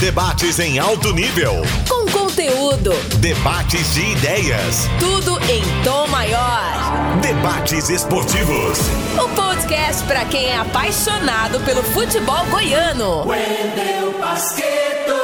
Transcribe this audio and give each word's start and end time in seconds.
Debates 0.00 0.60
em 0.60 0.78
alto 0.78 1.12
nível. 1.12 1.54
Com 1.88 2.06
conteúdo. 2.12 2.92
Debates 3.18 3.94
de 3.94 4.12
ideias. 4.12 4.86
Tudo 5.00 5.36
em 5.50 5.60
tom 5.82 6.06
maior. 6.06 7.18
Debates 7.20 7.90
esportivos. 7.90 8.78
O 9.20 9.28
podcast 9.34 10.04
para 10.04 10.24
quem 10.26 10.46
é 10.46 10.56
apaixonado 10.56 11.58
pelo 11.64 11.82
futebol 11.82 12.46
goiano. 12.46 13.26
Wendel 13.26 14.16
Basqueto. 14.20 15.14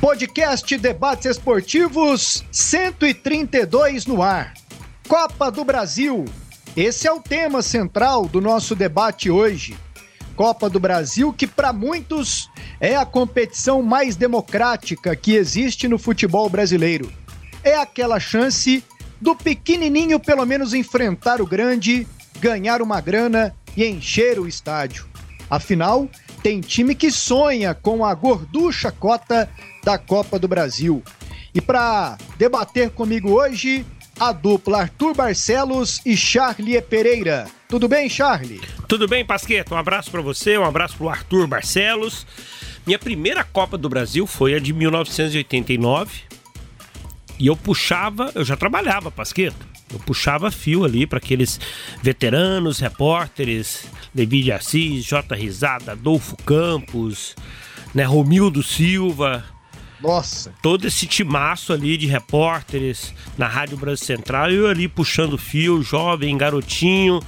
Podcast 0.00 0.78
Debates 0.78 1.26
Esportivos 1.26 2.44
132 2.52 4.06
no 4.06 4.22
ar. 4.22 4.54
Copa 5.08 5.50
do 5.50 5.64
Brasil. 5.64 6.24
Esse 6.76 7.08
é 7.08 7.12
o 7.12 7.20
tema 7.20 7.60
central 7.60 8.28
do 8.28 8.40
nosso 8.40 8.76
debate 8.76 9.28
hoje. 9.32 9.76
Copa 10.34 10.68
do 10.68 10.80
Brasil, 10.80 11.32
que 11.32 11.46
para 11.46 11.72
muitos 11.72 12.50
é 12.80 12.96
a 12.96 13.06
competição 13.06 13.82
mais 13.82 14.16
democrática 14.16 15.14
que 15.14 15.34
existe 15.34 15.88
no 15.88 15.98
futebol 15.98 16.48
brasileiro. 16.48 17.12
É 17.62 17.76
aquela 17.76 18.18
chance 18.18 18.84
do 19.20 19.34
pequenininho 19.34 20.20
pelo 20.20 20.44
menos 20.44 20.74
enfrentar 20.74 21.40
o 21.40 21.46
grande, 21.46 22.06
ganhar 22.40 22.82
uma 22.82 23.00
grana 23.00 23.54
e 23.76 23.84
encher 23.86 24.38
o 24.38 24.46
estádio. 24.46 25.06
Afinal, 25.48 26.08
tem 26.42 26.60
time 26.60 26.94
que 26.94 27.10
sonha 27.10 27.74
com 27.74 28.04
a 28.04 28.12
gorducha 28.14 28.90
cota 28.90 29.48
da 29.82 29.96
Copa 29.96 30.38
do 30.38 30.48
Brasil. 30.48 31.02
E 31.54 31.60
para 31.60 32.18
debater 32.36 32.90
comigo 32.90 33.30
hoje, 33.30 33.86
a 34.18 34.32
dupla 34.32 34.82
Arthur 34.82 35.14
Barcelos 35.14 36.00
e 36.04 36.16
Charlie 36.16 36.80
Pereira. 36.82 37.46
Tudo 37.74 37.88
bem, 37.88 38.08
Charlie? 38.08 38.60
Tudo 38.86 39.08
bem, 39.08 39.24
Pasqueto? 39.24 39.74
Um 39.74 39.76
abraço 39.76 40.08
para 40.08 40.20
você, 40.20 40.56
um 40.56 40.64
abraço 40.64 40.96
pro 40.96 41.08
Arthur 41.08 41.48
Barcelos. 41.48 42.24
Minha 42.86 43.00
primeira 43.00 43.42
Copa 43.42 43.76
do 43.76 43.88
Brasil 43.88 44.28
foi 44.28 44.54
a 44.54 44.60
de 44.60 44.72
1989. 44.72 46.20
E 47.36 47.48
eu 47.48 47.56
puxava, 47.56 48.30
eu 48.36 48.44
já 48.44 48.56
trabalhava, 48.56 49.10
Pasqueto. 49.10 49.66
Eu 49.92 49.98
puxava 49.98 50.52
fio 50.52 50.84
ali 50.84 51.04
para 51.04 51.18
aqueles 51.18 51.58
veteranos, 52.00 52.78
repórteres, 52.78 53.88
Levi 54.14 54.44
de 54.44 54.52
Assis, 54.52 55.04
J. 55.04 55.34
Risada, 55.34 55.92
Adolfo 55.92 56.36
Campos, 56.44 57.34
né, 57.92 58.04
Romildo 58.04 58.62
Silva, 58.62 59.44
nossa. 60.00 60.52
Todo 60.60 60.86
esse 60.86 61.06
timaço 61.06 61.72
ali 61.72 61.96
de 61.96 62.06
repórteres 62.06 63.14
na 63.38 63.48
Rádio 63.48 63.78
Brasil 63.78 64.04
Central, 64.04 64.50
eu 64.50 64.68
ali 64.68 64.86
puxando 64.86 65.38
fio, 65.38 65.82
jovem, 65.82 66.36
garotinho, 66.36 67.20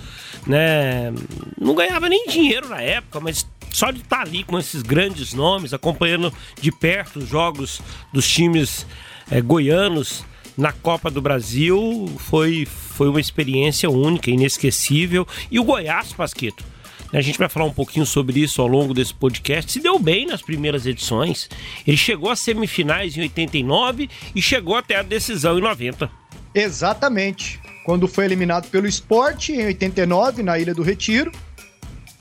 né? 0.47 1.13
Não 1.61 1.75
ganhava 1.75 2.09
nem 2.09 2.27
dinheiro 2.27 2.69
na 2.69 2.81
época, 2.81 3.21
mas 3.21 3.47
só 3.73 3.91
de 3.91 4.01
estar 4.01 4.23
ali 4.23 4.43
com 4.45 4.59
esses 4.59 4.83
grandes 4.83 5.35
nomes, 5.35 5.75
acompanhando 5.75 6.33
de 6.61 6.73
perto 6.73 7.19
os 7.19 7.29
jogos 7.29 7.81
dos 8.13 8.27
times 8.27 8.87
é, 9.31 9.41
goianos 9.41 10.25
na 10.57 10.73
Copa 10.73 11.11
do 11.11 11.21
Brasil, 11.21 12.11
foi, 12.19 12.65
foi 12.65 13.09
uma 13.09 13.21
experiência 13.21 13.91
única, 13.91 14.31
inesquecível. 14.31 15.29
E 15.51 15.61
o 15.61 15.65
Goiás, 15.65 16.15
Pasquito, 16.15 16.65
a 17.13 17.21
gente 17.21 17.39
vai 17.39 17.49
falar 17.49 17.67
um 17.67 17.73
pouquinho 17.73 18.07
sobre 18.07 18.41
isso 18.41 18.63
ao 18.63 18.67
longo 18.67 18.95
desse 18.95 19.13
podcast. 19.13 19.71
Se 19.71 19.81
deu 19.81 19.99
bem 19.99 20.27
nas 20.27 20.43
primeiras 20.43 20.87
edições. 20.87 21.49
Ele 21.87 21.97
chegou 21.97 22.31
às 22.31 22.41
semifinais 22.41 23.17
em 23.17 23.21
89 23.23 24.09
e 24.35 24.41
chegou 24.41 24.77
até 24.77 24.97
a 24.97 25.03
decisão 25.03 25.59
em 25.59 25.63
90. 25.63 26.11
Exatamente. 26.55 27.61
Quando 27.87 28.09
foi 28.09 28.25
eliminado 28.25 28.69
pelo 28.69 28.89
esporte 28.89 29.53
em 29.53 29.65
89, 29.67 30.43
na 30.43 30.59
Ilha 30.59 30.75
do 30.75 30.83
Retiro, 30.83 31.31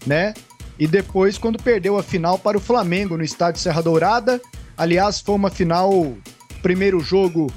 né? 0.06 0.32
E 0.78 0.86
depois 0.86 1.40
quando 1.40 1.58
perdeu 1.58 1.98
a 1.98 2.04
final 2.04 2.38
para 2.38 2.56
o 2.56 2.62
Flamengo 2.62 3.18
no 3.18 3.24
estádio 3.24 3.60
Serra 3.60 3.82
Dourada. 3.82 4.40
Aliás, 4.78 5.22
foi 5.22 5.34
uma 5.34 5.50
final, 5.50 6.16
primeiro 6.62 7.00
jogo 7.00 7.52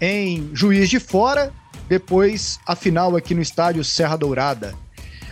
em 0.00 0.50
Juiz 0.52 0.90
de 0.90 0.98
Fora, 0.98 1.52
depois 1.88 2.58
a 2.66 2.74
final 2.74 3.14
aqui 3.14 3.36
no 3.36 3.42
estádio 3.42 3.84
Serra 3.84 4.16
Dourada. 4.16 4.74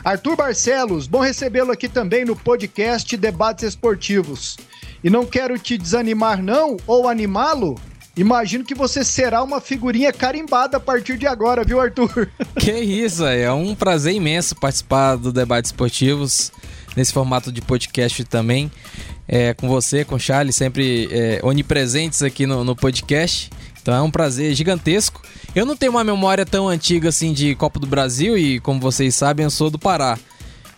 Arthur 0.04 0.36
Barcelos, 0.36 1.08
bom 1.08 1.18
recebê-lo 1.18 1.72
aqui 1.72 1.88
também 1.88 2.24
no 2.24 2.36
podcast 2.36 3.16
Debates 3.16 3.64
Esportivos. 3.64 4.56
E 5.02 5.10
não 5.10 5.26
quero 5.26 5.58
te 5.58 5.76
desanimar, 5.76 6.40
não, 6.40 6.76
ou 6.86 7.08
animá-lo. 7.08 7.76
Imagino 8.16 8.64
que 8.64 8.74
você 8.74 9.02
será 9.02 9.42
uma 9.42 9.60
figurinha 9.60 10.12
carimbada 10.12 10.76
a 10.76 10.80
partir 10.80 11.16
de 11.16 11.26
agora, 11.26 11.64
viu, 11.64 11.80
Arthur? 11.80 12.28
Que 12.60 12.72
isso, 12.72 13.24
é 13.24 13.50
um 13.52 13.74
prazer 13.74 14.14
imenso 14.14 14.54
participar 14.54 15.16
do 15.16 15.32
Debates 15.32 15.70
Esportivos, 15.70 16.52
nesse 16.94 17.12
formato 17.12 17.50
de 17.50 17.60
podcast 17.62 18.22
também. 18.24 18.70
É, 19.26 19.54
com 19.54 19.66
você, 19.66 20.04
com 20.04 20.16
o 20.16 20.20
Charlie, 20.20 20.52
sempre 20.52 21.08
é, 21.10 21.40
onipresentes 21.42 22.22
aqui 22.22 22.46
no, 22.46 22.62
no 22.64 22.76
podcast. 22.76 23.50
Então 23.80 23.94
é 23.94 24.02
um 24.02 24.10
prazer 24.10 24.54
gigantesco. 24.54 25.22
Eu 25.54 25.64
não 25.64 25.74
tenho 25.74 25.92
uma 25.92 26.04
memória 26.04 26.44
tão 26.44 26.68
antiga 26.68 27.08
assim 27.08 27.32
de 27.32 27.54
Copa 27.54 27.80
do 27.80 27.86
Brasil 27.86 28.36
e, 28.36 28.60
como 28.60 28.78
vocês 28.78 29.14
sabem, 29.14 29.44
eu 29.44 29.50
sou 29.50 29.70
do 29.70 29.78
Pará. 29.78 30.18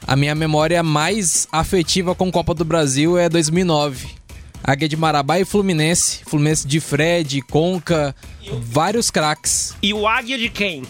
A 0.06 0.16
minha 0.16 0.34
memória 0.34 0.82
mais 0.82 1.48
afetiva 1.50 2.14
com 2.14 2.30
Copa 2.30 2.54
do 2.54 2.64
Brasil 2.64 3.18
é 3.18 3.28
2009. 3.28 4.23
Águia 4.66 4.88
de 4.88 4.96
Marabá 4.96 5.38
e 5.38 5.44
Fluminense. 5.44 6.20
Fluminense 6.24 6.66
de 6.66 6.80
Fred, 6.80 7.42
Conca, 7.42 8.16
vários 8.62 9.10
craques. 9.10 9.74
E 9.82 9.92
o 9.92 10.08
Águia 10.08 10.38
de 10.38 10.48
quem? 10.48 10.84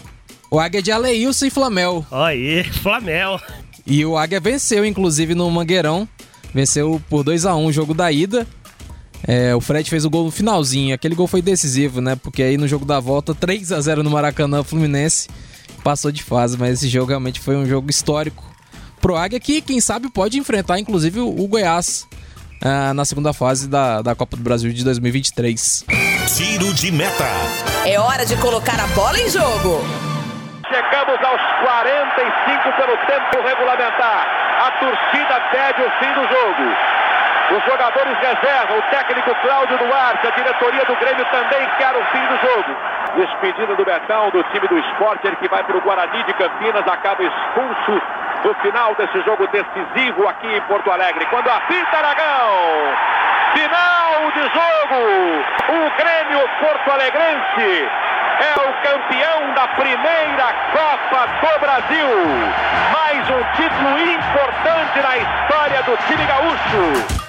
O 0.49 0.57
Águia 0.57 0.81
de 0.81 0.93
Aleilson 0.93 1.47
e 1.47 1.49
Flamel. 1.49 2.05
Aí, 2.09 2.63
Flamel. 2.63 3.37
E 3.85 4.05
o 4.05 4.17
Águia 4.17 4.39
venceu, 4.39 4.85
inclusive, 4.85 5.35
no 5.35 5.51
Mangueirão. 5.51 6.07
Venceu 6.53 7.01
por 7.09 7.21
2 7.21 7.45
a 7.45 7.53
1 7.53 7.65
o 7.65 7.71
jogo 7.73 7.93
da 7.93 8.09
ida. 8.09 8.47
É, 9.27 9.53
o 9.53 9.59
Fred 9.59 9.89
fez 9.89 10.05
o 10.05 10.09
gol 10.09 10.23
no 10.23 10.31
finalzinho. 10.31 10.95
Aquele 10.95 11.13
gol 11.13 11.27
foi 11.27 11.41
decisivo, 11.41 11.99
né? 11.99 12.15
Porque 12.15 12.43
aí 12.43 12.57
no 12.57 12.69
jogo 12.69 12.85
da 12.85 13.01
volta, 13.01 13.35
3 13.35 13.73
a 13.73 13.81
0 13.81 14.03
no 14.03 14.09
Maracanã, 14.09 14.63
Fluminense 14.63 15.27
passou 15.83 16.13
de 16.13 16.23
fase. 16.23 16.57
Mas 16.57 16.75
esse 16.75 16.87
jogo 16.87 17.09
realmente 17.09 17.41
foi 17.41 17.57
um 17.57 17.65
jogo 17.65 17.89
histórico 17.89 18.41
pro 19.01 19.17
Águia, 19.17 19.39
que 19.39 19.61
quem 19.61 19.81
sabe 19.81 20.09
pode 20.09 20.39
enfrentar, 20.39 20.79
inclusive, 20.79 21.19
o 21.19 21.47
Goiás 21.47 22.07
uh, 22.65 22.93
na 22.93 23.05
segunda 23.05 23.31
fase 23.31 23.67
da, 23.67 24.01
da 24.01 24.15
Copa 24.15 24.35
do 24.35 24.43
Brasil 24.43 24.73
de 24.73 24.83
2023. 24.83 25.85
Tiro 26.35 26.73
de 26.73 26.91
meta. 26.91 27.25
É 27.85 27.99
hora 27.99 28.25
de 28.25 28.35
colocar 28.37 28.79
a 28.79 28.87
bola 28.87 29.19
em 29.19 29.29
jogo. 29.29 29.85
Chegamos 30.67 31.19
aos 31.23 31.41
45 31.61 32.75
pelo 32.75 32.97
tempo 33.05 33.47
regulamentar. 33.47 34.25
A 34.65 34.71
torcida 34.79 35.39
pede 35.51 35.81
o 35.81 35.91
fim 35.99 36.11
do 36.13 36.27
jogo. 36.27 37.04
Os 37.51 37.63
jogadores 37.63 38.17
reservam, 38.17 38.79
o 38.79 38.81
técnico 38.89 39.35
Cláudio 39.35 39.77
Duarte, 39.77 40.27
a 40.27 40.31
diretoria 40.31 40.83
do 40.85 40.95
Grêmio 40.95 41.25
também 41.25 41.69
quer 41.77 41.95
o 41.95 42.03
fim 42.05 42.25
do 42.25 42.37
jogo. 42.41 42.75
Despedida 43.15 43.75
do 43.75 43.85
Betão, 43.85 44.31
do 44.31 44.43
time 44.45 44.67
do 44.67 44.79
esporte, 44.79 45.27
ele 45.27 45.35
que 45.35 45.47
vai 45.47 45.63
para 45.63 45.77
o 45.77 45.81
Guarani 45.81 46.23
de 46.23 46.33
Campinas, 46.33 46.87
acaba 46.87 47.21
expulso 47.23 48.01
no 48.43 48.53
final 48.55 48.95
desse 48.95 49.21
jogo 49.21 49.47
decisivo 49.47 50.27
aqui 50.27 50.47
em 50.55 50.61
Porto 50.61 50.91
Alegre. 50.91 51.25
Quando 51.27 51.47
apita 51.49 51.97
Aragão, 51.97 52.95
final 53.53 54.31
de 54.31 54.41
jogo, 54.41 55.45
o 55.69 55.97
Grêmio 55.97 56.49
Porto 56.59 56.91
Alegrense 56.91 57.89
é 58.39 58.53
o 58.59 58.73
campeão 58.81 59.53
da 59.53 59.67
primeira 59.67 60.53
Copa 60.73 61.27
do 61.41 61.59
Brasil. 61.59 62.07
Mais 62.91 63.29
um 63.29 63.43
título 63.53 63.99
importante 63.99 64.99
na 64.99 65.17
história 65.17 65.83
do 65.83 65.97
time 66.07 66.25
gaúcho. 66.25 67.24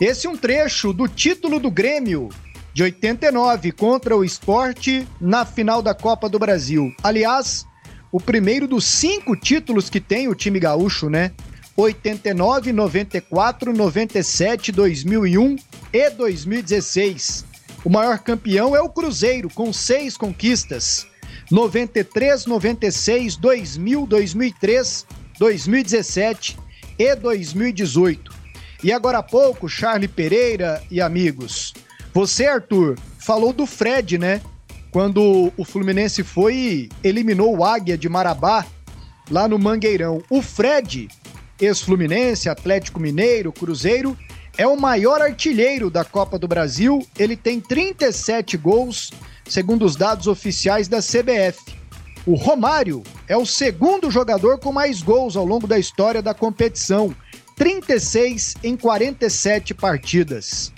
Esse 0.00 0.28
é 0.28 0.30
um 0.30 0.36
trecho 0.36 0.92
do 0.92 1.08
título 1.08 1.58
do 1.58 1.72
Grêmio 1.72 2.28
de 2.72 2.84
89 2.84 3.72
contra 3.72 4.16
o 4.16 4.24
Esporte 4.24 5.04
na 5.20 5.44
final 5.44 5.82
da 5.82 5.92
Copa 5.92 6.28
do 6.28 6.38
Brasil. 6.38 6.94
Aliás, 7.02 7.66
o 8.12 8.20
primeiro 8.20 8.68
dos 8.68 8.84
cinco 8.84 9.34
títulos 9.34 9.90
que 9.90 10.00
tem 10.00 10.28
o 10.28 10.36
time 10.36 10.60
gaúcho, 10.60 11.10
né? 11.10 11.32
89, 11.76 12.72
94, 12.72 13.72
97, 13.72 14.70
2001 14.70 15.56
e 15.92 16.10
2016. 16.10 17.44
O 17.84 17.90
maior 17.90 18.20
campeão 18.20 18.76
é 18.76 18.80
o 18.80 18.88
Cruzeiro, 18.88 19.50
com 19.50 19.72
seis 19.72 20.16
conquistas. 20.16 21.08
93, 21.50 22.46
96, 22.46 23.36
2000, 23.36 24.06
2003, 24.06 25.06
2017 25.40 26.56
e 26.96 27.16
2018. 27.16 28.37
E 28.82 28.92
agora 28.92 29.18
há 29.18 29.22
pouco, 29.22 29.68
Charlie 29.68 30.08
Pereira 30.08 30.82
e 30.90 31.00
amigos, 31.00 31.74
você, 32.14 32.46
Arthur, 32.46 32.98
falou 33.18 33.52
do 33.52 33.66
Fred, 33.66 34.18
né? 34.18 34.40
Quando 34.90 35.52
o 35.56 35.64
Fluminense 35.64 36.22
foi 36.22 36.54
e 36.54 36.88
eliminou 37.04 37.56
o 37.56 37.64
Águia 37.64 37.98
de 37.98 38.08
Marabá 38.08 38.64
lá 39.30 39.46
no 39.46 39.58
Mangueirão. 39.58 40.22
O 40.30 40.40
Fred, 40.40 41.08
ex-Fluminense, 41.60 42.48
Atlético 42.48 42.98
Mineiro, 42.98 43.52
Cruzeiro, 43.52 44.16
é 44.56 44.66
o 44.66 44.80
maior 44.80 45.20
artilheiro 45.20 45.90
da 45.90 46.04
Copa 46.04 46.38
do 46.38 46.48
Brasil. 46.48 47.06
Ele 47.18 47.36
tem 47.36 47.60
37 47.60 48.56
gols, 48.56 49.12
segundo 49.46 49.84
os 49.84 49.94
dados 49.94 50.26
oficiais 50.26 50.88
da 50.88 50.98
CBF. 50.98 51.76
O 52.26 52.34
Romário 52.34 53.02
é 53.26 53.36
o 53.36 53.46
segundo 53.46 54.10
jogador 54.10 54.58
com 54.58 54.72
mais 54.72 55.02
gols 55.02 55.36
ao 55.36 55.44
longo 55.44 55.66
da 55.66 55.78
história 55.78 56.20
da 56.20 56.34
competição 56.34 57.14
36 57.58 58.54
em 58.62 58.76
47 58.76 59.74
partidas. 59.74 60.72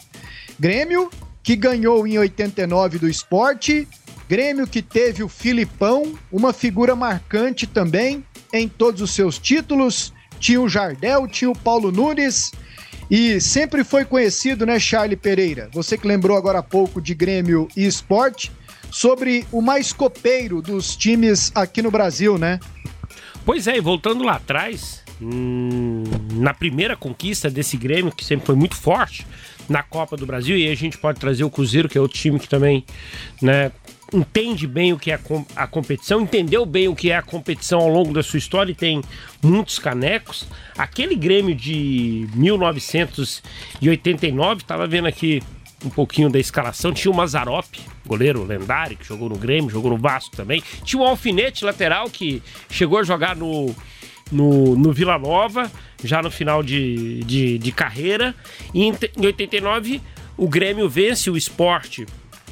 Grêmio, 0.58 1.10
que 1.42 1.54
ganhou 1.54 2.06
em 2.06 2.18
89 2.18 2.98
do 2.98 3.08
esporte. 3.08 3.86
Grêmio 4.28 4.66
que 4.66 4.80
teve 4.80 5.22
o 5.22 5.28
Filipão, 5.28 6.18
uma 6.32 6.52
figura 6.52 6.96
marcante 6.96 7.66
também 7.66 8.24
em 8.52 8.68
todos 8.68 9.02
os 9.02 9.10
seus 9.10 9.38
títulos. 9.38 10.12
Tinha 10.38 10.60
o 10.60 10.68
Jardel, 10.68 11.28
tinha 11.28 11.50
o 11.50 11.58
Paulo 11.58 11.92
Nunes. 11.92 12.52
E 13.10 13.40
sempre 13.40 13.82
foi 13.82 14.04
conhecido, 14.04 14.64
né, 14.64 14.78
Charlie 14.78 15.16
Pereira? 15.16 15.68
Você 15.72 15.98
que 15.98 16.06
lembrou 16.06 16.36
agora 16.36 16.60
há 16.60 16.62
pouco 16.62 17.00
de 17.00 17.12
Grêmio 17.12 17.68
e 17.76 17.84
esporte, 17.84 18.52
sobre 18.90 19.44
o 19.52 19.60
mais 19.60 19.92
copeiro 19.92 20.62
dos 20.62 20.96
times 20.96 21.52
aqui 21.54 21.82
no 21.82 21.90
Brasil, 21.90 22.38
né? 22.38 22.58
Pois 23.44 23.66
é, 23.66 23.76
e 23.76 23.80
voltando 23.80 24.22
lá 24.22 24.34
atrás, 24.34 24.99
hum, 25.20 26.04
na 26.32 26.54
primeira 26.54 26.96
conquista 26.96 27.50
desse 27.50 27.76
Grêmio, 27.76 28.12
que 28.12 28.24
sempre 28.24 28.46
foi 28.46 28.54
muito 28.54 28.76
forte 28.76 29.26
na 29.68 29.82
Copa 29.82 30.16
do 30.16 30.26
Brasil, 30.26 30.56
e 30.56 30.68
a 30.68 30.74
gente 30.74 30.98
pode 30.98 31.20
trazer 31.20 31.44
o 31.44 31.50
Cruzeiro, 31.50 31.88
que 31.88 31.96
é 31.96 32.00
outro 32.00 32.18
time 32.18 32.40
que 32.40 32.48
também 32.48 32.84
né, 33.40 33.70
entende 34.12 34.66
bem 34.66 34.92
o 34.92 34.98
que 34.98 35.12
é 35.12 35.20
a 35.54 35.66
competição, 35.66 36.20
entendeu 36.20 36.66
bem 36.66 36.88
o 36.88 36.94
que 36.94 37.10
é 37.10 37.16
a 37.16 37.22
competição 37.22 37.80
ao 37.80 37.88
longo 37.88 38.12
da 38.12 38.22
sua 38.22 38.38
história 38.38 38.72
e 38.72 38.74
tem 38.74 39.00
muitos 39.42 39.78
canecos. 39.78 40.46
Aquele 40.76 41.14
Grêmio 41.14 41.54
de 41.54 42.28
1989, 42.34 44.62
estava 44.62 44.86
vendo 44.86 45.06
aqui 45.06 45.42
um 45.84 45.88
pouquinho 45.88 46.28
da 46.28 46.38
escalação, 46.38 46.92
tinha 46.92 47.10
o 47.10 47.14
Mazarop, 47.14 47.66
goleiro 48.06 48.44
lendário, 48.44 48.96
que 48.96 49.06
jogou 49.06 49.28
no 49.28 49.38
Grêmio, 49.38 49.70
jogou 49.70 49.90
no 49.90 49.96
Vasco 49.96 50.36
também. 50.36 50.62
Tinha 50.84 51.00
o 51.00 51.06
Alfinete, 51.06 51.64
lateral, 51.64 52.10
que 52.10 52.42
chegou 52.68 52.98
a 52.98 53.02
jogar 53.02 53.34
no, 53.34 53.74
no, 54.30 54.76
no 54.76 54.92
Vila 54.92 55.18
Nova, 55.18 55.70
já 56.02 56.22
no 56.22 56.30
final 56.30 56.62
de, 56.62 57.22
de, 57.24 57.58
de 57.58 57.72
carreira. 57.72 58.34
E 58.72 58.84
em, 58.84 58.94
em 59.16 59.26
89, 59.26 60.00
o 60.36 60.48
Grêmio 60.48 60.88
vence 60.88 61.30
o 61.30 61.36
esporte 61.36 62.06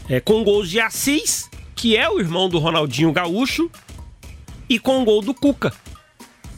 é, 0.08 0.20
com 0.20 0.42
gols 0.42 0.70
de 0.70 0.80
Assis, 0.80 1.48
que 1.74 1.96
é 1.96 2.08
o 2.08 2.18
irmão 2.18 2.48
do 2.48 2.58
Ronaldinho 2.58 3.12
Gaúcho, 3.12 3.70
e 4.68 4.78
com 4.78 5.02
o 5.02 5.04
gol 5.04 5.22
do 5.22 5.34
Cuca. 5.34 5.72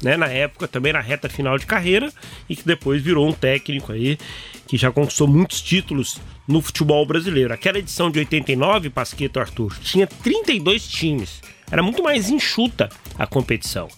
Né, 0.02 0.16
na 0.16 0.28
época, 0.28 0.66
também 0.66 0.94
na 0.94 1.00
reta 1.00 1.28
final 1.28 1.58
de 1.58 1.66
carreira, 1.66 2.10
e 2.48 2.56
que 2.56 2.64
depois 2.64 3.02
virou 3.02 3.28
um 3.28 3.32
técnico 3.32 3.92
aí 3.92 4.18
que 4.66 4.78
já 4.78 4.90
conquistou 4.90 5.28
muitos 5.28 5.60
títulos 5.60 6.18
no 6.48 6.62
futebol 6.62 7.04
brasileiro. 7.04 7.52
Aquela 7.52 7.78
edição 7.78 8.10
de 8.10 8.18
89, 8.20 8.88
Pasqueto 8.88 9.38
Arthur, 9.38 9.76
tinha 9.80 10.06
32 10.06 10.88
times. 10.88 11.42
Era 11.70 11.82
muito 11.82 12.02
mais 12.02 12.30
enxuta 12.30 12.88
a 13.18 13.26
competição. 13.26 13.88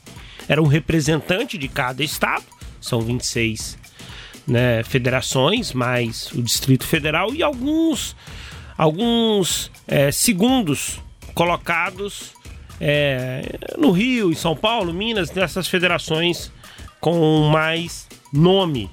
Era 0.48 0.62
um 0.62 0.66
representante 0.66 1.56
de 1.56 1.68
cada 1.68 2.02
estado, 2.02 2.44
são 2.80 3.00
26 3.00 3.78
né, 4.46 4.82
federações, 4.82 5.72
mais 5.72 6.30
o 6.32 6.42
Distrito 6.42 6.86
Federal 6.86 7.34
e 7.34 7.42
alguns 7.42 8.16
alguns 8.76 9.70
é, 9.86 10.10
segundos 10.10 11.00
colocados 11.34 12.32
é, 12.80 13.58
no 13.78 13.90
Rio, 13.92 14.30
em 14.30 14.34
São 14.34 14.56
Paulo, 14.56 14.92
Minas, 14.92 15.30
nessas 15.30 15.68
federações 15.68 16.50
com 17.00 17.48
mais 17.52 18.08
nome. 18.32 18.90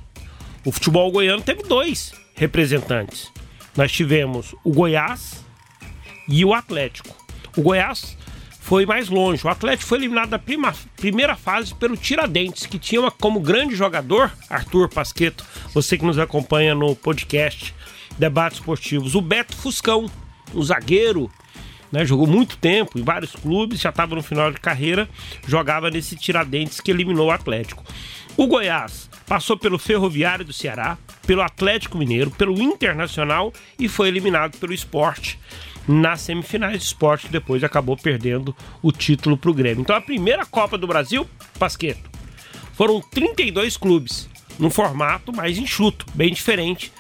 O 0.66 0.72
futebol 0.72 1.12
goiano 1.12 1.42
teve 1.42 1.64
dois 1.64 2.14
representantes. 2.36 3.32
Nós 3.76 3.92
tivemos 3.92 4.54
o 4.64 4.72
Goiás 4.72 5.44
e 6.28 6.44
o 6.44 6.54
Atlético. 6.54 7.16
O 7.58 7.62
Goiás 7.62 8.18
foi 8.70 8.86
mais 8.86 9.10
longe. 9.10 9.44
O 9.44 9.50
Atlético 9.50 9.90
foi 9.90 9.98
eliminado 9.98 10.30
da 10.30 10.38
prima, 10.38 10.76
primeira 10.96 11.36
fase 11.36 11.74
pelo 11.74 11.98
Tiradentes, 11.98 12.68
que 12.68 12.78
tinha 12.78 13.10
como 13.10 13.40
grande 13.40 13.76
jogador, 13.76 14.32
Arthur 14.48 14.88
Pasqueto, 14.88 15.44
você 15.74 15.98
que 15.98 16.06
nos 16.06 16.20
acompanha 16.20 16.76
no 16.76 16.96
podcast 16.96 17.74
debates 18.20 18.60
esportivos. 18.60 19.16
O 19.16 19.22
Beto 19.22 19.56
Fuscão, 19.56 20.06
um 20.54 20.62
zagueiro, 20.62 21.32
né, 21.92 22.06
jogou 22.06 22.28
muito 22.28 22.58
tempo 22.58 23.00
em 23.00 23.02
vários 23.02 23.32
clubes, 23.32 23.80
já 23.80 23.90
estava 23.90 24.14
no 24.14 24.22
final 24.22 24.52
de 24.52 24.60
carreira, 24.60 25.10
jogava 25.48 25.90
nesse 25.90 26.16
Tiradentes 26.16 26.80
que 26.80 26.92
eliminou 26.92 27.30
o 27.30 27.32
Atlético. 27.32 27.84
O 28.38 28.46
Goiás 28.46 29.10
passou 29.26 29.58
pelo 29.58 29.80
Ferroviário 29.80 30.46
do 30.46 30.54
Ceará, 30.54 30.96
pelo 31.26 31.42
Atlético 31.42 31.98
Mineiro, 31.98 32.30
pelo 32.30 32.62
Internacional 32.62 33.52
e 33.80 33.88
foi 33.88 34.10
eliminado 34.10 34.60
pelo 34.60 34.74
Esporte 34.74 35.40
nas 35.90 36.22
semifinais 36.22 36.78
de 36.78 36.86
esporte, 36.86 37.30
depois 37.30 37.64
acabou 37.64 37.98
perdendo 37.98 38.56
o 38.80 38.92
título 38.92 39.36
para 39.36 39.50
o 39.50 39.54
Grêmio. 39.56 39.82
Então 39.82 39.96
a 39.96 40.02
primeira 40.02 40.46
Copa 40.46 40.78
do 40.78 40.86
Brasil, 40.86 41.28
Pasqueto, 41.58 42.08
foram 42.74 43.02
32 43.02 43.76
clubes, 43.76 44.30
num 44.60 44.70
formato 44.70 45.34
mais 45.34 45.58
enxuto, 45.58 46.06
bem 46.14 46.32
diferente 46.32 46.94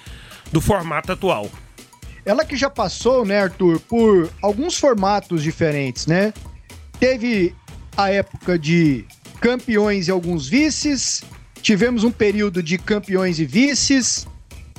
do 0.52 0.60
formato 0.60 1.12
atual. 1.12 1.52
Ela 2.26 2.44
que 2.44 2.58
já 2.58 2.68
passou, 2.68 3.24
né, 3.24 3.42
Arthur, 3.44 3.80
por 3.82 4.28
alguns 4.42 4.76
formatos 4.76 5.44
diferentes, 5.44 6.08
né? 6.08 6.34
Teve 7.00 7.56
a 7.96 8.10
época 8.10 8.58
de 8.58 9.06
campeões 9.40 10.08
e 10.08 10.12
alguns 10.12 10.50
vices, 10.50 11.24
tivemos 11.62 12.04
um 12.04 12.12
período 12.12 12.64
de 12.64 12.80
campeões 12.80 13.40
e 13.40 13.46
vices, 13.46 14.28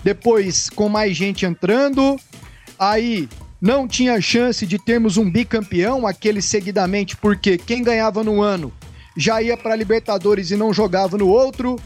depois 0.03 0.69
com 0.69 0.89
mais 0.89 1.17
gente 1.17 1.47
entrando, 1.47 2.19
aí 2.77 3.29
não 3.61 3.87
tinha 3.87 4.21
chance 4.21 4.67
de 4.67 4.79
termos 4.79 5.17
um 5.17 5.31
bicampeão, 5.31 6.07
aquele 6.07 6.41
seguidamente, 6.41 7.17
porque 7.17 7.59
quem 7.59 7.83
ganhava 7.83 8.25
no 8.25 8.41
ano 8.41 8.73
já 9.17 9.43
ia 9.43 9.57
para 9.57 9.77
Libertadores 9.77 10.51
e 10.51 10.57
não 10.57 10.73
jogava 10.73 11.19
no 11.19 11.29
outro. 11.29 11.79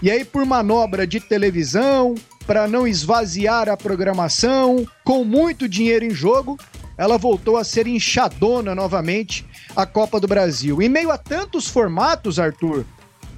E 0.00 0.10
aí, 0.10 0.24
por 0.24 0.46
manobra 0.46 1.06
de 1.06 1.20
televisão, 1.20 2.14
para 2.46 2.66
não 2.66 2.86
esvaziar 2.86 3.68
a 3.68 3.76
programação, 3.76 4.86
com 5.04 5.22
muito 5.22 5.68
dinheiro 5.68 6.04
em 6.04 6.10
jogo, 6.10 6.56
ela 6.96 7.18
voltou 7.18 7.56
a 7.56 7.64
ser 7.64 7.86
inchadona 7.86 8.74
novamente 8.74 9.44
a 9.76 9.84
Copa 9.84 10.18
do 10.18 10.26
Brasil. 10.26 10.80
Em 10.80 10.88
meio 10.88 11.10
a 11.10 11.18
tantos 11.18 11.66
formatos, 11.66 12.38
Arthur, 12.38 12.86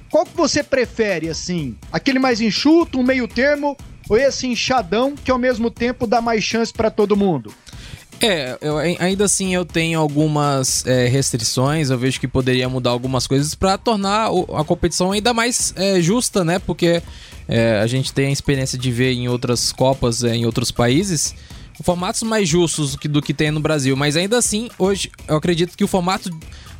qual 0.09 0.25
que 0.25 0.35
você 0.35 0.63
prefere, 0.63 1.29
assim? 1.29 1.77
Aquele 1.91 2.19
mais 2.19 2.39
enxuto, 2.39 2.99
um 2.99 3.03
meio 3.03 3.27
termo, 3.27 3.75
ou 4.09 4.17
esse 4.17 4.47
inchadão 4.47 5.15
que 5.15 5.31
ao 5.31 5.37
mesmo 5.37 5.69
tempo 5.69 6.07
dá 6.07 6.21
mais 6.21 6.43
chance 6.43 6.71
para 6.71 6.89
todo 6.89 7.17
mundo? 7.17 7.53
É, 8.21 8.55
eu, 8.61 8.77
ainda 8.77 9.25
assim 9.25 9.55
eu 9.55 9.65
tenho 9.65 9.99
algumas 9.99 10.85
é, 10.85 11.07
restrições, 11.07 11.89
eu 11.89 11.97
vejo 11.97 12.19
que 12.19 12.27
poderia 12.27 12.69
mudar 12.69 12.91
algumas 12.91 13.25
coisas 13.25 13.55
para 13.55 13.79
tornar 13.79 14.29
a 14.55 14.63
competição 14.63 15.11
ainda 15.11 15.33
mais 15.33 15.73
é, 15.75 15.99
justa, 15.99 16.43
né? 16.43 16.59
Porque 16.59 17.01
é, 17.47 17.79
a 17.79 17.87
gente 17.87 18.13
tem 18.13 18.27
a 18.27 18.31
experiência 18.31 18.77
de 18.77 18.91
ver 18.91 19.13
em 19.13 19.27
outras 19.27 19.71
Copas, 19.71 20.23
é, 20.23 20.35
em 20.35 20.45
outros 20.45 20.69
países, 20.69 21.33
formatos 21.83 22.21
mais 22.21 22.47
justos 22.47 22.91
do 22.91 22.99
que, 22.99 23.07
do 23.07 23.21
que 23.23 23.33
tem 23.33 23.49
no 23.49 23.59
Brasil. 23.59 23.95
Mas 23.95 24.15
ainda 24.15 24.37
assim, 24.37 24.69
hoje 24.77 25.09
eu 25.27 25.37
acredito 25.37 25.75
que 25.75 25.83
o 25.83 25.87
formato 25.87 26.29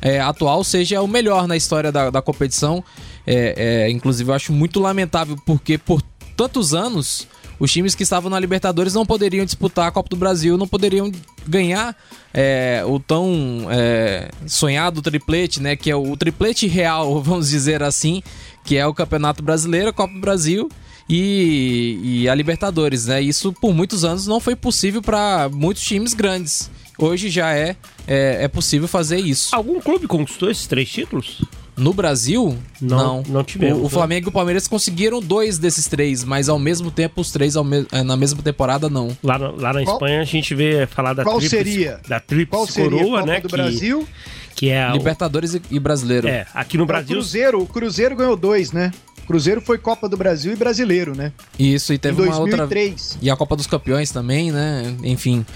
é, 0.00 0.20
atual 0.20 0.62
seja 0.62 1.02
o 1.02 1.08
melhor 1.08 1.48
na 1.48 1.56
história 1.56 1.90
da, 1.90 2.08
da 2.08 2.22
competição. 2.22 2.84
É, 3.26 3.90
inclusive, 3.90 4.30
eu 4.30 4.34
acho 4.34 4.52
muito 4.52 4.78
lamentável 4.78 5.36
porque 5.44 5.76
por 5.76 6.00
tantos 6.36 6.72
anos 6.72 7.26
os 7.58 7.70
times 7.70 7.94
que 7.94 8.02
estavam 8.02 8.30
na 8.30 8.38
Libertadores 8.38 8.94
não 8.94 9.06
poderiam 9.06 9.44
disputar 9.44 9.88
a 9.88 9.90
Copa 9.90 10.08
do 10.08 10.16
Brasil, 10.16 10.56
não 10.58 10.66
poderiam 10.66 11.10
ganhar 11.46 11.96
é, 12.32 12.82
o 12.86 12.98
tão 12.98 13.66
é, 13.70 14.30
sonhado 14.46 15.02
triplete, 15.02 15.60
né? 15.60 15.76
Que 15.76 15.90
é 15.90 15.96
o 15.96 16.16
triplete 16.16 16.66
real, 16.66 17.20
vamos 17.22 17.50
dizer 17.50 17.82
assim, 17.82 18.22
que 18.64 18.76
é 18.76 18.86
o 18.86 18.94
Campeonato 18.94 19.42
Brasileiro, 19.42 19.88
a 19.88 19.92
Copa 19.92 20.12
do 20.12 20.20
Brasil 20.20 20.68
e, 21.08 21.98
e 22.02 22.28
a 22.28 22.34
Libertadores, 22.34 23.06
né? 23.06 23.20
Isso 23.20 23.52
por 23.52 23.74
muitos 23.74 24.04
anos 24.04 24.26
não 24.26 24.40
foi 24.40 24.56
possível 24.56 25.02
para 25.02 25.48
muitos 25.52 25.82
times 25.82 26.14
grandes. 26.14 26.70
Hoje 26.98 27.30
já 27.30 27.52
é, 27.54 27.76
é, 28.06 28.44
é 28.44 28.48
possível 28.48 28.86
fazer 28.86 29.18
isso. 29.18 29.54
Algum 29.54 29.80
clube 29.80 30.06
conquistou 30.06 30.50
esses 30.50 30.66
três 30.66 30.88
títulos? 30.88 31.42
No 31.76 31.94
Brasil, 31.94 32.58
não. 32.80 33.22
Não, 33.22 33.22
não 33.28 33.44
tivemos. 33.44 33.80
O, 33.80 33.86
o, 33.86 33.88
Flamengo 33.88 34.28
e 34.28 34.30
o 34.30 34.32
Palmeiras 34.32 34.68
conseguiram 34.68 35.20
dois 35.20 35.58
desses 35.58 35.86
três, 35.86 36.22
mas 36.22 36.48
ao 36.48 36.58
mesmo 36.58 36.90
tempo 36.90 37.20
os 37.20 37.30
três 37.30 37.56
me 37.56 37.86
é, 37.90 38.02
na 38.02 38.16
mesma 38.16 38.42
temporada 38.42 38.90
não. 38.90 39.16
Lá, 39.22 39.36
lá 39.36 39.72
na 39.72 39.82
Espanha 39.82 40.20
a 40.20 40.24
gente 40.24 40.54
vê 40.54 40.86
falar 40.86 41.14
da 41.14 41.22
qual 41.24 41.38
tríplice, 41.38 41.64
seria? 41.64 42.00
da 42.06 42.20
tríplice 42.20 42.74
coroa, 42.74 43.20
Copa 43.20 43.26
né? 43.26 43.40
do 43.40 43.48
que, 43.48 43.56
Brasil? 43.56 44.08
Que 44.54 44.68
é 44.68 44.84
a, 44.84 44.92
Libertadores 44.92 45.54
e, 45.54 45.62
e 45.70 45.80
Brasileiro. 45.80 46.28
É, 46.28 46.46
aqui 46.52 46.76
no 46.76 46.84
Brasil. 46.84 47.16
O 47.16 47.20
Cruzeiro, 47.20 47.62
o 47.62 47.66
Cruzeiro 47.66 48.16
ganhou 48.16 48.36
dois, 48.36 48.70
né? 48.70 48.92
Cruzeiro 49.26 49.60
foi 49.60 49.78
Copa 49.78 50.08
do 50.08 50.16
Brasil 50.16 50.52
e 50.52 50.56
Brasileiro, 50.56 51.16
né? 51.16 51.32
Isso, 51.58 51.92
e 51.92 51.98
teve 51.98 52.20
em 52.20 52.26
uma 52.26 52.36
2003. 52.36 53.12
outra. 53.12 53.18
E 53.22 53.30
a 53.30 53.36
Copa 53.36 53.56
dos 53.56 53.66
Campeões 53.66 54.10
também, 54.10 54.52
né? 54.52 54.94
Enfim. 55.04 55.46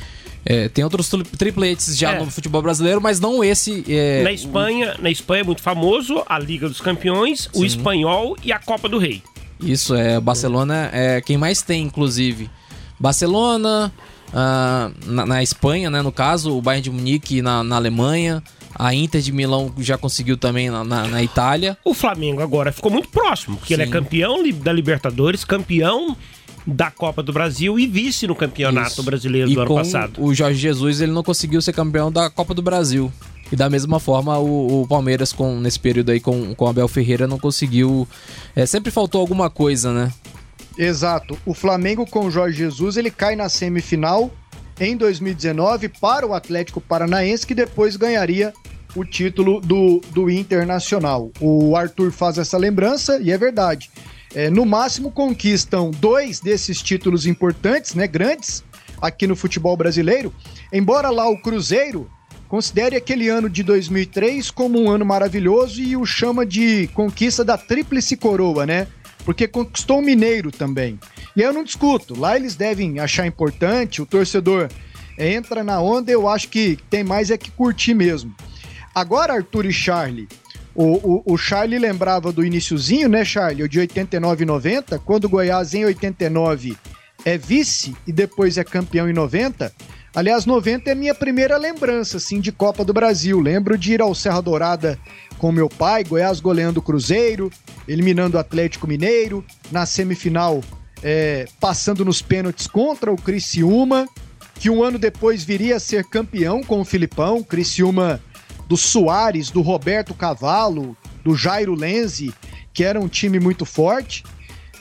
É, 0.48 0.68
tem 0.68 0.84
outros 0.84 1.10
tripletes 1.36 1.98
já 1.98 2.12
é. 2.12 2.20
no 2.20 2.30
futebol 2.30 2.62
brasileiro, 2.62 3.00
mas 3.00 3.18
não 3.18 3.42
esse. 3.42 3.84
É... 3.88 4.22
Na 4.22 4.30
Espanha, 4.30 4.94
na 5.00 5.10
Espanha 5.10 5.40
é 5.40 5.44
muito 5.44 5.60
famoso 5.60 6.22
a 6.24 6.38
Liga 6.38 6.68
dos 6.68 6.80
Campeões, 6.80 7.50
Sim. 7.52 7.60
o 7.60 7.64
Espanhol 7.64 8.36
e 8.44 8.52
a 8.52 8.58
Copa 8.60 8.88
do 8.88 8.96
Rei. 8.96 9.20
Isso, 9.60 9.92
é. 9.96 10.20
Barcelona 10.20 10.88
é 10.92 11.20
quem 11.20 11.36
mais 11.36 11.62
tem, 11.62 11.82
inclusive. 11.82 12.48
Barcelona, 12.98 13.92
uh, 14.28 15.10
na, 15.10 15.26
na, 15.26 15.42
Espanha, 15.42 15.90
né? 15.90 16.00
No 16.00 16.12
caso, 16.12 16.56
o 16.56 16.62
Bayern 16.62 16.84
de 16.84 16.90
Munique 16.90 17.42
na, 17.42 17.64
na 17.64 17.74
Alemanha. 17.74 18.40
A 18.78 18.94
Inter 18.94 19.22
de 19.22 19.32
Milão 19.32 19.72
já 19.78 19.96
conseguiu 19.96 20.36
também 20.36 20.68
na, 20.68 20.84
na, 20.84 21.08
na 21.08 21.22
Itália. 21.22 21.78
O 21.82 21.94
Flamengo 21.94 22.42
agora 22.42 22.70
ficou 22.70 22.92
muito 22.92 23.08
próximo, 23.08 23.56
porque 23.56 23.74
Sim. 23.74 23.80
ele 23.80 23.88
é 23.88 23.92
campeão 23.92 24.42
da 24.52 24.70
Libertadores, 24.70 25.44
campeão 25.44 26.14
da 26.66 26.90
Copa 26.90 27.22
do 27.22 27.32
Brasil 27.32 27.78
e 27.78 27.86
vice 27.86 28.26
no 28.26 28.34
Campeonato 28.34 28.92
Isso. 28.92 29.02
Brasileiro 29.02 29.50
e 29.50 29.54
do 29.54 29.60
ano 29.60 29.74
passado. 29.74 30.22
O 30.22 30.34
Jorge 30.34 30.58
Jesus 30.58 31.00
ele 31.00 31.12
não 31.12 31.22
conseguiu 31.22 31.62
ser 31.62 31.72
campeão 31.72 32.10
da 32.10 32.28
Copa 32.28 32.52
do 32.52 32.62
Brasil. 32.62 33.12
E 33.50 33.54
da 33.54 33.70
mesma 33.70 34.00
forma, 34.00 34.36
o, 34.38 34.82
o 34.82 34.88
Palmeiras, 34.88 35.32
com, 35.32 35.60
nesse 35.60 35.78
período 35.78 36.10
aí 36.10 36.18
com, 36.18 36.52
com 36.54 36.66
Abel 36.66 36.88
Ferreira, 36.88 37.28
não 37.28 37.38
conseguiu. 37.38 38.08
É, 38.56 38.66
sempre 38.66 38.90
faltou 38.90 39.20
alguma 39.20 39.48
coisa, 39.48 39.92
né? 39.92 40.12
Exato. 40.76 41.38
O 41.46 41.54
Flamengo 41.54 42.04
com 42.04 42.26
o 42.26 42.30
Jorge 42.30 42.58
Jesus 42.58 42.96
ele 42.96 43.10
cai 43.10 43.36
na 43.36 43.48
semifinal 43.48 44.32
em 44.80 44.96
2019 44.96 45.88
para 45.88 46.26
o 46.26 46.34
Atlético 46.34 46.80
Paranaense, 46.80 47.46
que 47.46 47.54
depois 47.54 47.96
ganharia 47.96 48.52
o 48.94 49.04
título 49.04 49.60
do, 49.60 50.00
do 50.10 50.28
Internacional. 50.28 51.30
O 51.40 51.76
Arthur 51.76 52.10
faz 52.10 52.38
essa 52.38 52.58
lembrança 52.58 53.18
e 53.22 53.30
é 53.30 53.38
verdade. 53.38 53.90
É, 54.34 54.50
no 54.50 54.66
máximo 54.66 55.10
conquistam 55.10 55.90
dois 55.90 56.40
desses 56.40 56.82
títulos 56.82 57.26
importantes, 57.26 57.94
né, 57.94 58.06
grandes, 58.06 58.64
aqui 59.00 59.26
no 59.26 59.36
futebol 59.36 59.76
brasileiro. 59.76 60.32
Embora 60.72 61.10
lá 61.10 61.28
o 61.28 61.40
Cruzeiro 61.40 62.10
considere 62.48 62.96
aquele 62.96 63.28
ano 63.28 63.48
de 63.48 63.62
2003 63.62 64.50
como 64.50 64.80
um 64.80 64.90
ano 64.90 65.04
maravilhoso 65.04 65.80
e 65.80 65.96
o 65.96 66.04
chama 66.04 66.46
de 66.46 66.88
conquista 66.88 67.44
da 67.44 67.58
tríplice 67.58 68.16
coroa, 68.16 68.64
né? 68.64 68.86
Porque 69.24 69.48
conquistou 69.48 69.98
o 69.98 70.02
Mineiro 70.02 70.52
também. 70.52 70.98
E 71.34 71.42
eu 71.42 71.52
não 71.52 71.64
discuto, 71.64 72.18
lá 72.18 72.36
eles 72.36 72.54
devem 72.54 73.00
achar 73.00 73.26
importante, 73.26 74.00
o 74.00 74.06
torcedor 74.06 74.68
entra 75.18 75.64
na 75.64 75.80
onda, 75.80 76.10
eu 76.10 76.28
acho 76.28 76.48
que 76.48 76.78
tem 76.88 77.02
mais 77.02 77.30
é 77.30 77.38
que 77.38 77.50
curtir 77.50 77.94
mesmo. 77.94 78.34
Agora, 78.94 79.34
Arthur 79.34 79.66
e 79.66 79.72
Charlie, 79.72 80.28
o, 80.76 81.22
o, 81.26 81.34
o, 81.34 81.38
Charlie 81.38 81.78
lembrava 81.78 82.30
do 82.30 82.44
iníciozinho, 82.44 83.08
né, 83.08 83.24
Charlie? 83.24 83.62
O 83.62 83.68
de 83.68 83.80
89 83.80 84.42
e 84.42 84.46
90, 84.46 84.98
quando 84.98 85.24
o 85.24 85.28
Goiás 85.28 85.72
em 85.72 85.84
89 85.84 86.76
é 87.24 87.38
vice 87.38 87.96
e 88.06 88.12
depois 88.12 88.58
é 88.58 88.64
campeão 88.64 89.08
em 89.08 89.12
90. 89.12 89.72
Aliás, 90.14 90.46
90 90.46 90.90
é 90.90 90.94
minha 90.94 91.14
primeira 91.14 91.56
lembrança, 91.56 92.18
assim, 92.18 92.40
de 92.40 92.52
Copa 92.52 92.84
do 92.84 92.92
Brasil. 92.92 93.40
Lembro 93.40 93.76
de 93.76 93.94
ir 93.94 94.02
ao 94.02 94.14
Serra 94.14 94.40
Dourada 94.40 94.98
com 95.38 95.50
meu 95.50 95.68
pai, 95.68 96.04
Goiás 96.04 96.40
goleando 96.40 96.80
o 96.80 96.82
Cruzeiro, 96.82 97.50
eliminando 97.88 98.36
o 98.36 98.40
Atlético 98.40 98.86
Mineiro, 98.86 99.44
na 99.70 99.86
semifinal 99.86 100.62
é, 101.02 101.46
passando 101.60 102.04
nos 102.04 102.22
pênaltis 102.22 102.66
contra 102.66 103.12
o 103.12 103.16
Criciúma, 103.16 104.08
que 104.58 104.70
um 104.70 104.82
ano 104.82 104.98
depois 104.98 105.44
viria 105.44 105.76
a 105.76 105.80
ser 105.80 106.04
campeão 106.04 106.62
com 106.62 106.80
o 106.80 106.84
Filipão, 106.84 107.42
Criciúma 107.42 108.20
do 108.68 108.76
Soares, 108.76 109.50
do 109.50 109.62
Roberto 109.62 110.14
Cavalo, 110.14 110.96
do 111.24 111.36
Jairo 111.36 111.74
Lenzi, 111.74 112.32
que 112.72 112.84
era 112.84 113.00
um 113.00 113.08
time 113.08 113.38
muito 113.38 113.64
forte, 113.64 114.24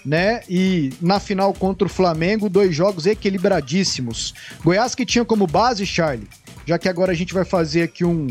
né? 0.06 0.42
E 0.50 0.94
na 1.02 1.20
final 1.20 1.54
contra 1.54 1.88
o 1.88 1.90
Flamengo, 1.90 2.50
dois 2.50 2.76
jogos 2.76 3.06
equilibradíssimos. 3.06 4.34
Goiás 4.64 4.94
que 4.94 5.06
tinha 5.06 5.26
como 5.26 5.48
base, 5.48 5.86
Charlie, 5.86 6.28
já 6.66 6.78
que 6.78 6.90
agora 6.90 7.12
a 7.12 7.16
gente 7.16 7.34
vai 7.34 7.46
fazer 7.46 7.84
aqui 7.84 8.04
um, 8.04 8.28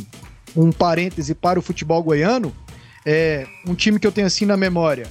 um 0.57 0.71
parêntese 0.71 1.35
para 1.35 1.59
o 1.59 1.63
futebol 1.63 2.03
goiano, 2.03 2.55
é 3.07 3.47
um 3.67 3.75
time 3.75 3.99
que 3.99 4.07
eu 4.07 4.13
tenho 4.13 4.27
assim 4.27 4.47
na 4.47 4.57
memória. 4.57 5.07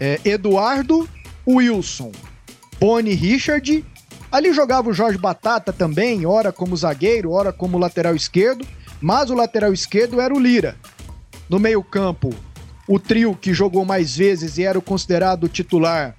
É 0.00 0.20
Eduardo, 0.24 1.08
Wilson, 1.46 2.12
Boni 2.78 3.14
Richard. 3.14 3.84
Ali 4.30 4.52
jogava 4.52 4.90
o 4.90 4.92
Jorge 4.92 5.18
Batata 5.18 5.72
também, 5.72 6.26
ora 6.26 6.52
como 6.52 6.76
zagueiro, 6.76 7.32
ora 7.32 7.52
como 7.52 7.78
lateral 7.78 8.14
esquerdo 8.14 8.66
mas 9.00 9.30
o 9.30 9.34
lateral 9.34 9.72
esquerdo 9.72 10.20
era 10.20 10.34
o 10.34 10.38
Lira. 10.38 10.76
No 11.48 11.58
meio-campo, 11.58 12.34
o 12.86 12.98
trio 12.98 13.34
que 13.34 13.54
jogou 13.54 13.84
mais 13.84 14.16
vezes 14.16 14.58
e 14.58 14.64
era 14.64 14.78
o 14.78 14.82
considerado 14.82 15.48
titular 15.48 16.14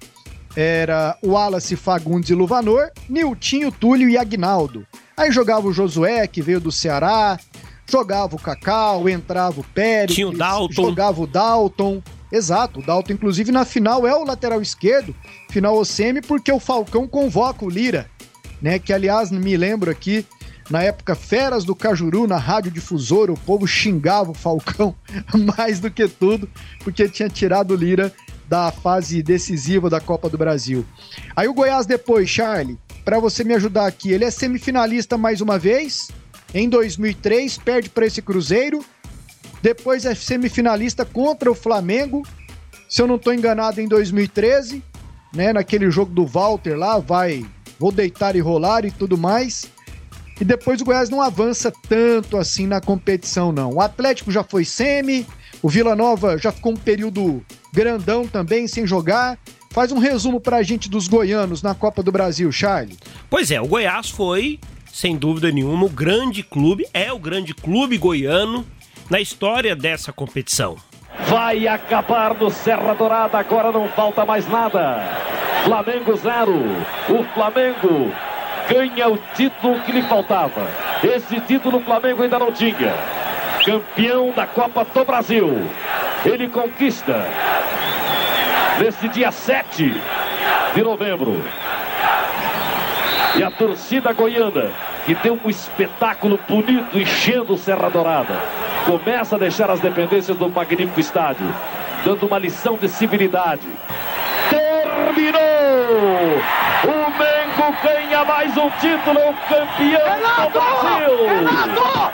era 0.56 1.16
o 1.22 1.30
Wallace 1.30 1.76
Fagundes 1.76 2.30
e 2.30 2.34
Luvanor, 2.34 2.90
Niltinho, 3.08 3.70
Túlio 3.70 4.08
e 4.08 4.18
Agnaldo. 4.18 4.86
Aí 5.16 5.30
jogava 5.30 5.68
o 5.68 5.72
Josué, 5.72 6.26
que 6.26 6.42
veio 6.42 6.60
do 6.60 6.72
Ceará, 6.72 7.38
jogava 7.88 8.34
o 8.34 8.38
Cacau, 8.38 9.08
entrava 9.08 9.60
o 9.60 9.64
Pérez, 9.64 10.14
Tinha 10.14 10.28
o 10.28 10.36
Dalton. 10.36 10.72
jogava 10.82 11.22
o 11.22 11.26
Dalton. 11.26 12.02
Exato, 12.32 12.80
o 12.80 12.82
Dalton, 12.82 13.12
inclusive, 13.12 13.50
na 13.50 13.64
final 13.64 14.06
é 14.06 14.14
o 14.14 14.24
lateral 14.24 14.62
esquerdo, 14.62 15.14
final 15.50 15.76
o 15.76 15.84
semi, 15.84 16.20
porque 16.20 16.52
o 16.52 16.60
Falcão 16.60 17.06
convoca 17.06 17.64
o 17.64 17.68
Lira, 17.70 18.08
né? 18.62 18.78
Que, 18.78 18.92
aliás, 18.92 19.32
me 19.32 19.56
lembro 19.56 19.90
aqui, 19.90 20.24
na 20.70 20.84
época, 20.84 21.16
Feras 21.16 21.64
do 21.64 21.74
Cajuru, 21.74 22.28
na 22.28 22.38
rádio 22.38 22.70
difusora, 22.70 23.32
o 23.32 23.38
povo 23.38 23.66
xingava 23.66 24.30
o 24.30 24.34
Falcão 24.34 24.94
mais 25.56 25.80
do 25.80 25.90
que 25.90 26.06
tudo, 26.06 26.48
porque 26.84 27.08
tinha 27.08 27.28
tirado 27.28 27.72
o 27.72 27.76
Lira 27.76 28.12
da 28.48 28.70
fase 28.70 29.20
decisiva 29.20 29.90
da 29.90 30.00
Copa 30.00 30.28
do 30.28 30.38
Brasil. 30.38 30.84
Aí 31.34 31.48
o 31.48 31.54
Goiás 31.54 31.86
depois, 31.86 32.28
Charlie, 32.28 32.78
para 33.04 33.18
você 33.18 33.42
me 33.42 33.52
ajudar 33.54 33.86
aqui, 33.86 34.12
ele 34.12 34.24
é 34.24 34.30
semifinalista 34.30 35.18
mais 35.18 35.40
uma 35.40 35.58
vez, 35.58 36.08
em 36.54 36.68
2003, 36.68 37.58
perde 37.58 37.90
para 37.90 38.06
esse 38.06 38.22
Cruzeiro, 38.22 38.84
depois 39.60 40.04
é 40.04 40.14
semifinalista 40.14 41.04
contra 41.04 41.50
o 41.50 41.54
Flamengo, 41.54 42.24
se 42.88 43.02
eu 43.02 43.08
não 43.08 43.16
estou 43.16 43.34
enganado, 43.34 43.80
em 43.80 43.88
2013, 43.88 44.82
né, 45.32 45.52
naquele 45.52 45.90
jogo 45.90 46.12
do 46.12 46.26
Walter 46.26 46.76
lá, 46.76 46.98
vai, 46.98 47.44
vou 47.78 47.90
deitar 47.90 48.36
e 48.36 48.40
rolar 48.40 48.84
e 48.84 48.90
tudo 48.90 49.18
mais. 49.18 49.68
E 50.40 50.44
depois 50.44 50.80
o 50.80 50.84
Goiás 50.84 51.10
não 51.10 51.20
avança 51.20 51.70
tanto 51.88 52.38
assim 52.38 52.66
na 52.66 52.80
competição, 52.80 53.52
não. 53.52 53.74
O 53.74 53.80
Atlético 53.80 54.32
já 54.32 54.42
foi 54.42 54.64
semi, 54.64 55.26
o 55.62 55.68
Vila 55.68 55.94
Nova 55.94 56.38
já 56.38 56.50
ficou 56.50 56.72
um 56.72 56.76
período 56.76 57.44
grandão 57.72 58.26
também 58.26 58.66
sem 58.66 58.86
jogar. 58.86 59.38
Faz 59.70 59.92
um 59.92 59.98
resumo 59.98 60.40
pra 60.40 60.62
gente 60.62 60.88
dos 60.88 61.06
goianos 61.06 61.62
na 61.62 61.74
Copa 61.74 62.02
do 62.02 62.10
Brasil, 62.10 62.50
Charlie. 62.50 62.98
Pois 63.28 63.50
é, 63.50 63.60
o 63.60 63.68
Goiás 63.68 64.08
foi, 64.08 64.58
sem 64.92 65.16
dúvida 65.16 65.52
nenhuma, 65.52 65.84
o 65.84 65.90
grande 65.90 66.42
clube, 66.42 66.86
é 66.92 67.12
o 67.12 67.18
grande 67.18 67.54
clube 67.54 67.98
goiano 67.98 68.66
na 69.08 69.20
história 69.20 69.76
dessa 69.76 70.12
competição. 70.12 70.76
Vai 71.28 71.68
acabar 71.68 72.34
no 72.34 72.50
Serra 72.50 72.94
Dourada, 72.94 73.38
agora 73.38 73.70
não 73.70 73.88
falta 73.88 74.24
mais 74.24 74.48
nada. 74.48 75.02
Flamengo 75.64 76.16
zero. 76.16 76.54
O 77.08 77.22
Flamengo 77.34 78.10
ganha 78.70 79.08
o 79.08 79.18
título 79.34 79.80
que 79.80 79.90
lhe 79.90 80.02
faltava. 80.02 80.66
Esse 81.02 81.40
título 81.40 81.78
o 81.78 81.80
Flamengo 81.82 82.22
ainda 82.22 82.38
não 82.38 82.52
tinha. 82.52 82.94
Campeão 83.64 84.30
da 84.30 84.46
Copa 84.46 84.84
do 84.84 85.04
Brasil. 85.04 85.68
Ele 86.24 86.48
conquista 86.48 87.26
nesse 88.78 89.08
dia 89.08 89.32
7 89.32 89.92
de 90.74 90.82
novembro. 90.82 91.42
E 93.36 93.42
a 93.42 93.50
torcida 93.50 94.12
goiana, 94.12 94.70
que 95.04 95.14
tem 95.14 95.32
um 95.32 95.50
espetáculo 95.50 96.38
bonito 96.48 96.98
enchendo 96.98 97.56
Serra 97.56 97.88
Dourada, 97.88 98.38
começa 98.86 99.36
a 99.36 99.38
deixar 99.38 99.70
as 99.70 99.80
dependências 99.80 100.36
do 100.36 100.48
magnífico 100.48 101.00
estádio, 101.00 101.46
dando 102.04 102.26
uma 102.26 102.38
lição 102.38 102.76
de 102.76 102.88
civilidade. 102.88 103.66
Terminou! 105.00 106.36
O 106.84 107.10
Mengo 107.18 107.76
ganha 107.82 108.24
mais 108.24 108.54
um 108.56 108.70
título, 108.70 109.34
campeão 109.48 110.14
Renato! 110.14 110.42
do 110.42 110.50
Brasil. 110.50 111.26
Renato! 111.26 112.12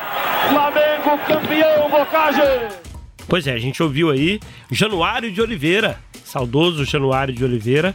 Flamengo 0.49 1.19
campeão, 1.27 1.91
Bocage. 1.91 2.41
Pois 3.29 3.47
é, 3.47 3.53
a 3.55 3.59
gente 3.59 3.83
ouviu 3.83 4.11
aí 4.11 4.39
Januário 4.71 5.33
de 5.33 5.43
Oliveira, 5.43 5.99
saudoso 6.25 6.85
Januário 6.85 7.35
de 7.35 7.45
Oliveira, 7.45 7.93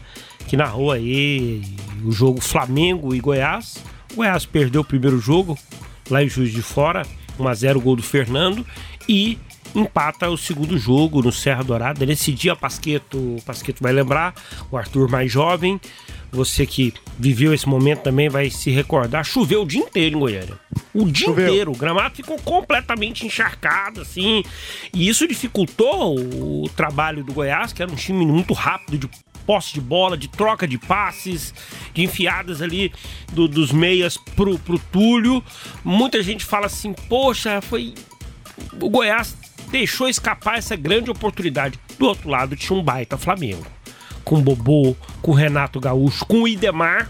que 0.48 0.58
narrou 0.58 0.92
aí 0.92 1.62
o 2.04 2.12
jogo 2.12 2.42
Flamengo 2.42 3.16
e 3.16 3.20
Goiás. 3.22 3.78
O 4.12 4.18
Goiás 4.18 4.46
perdeu 4.46 4.82
o 4.82 4.86
primeiro 4.86 5.20
jogo 5.20 5.58
lá 6.10 6.22
em 6.22 6.28
Juiz 6.28 6.52
de 6.52 6.62
Fora, 6.62 7.04
1 7.40 7.48
a 7.48 7.54
0 7.54 7.80
gol 7.80 7.96
do 7.96 8.04
Fernando 8.04 8.66
e 9.08 9.38
empata 9.74 10.30
o 10.30 10.38
segundo 10.38 10.78
jogo 10.78 11.22
no 11.22 11.32
Serra 11.32 11.64
Dourada. 11.64 12.06
Nesse 12.06 12.32
dia, 12.32 12.56
Pasqueto, 12.56 13.18
o 13.18 13.42
Pasqueto 13.46 13.82
vai 13.82 13.92
lembrar, 13.92 14.34
o 14.70 14.78
Arthur 14.78 15.10
mais 15.10 15.32
jovem, 15.32 15.80
você 16.32 16.66
que 16.66 16.94
viveu 17.20 17.54
esse 17.54 17.68
momento 17.68 18.04
também 18.04 18.30
vai 18.30 18.50
se 18.50 18.70
recordar, 18.72 19.24
choveu 19.24 19.64
o 19.64 19.66
dia 19.66 19.82
inteiro 19.82 20.16
em 20.16 20.20
Goiânia. 20.20 20.60
O 20.94 21.06
dia 21.06 21.28
choveu. 21.28 21.48
inteiro, 21.48 21.72
o 21.72 21.78
gramado 21.78 22.16
ficou 22.16 22.38
completamente 22.40 23.26
encharcado, 23.26 24.02
assim, 24.02 24.44
e 24.94 25.08
isso 25.08 25.28
dificultou 25.28 26.18
o 26.18 26.70
trabalho 26.76 27.24
do 27.24 27.34
Goiás, 27.34 27.74
que 27.74 27.82
era 27.82 27.92
um 27.92 27.96
time 27.96 28.26
muito 28.26 28.54
rápido 28.54 28.98
de 28.98 29.10
posse 29.46 29.74
de 29.74 29.82
bola, 29.82 30.18
de 30.18 30.28
troca 30.28 30.68
de 30.68 30.78
passes, 30.78 31.54
de 31.94 32.04
enfiadas 32.04 32.62
ali 32.62 32.94
do, 33.34 33.48
dos 33.48 33.72
meias 33.72 34.16
pro, 34.36 34.58
pro 34.60 34.80
Túlio. 34.80 35.44
Muita 35.84 36.22
gente 36.22 36.46
fala 36.46 36.68
assim, 36.68 36.94
poxa, 37.10 37.60
foi. 37.62 37.94
O 38.80 38.90
Goiás 38.90 39.36
deixou 39.72 40.08
escapar 40.08 40.58
essa 40.58 40.76
grande 40.76 41.10
oportunidade. 41.10 41.80
Do 41.98 42.08
outro 42.08 42.30
lado 42.30 42.56
tinha 42.56 42.78
um 42.78 42.84
baita 42.84 43.18
Flamengo 43.18 43.66
com 44.24 44.40
Bobô, 44.40 44.96
com 45.22 45.32
Renato 45.32 45.80
Gaúcho, 45.80 46.26
com 46.26 46.44
o 46.44 46.48
Idemar. 46.48 47.10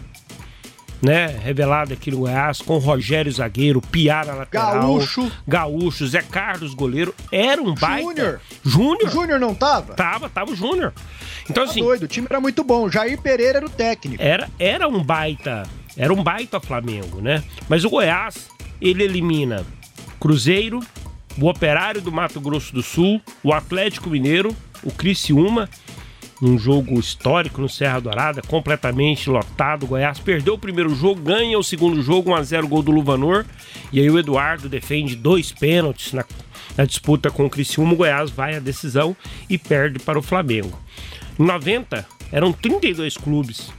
né, 1.01 1.25
revelado 1.44 1.94
aqui 1.94 2.12
no 2.12 2.20
Goiás, 2.20 2.62
com 2.62 2.77
Rogério 2.77 3.32
zagueiro, 3.32 3.82
Piara 3.82 4.34
lateral, 4.36 4.82
Gaúcho. 4.82 5.32
Gaúcho, 5.48 6.08
Zé 6.08 6.22
Carlos 6.22 6.75
goleiro, 6.75 7.13
era 7.32 7.60
um 7.62 7.74
baita. 7.74 8.06
Júnior. 8.06 8.41
Júnior. 8.63 9.10
Júnior 9.10 9.39
não 9.39 9.56
tava? 9.56 9.96
Tava, 9.96 10.30
tava 10.30 10.51
o 10.51 10.56
Júnior. 10.56 10.94
Então 11.50 11.65
Tá 11.65 11.72
assim, 11.72 11.82
doido, 11.82 12.03
o 12.03 12.08
time 12.08 12.27
era 12.30 12.39
muito 12.39 12.63
bom. 12.63 12.88
Jair 12.88 13.20
Pereira 13.20 13.58
era 13.58 13.65
o 13.65 13.70
técnico. 13.70 14.22
era, 14.22 14.48
era 14.60 14.88
um 14.88 15.03
baita, 15.03 15.63
era 15.98 16.13
um 16.13 16.24
baita 16.24 16.60
Flamengo, 16.60 17.20
né? 17.20 17.44
Mas 17.68 17.84
o 17.84 17.89
Goiás, 17.89 18.48
ele 18.80 19.03
elimina 19.03 19.65
Cruzeiro, 20.20 20.82
o 21.40 21.48
Operário 21.48 22.02
do 22.02 22.12
Mato 22.12 22.40
Grosso 22.40 22.74
do 22.74 22.82
Sul, 22.82 23.22
o 23.44 23.54
Atlético 23.54 24.10
Mineiro, 24.10 24.56
o 24.84 24.92
Criciúma, 24.92 25.70
num 26.42 26.58
jogo 26.58 27.00
histórico 27.00 27.62
no 27.62 27.70
Serra 27.70 28.00
Dourada, 28.00 28.42
completamente 28.42 29.30
lotado. 29.30 29.84
O 29.84 29.88
Goiás 29.88 30.18
perdeu 30.18 30.56
o 30.56 30.58
primeiro 30.58 30.94
jogo, 30.96 31.22
ganha 31.22 31.58
o 31.58 31.64
segundo 31.64 32.02
jogo, 32.02 32.32
1x0 32.32 32.68
gol 32.68 32.82
do 32.82 32.92
Luvanor. 32.92 33.46
E 33.94 34.00
aí 34.00 34.10
o 34.10 34.18
Eduardo 34.18 34.68
defende 34.68 35.16
dois 35.16 35.52
pênaltis 35.52 36.14
na, 36.14 36.26
na 36.76 36.86
disputa 36.86 37.30
com 37.30 37.46
o 37.46 37.50
Criciúma. 37.50 37.94
O 37.94 37.96
Goiás 37.96 38.32
vai 38.32 38.56
à 38.56 38.60
decisão 38.60 39.16
e 39.48 39.58
perde 39.58 40.00
para 40.00 40.18
o 40.18 40.24
Flamengo. 40.24 40.78
Em 41.40 41.44
90, 41.44 42.08
eram 42.32 42.52
32 42.52 43.18
clubes. 43.18 43.72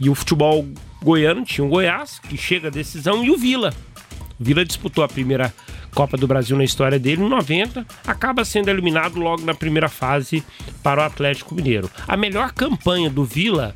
E 0.00 0.10
o 0.10 0.14
futebol 0.16 0.66
goiano 1.00 1.44
tinha 1.44 1.64
o 1.64 1.68
Goiás, 1.68 2.18
que 2.18 2.36
chega 2.36 2.66
à 2.66 2.70
decisão, 2.70 3.24
e 3.24 3.30
o 3.30 3.36
Vila. 3.36 3.72
O 4.40 4.44
Vila 4.44 4.64
disputou 4.64 5.04
a 5.04 5.08
primeira 5.08 5.54
Copa 5.94 6.16
do 6.16 6.26
Brasil 6.26 6.56
na 6.56 6.64
história 6.64 6.98
dele 6.98 7.22
em 7.22 7.28
90, 7.28 7.86
acaba 8.06 8.44
sendo 8.44 8.68
eliminado 8.68 9.18
logo 9.18 9.44
na 9.44 9.54
primeira 9.54 9.88
fase 9.88 10.42
para 10.82 11.02
o 11.02 11.04
Atlético 11.04 11.54
Mineiro. 11.54 11.90
A 12.08 12.16
melhor 12.16 12.52
campanha 12.52 13.10
do 13.10 13.24
Vila 13.24 13.74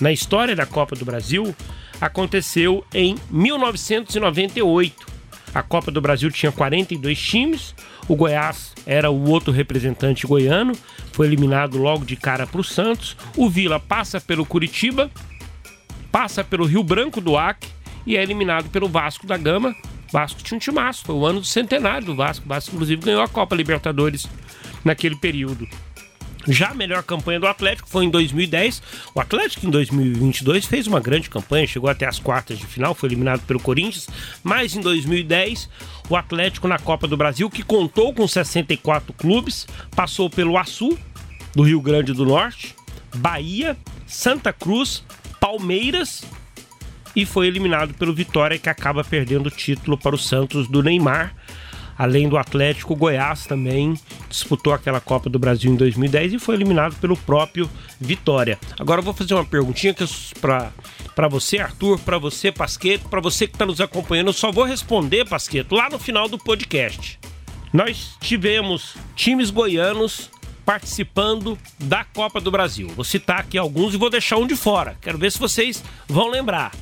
na 0.00 0.10
história 0.10 0.56
da 0.56 0.64
Copa 0.64 0.96
do 0.96 1.04
Brasil 1.04 1.54
aconteceu 2.00 2.84
em 2.94 3.16
1998. 3.30 5.06
A 5.54 5.62
Copa 5.62 5.90
do 5.90 6.00
Brasil 6.00 6.30
tinha 6.30 6.50
42 6.50 7.20
times, 7.20 7.74
o 8.08 8.16
Goiás 8.16 8.72
era 8.86 9.10
o 9.10 9.28
outro 9.28 9.52
representante 9.52 10.26
goiano, 10.26 10.72
foi 11.12 11.26
eliminado 11.26 11.76
logo 11.76 12.04
de 12.04 12.16
cara 12.16 12.46
para 12.46 12.60
o 12.60 12.64
Santos. 12.64 13.16
O 13.36 13.50
Vila 13.50 13.78
passa 13.78 14.20
pelo 14.20 14.46
Curitiba, 14.46 15.10
passa 16.10 16.42
pelo 16.42 16.64
Rio 16.64 16.82
Branco 16.82 17.20
do 17.20 17.36
Acre 17.36 17.68
e 18.06 18.16
é 18.16 18.22
eliminado 18.22 18.70
pelo 18.70 18.88
Vasco 18.88 19.26
da 19.26 19.36
Gama. 19.36 19.74
Vasco 20.12 20.42
tinha 20.42 20.56
um 20.56 20.60
timaço, 20.60 21.04
foi 21.04 21.14
o 21.14 21.24
ano 21.24 21.40
do 21.40 21.46
centenário 21.46 22.06
do 22.06 22.14
Vasco. 22.14 22.44
O 22.44 22.48
Vasco, 22.48 22.74
inclusive, 22.74 23.02
ganhou 23.02 23.22
a 23.22 23.28
Copa 23.28 23.54
Libertadores 23.54 24.26
naquele 24.84 25.16
período. 25.16 25.68
Já 26.48 26.70
a 26.70 26.74
melhor 26.74 27.02
campanha 27.02 27.38
do 27.38 27.46
Atlético 27.46 27.88
foi 27.88 28.06
em 28.06 28.10
2010. 28.10 28.82
O 29.14 29.20
Atlético 29.20 29.66
em 29.66 29.70
2022 29.70 30.64
fez 30.64 30.86
uma 30.86 30.98
grande 30.98 31.28
campanha, 31.28 31.66
chegou 31.66 31.90
até 31.90 32.06
as 32.06 32.18
quartas 32.18 32.58
de 32.58 32.66
final, 32.66 32.94
foi 32.94 33.08
eliminado 33.10 33.42
pelo 33.42 33.60
Corinthians. 33.60 34.08
Mas 34.42 34.74
em 34.74 34.80
2010, 34.80 35.68
o 36.08 36.16
Atlético 36.16 36.66
na 36.66 36.78
Copa 36.78 37.06
do 37.06 37.16
Brasil, 37.16 37.50
que 37.50 37.62
contou 37.62 38.14
com 38.14 38.26
64 38.26 39.12
clubes, 39.12 39.66
passou 39.94 40.30
pelo 40.30 40.56
Açu, 40.56 40.98
do 41.54 41.62
Rio 41.62 41.80
Grande 41.80 42.12
do 42.12 42.24
Norte, 42.24 42.74
Bahia, 43.16 43.76
Santa 44.06 44.52
Cruz, 44.52 45.04
Palmeiras 45.38 46.24
e 47.14 47.26
foi 47.26 47.46
eliminado 47.46 47.94
pelo 47.94 48.14
Vitória, 48.14 48.58
que 48.58 48.68
acaba 48.68 49.02
perdendo 49.02 49.46
o 49.46 49.50
título 49.50 49.98
para 49.98 50.14
o 50.14 50.18
Santos 50.18 50.68
do 50.68 50.82
Neymar. 50.82 51.34
Além 51.98 52.30
do 52.30 52.38
Atlético, 52.38 52.96
Goiás 52.96 53.44
também 53.44 53.94
disputou 54.26 54.72
aquela 54.72 55.00
Copa 55.00 55.28
do 55.28 55.38
Brasil 55.38 55.70
em 55.70 55.76
2010 55.76 56.32
e 56.32 56.38
foi 56.38 56.54
eliminado 56.54 56.94
pelo 56.98 57.14
próprio 57.14 57.68
Vitória. 58.00 58.58
Agora 58.78 59.00
eu 59.00 59.04
vou 59.04 59.12
fazer 59.12 59.34
uma 59.34 59.44
perguntinha 59.44 59.94
para 60.40 61.28
você, 61.28 61.58
Arthur, 61.58 61.98
para 61.98 62.16
você, 62.16 62.50
Pasqueto, 62.50 63.06
para 63.10 63.20
você 63.20 63.46
que 63.46 63.54
está 63.54 63.66
nos 63.66 63.82
acompanhando. 63.82 64.28
Eu 64.28 64.32
só 64.32 64.50
vou 64.50 64.64
responder, 64.64 65.28
Pasqueto, 65.28 65.74
lá 65.74 65.90
no 65.90 65.98
final 65.98 66.26
do 66.26 66.38
podcast. 66.38 67.18
Nós 67.70 68.16
tivemos 68.18 68.96
times 69.14 69.50
goianos 69.50 70.30
participando 70.64 71.58
da 71.78 72.04
Copa 72.04 72.40
do 72.40 72.50
Brasil. 72.50 72.88
Vou 72.88 73.04
citar 73.04 73.40
aqui 73.40 73.58
alguns 73.58 73.94
e 73.94 73.96
vou 73.96 74.10
deixar 74.10 74.36
um 74.36 74.46
de 74.46 74.56
fora. 74.56 74.96
Quero 75.00 75.18
ver 75.18 75.30
se 75.32 75.38
vocês 75.38 75.82
vão 76.08 76.28
lembrar. 76.28 76.72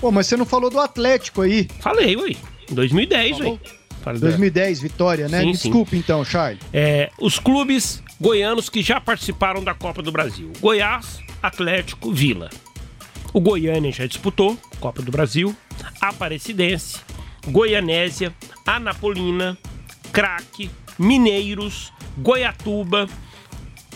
Pô, 0.00 0.10
mas 0.10 0.26
você 0.26 0.36
não 0.36 0.44
falou 0.46 0.70
do 0.70 0.78
Atlético 0.80 1.42
aí. 1.42 1.68
Falei, 1.80 2.16
ui. 2.16 2.36
Em 2.70 2.74
2010, 2.74 3.38
Falou? 3.38 3.52
ui. 3.54 3.60
Falei 4.02 4.20
do- 4.20 4.26
2010, 4.26 4.80
vitória, 4.80 5.28
né? 5.28 5.40
Sim, 5.40 5.54
sim. 5.54 5.86
Então, 5.92 6.24
Charles. 6.24 6.60
É, 6.72 7.10
os 7.18 7.38
clubes 7.38 8.02
goianos 8.20 8.68
que 8.68 8.82
já 8.82 9.00
participaram 9.00 9.62
da 9.64 9.74
Copa 9.74 10.02
do 10.02 10.12
Brasil: 10.12 10.52
Goiás, 10.60 11.18
Atlético, 11.42 12.12
Vila. 12.12 12.50
O 13.32 13.40
Goiânia 13.40 13.90
já 13.92 14.06
disputou 14.06 14.56
Copa 14.80 15.02
do 15.02 15.10
Brasil, 15.10 15.54
Aparecidense, 16.00 16.98
Goianésia, 17.48 18.32
Anapolina, 18.64 19.58
Craque, 20.12 20.70
Mineiros, 20.98 21.92
Goiatuba, 22.18 23.08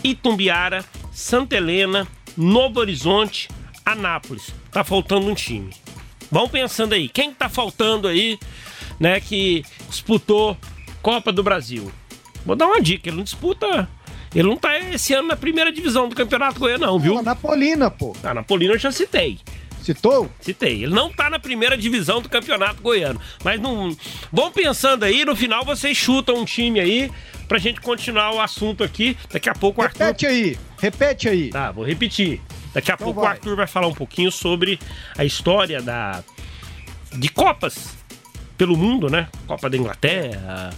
Itumbiara, 0.02 0.84
Santa 1.12 1.56
Helena, 1.56 2.06
Novo 2.36 2.80
Horizonte, 2.80 3.48
Anápolis. 3.84 4.54
Tá 4.70 4.84
faltando 4.84 5.26
um 5.26 5.34
time. 5.34 5.70
Vão 6.30 6.48
pensando 6.48 6.92
aí, 6.92 7.08
quem 7.08 7.32
tá 7.32 7.48
faltando 7.48 8.06
aí, 8.06 8.38
né, 8.98 9.20
que 9.20 9.64
disputou 9.88 10.56
Copa 11.02 11.32
do 11.32 11.42
Brasil? 11.42 11.90
Vou 12.44 12.54
dar 12.54 12.66
uma 12.66 12.80
dica, 12.80 13.08
ele 13.08 13.16
não 13.16 13.24
disputa. 13.24 13.88
Ele 14.34 14.48
não 14.48 14.56
tá 14.56 14.78
esse 14.78 15.12
ano 15.12 15.28
na 15.28 15.36
primeira 15.36 15.72
divisão 15.72 16.08
do 16.08 16.14
Campeonato 16.14 16.60
Goiano, 16.60 16.86
não, 16.86 16.98
viu? 16.98 17.20
Napolina, 17.20 17.90
pô. 17.90 18.14
Ah, 18.22 18.32
Napolina 18.32 18.74
eu 18.74 18.78
já 18.78 18.92
citei. 18.92 19.40
Citou? 19.82 20.30
Citei. 20.40 20.84
Ele 20.84 20.94
não 20.94 21.10
tá 21.10 21.28
na 21.28 21.38
primeira 21.38 21.76
divisão 21.76 22.22
do 22.22 22.28
Campeonato 22.28 22.80
Goiano. 22.80 23.20
Mas 23.42 23.60
não. 23.60 23.96
Vão 24.32 24.52
pensando 24.52 25.04
aí, 25.04 25.24
no 25.24 25.34
final 25.34 25.64
vocês 25.64 25.96
chutam 25.96 26.36
um 26.36 26.44
time 26.44 26.78
aí 26.78 27.10
pra 27.50 27.58
gente 27.58 27.80
continuar 27.80 28.32
o 28.32 28.40
assunto 28.40 28.84
aqui. 28.84 29.16
Daqui 29.28 29.50
a 29.50 29.54
pouco 29.54 29.80
o 29.80 29.84
Arthur. 29.84 30.04
Repete 30.04 30.26
aí, 30.26 30.58
repete 30.80 31.28
aí. 31.28 31.50
Tá, 31.50 31.72
vou 31.72 31.84
repetir. 31.84 32.40
Daqui 32.72 32.92
a 32.92 32.94
Então 32.94 33.06
pouco 33.06 33.18
o 33.18 33.24
vai. 33.24 33.32
Arthur 33.32 33.56
vai 33.56 33.66
falar 33.66 33.88
um 33.88 33.92
pouquinho 33.92 34.30
sobre 34.30 34.78
a 35.18 35.24
história 35.24 35.82
da 35.82 36.22
de 37.12 37.28
Copas 37.28 37.96
pelo 38.56 38.76
mundo, 38.76 39.10
né? 39.10 39.26
Copa 39.48 39.68
da 39.68 39.76
Inglaterra, 39.76 40.70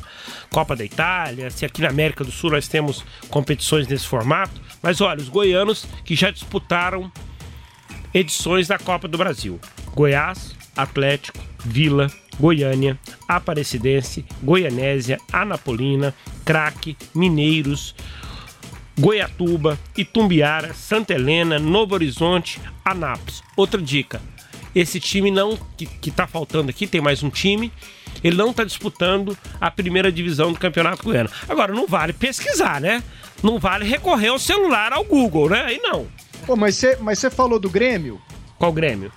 Copa 0.51 0.75
da 0.75 0.83
Itália, 0.83 1.51
se 1.51 1.67
aqui 1.67 1.83
na 1.83 1.91
América 1.91 2.25
do 2.25 2.31
Sul 2.31 2.53
nós 2.53 2.67
temos 2.67 3.05
competições 3.29 3.87
nesse 3.87 4.07
formato. 4.07 4.59
Mas 4.83 5.03
olha, 5.03 5.21
os 5.21 5.29
goianos 5.29 5.85
que 6.07 6.15
já 6.15 6.31
disputaram 6.31 7.13
edições 8.15 8.67
da 8.67 8.79
Copa 8.79 9.07
do 9.07 9.19
Brasil: 9.19 9.61
Goiás, 9.95 10.57
Atlético, 10.75 11.39
Vila, 11.59 12.11
Goiânia, 12.43 12.99
Aparecidense, 13.29 14.25
Goianésia, 14.43 15.17
Anapolina, 15.33 16.13
Craque, 16.45 16.97
Mineiros, 17.15 17.95
Goiatuba, 18.99 19.79
Itumbiara, 19.97 20.75
Santa 20.75 21.15
Helena, 21.15 21.61
Novo 21.61 21.95
Horizonte, 21.95 22.61
Anápolis. 22.85 23.45
Outra 23.57 23.81
dica: 23.81 24.21
esse 24.75 24.99
time 24.99 25.31
não 25.31 25.57
que, 25.77 25.87
que 25.87 26.11
tá 26.11 26.27
faltando 26.27 26.69
aqui, 26.69 26.85
tem 26.85 27.01
mais 27.01 27.23
um 27.23 27.31
time. 27.31 27.71
Ele 28.25 28.37
não 28.37 28.53
tá 28.53 28.65
disputando 28.65 29.39
a 29.61 29.71
primeira 29.71 30.11
divisão 30.11 30.53
do 30.53 30.59
Campeonato 30.59 31.05
Goiano. 31.05 31.31
Agora, 31.49 31.73
não 31.73 31.87
vale 31.87 32.13
pesquisar, 32.13 32.81
né? 32.81 33.05
Não 33.41 33.61
vale 33.61 33.85
recorrer 33.85 34.29
ao 34.29 34.39
celular, 34.39 34.93
ao 34.93 35.05
Google, 35.05 35.49
né? 35.49 35.63
Aí 35.63 35.79
não. 35.79 36.09
Pô, 36.45 36.57
mas 36.57 36.75
você 36.75 36.97
mas 37.01 37.25
falou 37.33 37.61
do 37.61 37.71
Grêmio? 37.71 38.21
Qual 38.59 38.73
Grêmio? 38.73 39.13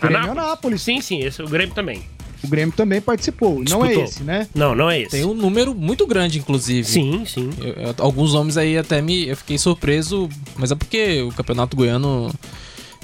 Grêmio 0.00 0.30
Anápolis. 0.30 0.80
Sim, 0.80 1.00
sim, 1.00 1.20
esse 1.20 1.40
é 1.40 1.44
o 1.44 1.48
Grêmio 1.48 1.74
também. 1.74 2.17
O 2.42 2.48
Grêmio 2.48 2.74
também 2.74 3.00
participou. 3.00 3.62
Não 3.68 3.84
é 3.84 3.88
Disputou. 3.88 4.04
esse, 4.04 4.22
né? 4.22 4.46
Não, 4.54 4.74
não 4.74 4.88
é 4.90 5.00
esse. 5.00 5.10
Tem 5.10 5.24
um 5.24 5.34
número 5.34 5.74
muito 5.74 6.06
grande, 6.06 6.38
inclusive. 6.38 6.86
Sim, 6.88 7.24
sim. 7.26 7.50
Eu- 7.60 7.72
eu- 7.74 7.94
alguns 7.98 8.32
nomes 8.32 8.56
aí 8.56 8.78
até 8.78 9.02
me. 9.02 9.26
Eu 9.28 9.36
fiquei 9.36 9.58
surpreso, 9.58 10.28
mas 10.56 10.70
é 10.70 10.74
porque 10.74 11.22
o 11.22 11.32
Campeonato 11.32 11.76
Goiano. 11.76 12.32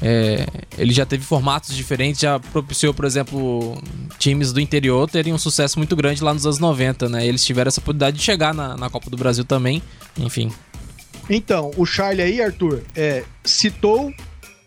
é, 0.03 0.45
ele 0.77 0.93
já 0.93 1.07
teve 1.07 1.25
formatos 1.25 1.75
diferentes, 1.75 2.21
já 2.21 2.39
propiciou, 2.39 2.93
por 2.93 3.05
exemplo, 3.05 3.81
times 4.19 4.53
do 4.53 4.61
interior 4.61 5.09
terem 5.09 5.33
um 5.33 5.39
sucesso 5.39 5.79
muito 5.79 5.95
grande 5.95 6.23
lá 6.23 6.35
nos 6.35 6.45
anos 6.45 6.59
90, 6.59 7.09
né? 7.09 7.25
Eles 7.27 7.45
tiveram 7.45 7.69
essa 7.69 7.81
oportunidade 7.81 8.17
de 8.19 8.23
chegar 8.23 8.53
na, 8.53 8.77
na 8.77 8.91
Copa 8.91 9.09
do 9.09 9.17
Brasil 9.17 9.45
também. 9.45 9.81
Enfim. 10.19 10.51
Então, 11.31 11.71
o 11.77 11.87
Charlie 11.87 12.23
aí, 12.23 12.43
Arthur, 12.43 12.83
é, 12.95 13.25
citou 13.45 14.13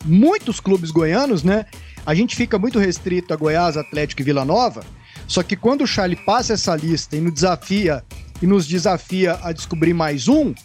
muitos 0.05 0.59
clubes 0.59 0.91
goianos, 0.91 1.43
né? 1.43 1.65
A 2.07 2.15
gente 2.15 2.37
fica 2.37 2.57
muito 2.57 2.79
restrito 2.79 3.33
a 3.33 3.35
Goiás, 3.35 3.75
Atlético 3.75 4.21
e 4.21 4.23
Vila 4.23 4.45
Nova. 4.45 4.81
Só 5.27 5.43
que 5.43 5.57
quando 5.57 5.81
o 5.81 5.87
Charlie 5.87 6.15
passa 6.15 6.53
essa 6.53 6.73
lista 6.73 7.17
e 7.17 7.19
nos 7.19 7.33
desafia 7.33 8.01
e 8.41 8.47
nos 8.47 8.65
desafia 8.65 9.37
a 9.43 9.51
descobrir 9.51 9.93
mais 9.93 10.29
um, 10.29 10.55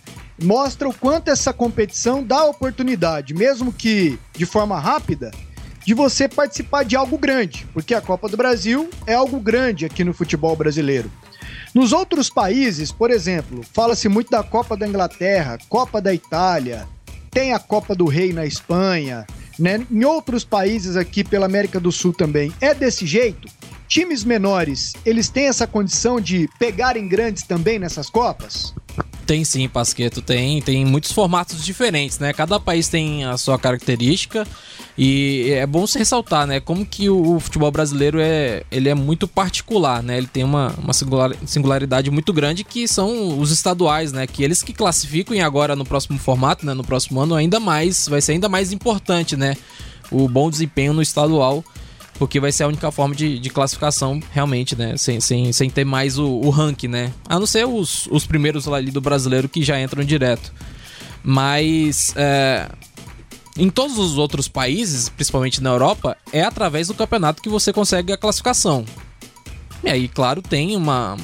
mostra 0.40 0.88
o 0.88 0.94
quanto 0.94 1.33
essa 1.33 1.52
competição 1.52 2.22
dá 2.22 2.44
oportunidade, 2.44 3.35
mesmo 3.35 3.72
que 3.72 4.16
de 4.37 4.46
forma 4.46 4.78
rápida, 4.78 5.33
de 5.85 5.94
você 5.94 6.28
participar 6.28 6.85
de 6.85 6.94
algo 6.94 7.18
grande, 7.18 7.66
porque 7.74 7.92
a 7.92 8.00
Copa 8.00 8.28
do 8.28 8.37
Brasil 8.37 8.88
é 9.05 9.14
algo 9.14 9.40
grande 9.40 9.85
aqui 9.85 10.05
no 10.05 10.14
futebol 10.14 10.55
brasileiro. 10.55 11.11
Nos 11.74 11.92
outros 11.92 12.31
países, 12.31 12.92
por 12.92 13.11
exemplo, 13.11 13.64
fala-se 13.72 14.09
muito 14.09 14.31
da 14.31 14.44
Copa 14.44 14.76
da 14.76 14.87
Inglaterra, 14.87 15.59
Copa 15.68 16.00
da 16.00 16.14
Itália, 16.14 16.87
tem 17.33 17.52
a 17.52 17.59
Copa 17.59 17.96
do 17.96 18.07
Rei 18.07 18.33
na 18.33 18.46
Espanha, 18.46 19.26
né? 19.58 19.86
Em 19.90 20.04
outros 20.04 20.44
países 20.44 20.96
aqui 20.96 21.22
pela 21.24 21.46
América 21.46 21.78
do 21.78 21.92
Sul 21.92 22.12
também. 22.12 22.52
É 22.60 22.74
desse 22.74 23.06
jeito? 23.06 23.48
Times 23.88 24.24
menores, 24.24 24.94
eles 25.04 25.28
têm 25.28 25.48
essa 25.48 25.66
condição 25.66 26.20
de 26.20 26.48
pegarem 26.58 27.06
grandes 27.06 27.42
também 27.42 27.78
nessas 27.78 28.08
Copas? 28.08 28.74
Tem 29.26 29.44
sim, 29.44 29.68
Pasqueto, 29.68 30.20
tem. 30.20 30.61
Tem 30.61 30.85
muitos 30.85 31.12
formatos 31.12 31.64
diferentes, 31.64 32.18
né? 32.18 32.32
Cada 32.32 32.58
país 32.58 32.88
tem 32.88 33.24
a 33.24 33.37
sua 33.37 33.58
característica 33.58 34.46
e 34.98 35.50
é 35.50 35.66
bom 35.66 35.87
se 35.87 35.98
ressaltar, 35.98 36.46
né? 36.46 36.61
Como 36.61 36.85
que 36.85 37.08
o, 37.08 37.38
futebol 37.38 37.70
brasileiro 37.70 38.18
é, 38.20 38.64
ele 38.70 38.88
é 38.88 38.94
muito 38.94 39.28
particular, 39.28 40.02
né? 40.02 40.18
Ele 40.18 40.26
tem 40.26 40.42
uma, 40.42 40.74
uma 40.76 40.92
singularidade 41.46 42.11
muito 42.11 42.32
grande 42.32 42.64
que 42.64 42.88
são 42.88 43.38
os 43.38 43.50
estaduais, 43.50 44.12
né? 44.12 44.26
Que 44.26 44.42
eles 44.42 44.62
que 44.62 44.72
classificam 44.72 45.37
e 45.37 45.40
agora 45.40 45.76
no 45.76 45.85
próximo 45.85 46.18
formato, 46.18 46.66
né? 46.66 46.74
No 46.74 46.85
próximo 46.85 47.20
ano 47.20 47.35
ainda 47.35 47.61
mais, 47.61 48.08
vai 48.08 48.20
ser 48.20 48.32
ainda 48.32 48.48
mais 48.48 48.72
importante, 48.72 49.37
né? 49.37 49.56
O 50.11 50.28
bom 50.28 50.50
desempenho 50.50 50.92
no 50.92 51.00
estadual 51.00 51.64
porque 52.18 52.38
vai 52.38 52.53
ser 52.53 52.64
a 52.64 52.68
única 52.68 52.90
forma 52.90 53.14
de, 53.14 53.38
de 53.38 53.51
classificação, 53.51 54.20
realmente, 54.33 54.77
né? 54.77 54.96
Sem, 54.96 55.20
sem, 55.20 55.53
sem 55.53 55.70
ter 55.70 55.85
mais 55.85 56.18
o, 56.18 56.27
o 56.27 56.51
ranking, 56.51 56.88
né? 56.88 57.12
A 57.29 57.38
não 57.38 57.46
ser 57.46 57.66
os, 57.66 58.07
os 58.11 58.27
primeiros 58.27 58.68
ali 58.68 58.90
do 58.90 59.01
brasileiro 59.01 59.48
que 59.48 59.62
já 59.62 59.81
entram 59.81 60.05
direto. 60.05 60.53
Mas. 61.22 62.12
É, 62.16 62.68
em 63.57 63.68
todos 63.68 63.98
os 63.98 64.16
outros 64.16 64.48
países, 64.48 65.11
principalmente 65.11 65.62
na 65.62 65.70
Europa, 65.70 66.16
é 66.33 66.42
através 66.42 66.88
do 66.88 66.94
campeonato 66.94 67.42
que 67.42 67.51
você 67.51 67.70
consegue 67.70 68.11
a 68.12 68.16
classificação. 68.16 68.85
E 69.85 69.90
aí, 69.90 70.09
claro, 70.09 70.40
tem 70.40 70.75
uma, 70.75 71.16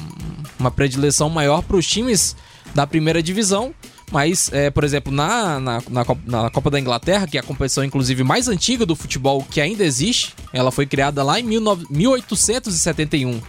uma 0.59 0.69
predileção 0.69 1.29
maior 1.29 1.63
para 1.63 1.77
os 1.77 1.87
times 1.87 2.35
da 2.75 2.85
primeira 2.85 3.23
divisão, 3.23 3.73
mas, 4.11 4.49
é, 4.51 4.69
por 4.69 4.83
exemplo, 4.83 5.13
na, 5.13 5.59
na, 5.59 5.83
na, 5.89 6.05
Copa, 6.05 6.21
na, 6.25 6.49
Copa 6.49 6.69
da 6.69 6.79
Inglaterra, 6.79 7.27
que 7.27 7.37
é 7.37 7.41
a 7.41 7.43
competição 7.43 7.83
inclusive 7.83 8.23
mais 8.23 8.47
antiga 8.47 8.85
do 8.85 8.95
futebol 8.95 9.45
que 9.49 9.61
ainda 9.61 9.83
existe, 9.83 10.33
ela 10.51 10.71
foi 10.71 10.85
criada 10.85 11.23
lá 11.23 11.39
em 11.39 11.47
19, 11.47 11.85
1871. 11.89 13.41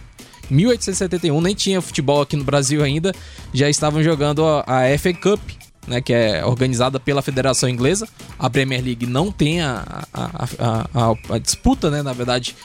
1871 0.49 1.41
nem 1.41 1.55
tinha 1.55 1.81
futebol 1.81 2.21
aqui 2.21 2.35
no 2.35 2.43
Brasil 2.43 2.83
ainda, 2.83 3.13
já 3.53 3.69
estavam 3.69 4.03
jogando 4.03 4.45
a, 4.45 4.63
a 4.67 4.97
FA 4.99 5.13
Cup, 5.13 5.39
né, 5.87 5.99
que 5.99 6.13
é 6.13 6.45
organizada 6.45 6.99
pela 6.99 7.21
Federação 7.21 7.67
Inglesa. 7.67 8.07
A 8.37 8.49
Premier 8.49 8.83
League 8.83 9.05
não 9.07 9.31
tem 9.31 9.61
a, 9.61 10.05
a, 10.13 10.47
a, 10.93 11.35
a 11.35 11.37
disputa, 11.39 11.89
né, 11.89 12.03
na 12.03 12.13
verdade, 12.13 12.55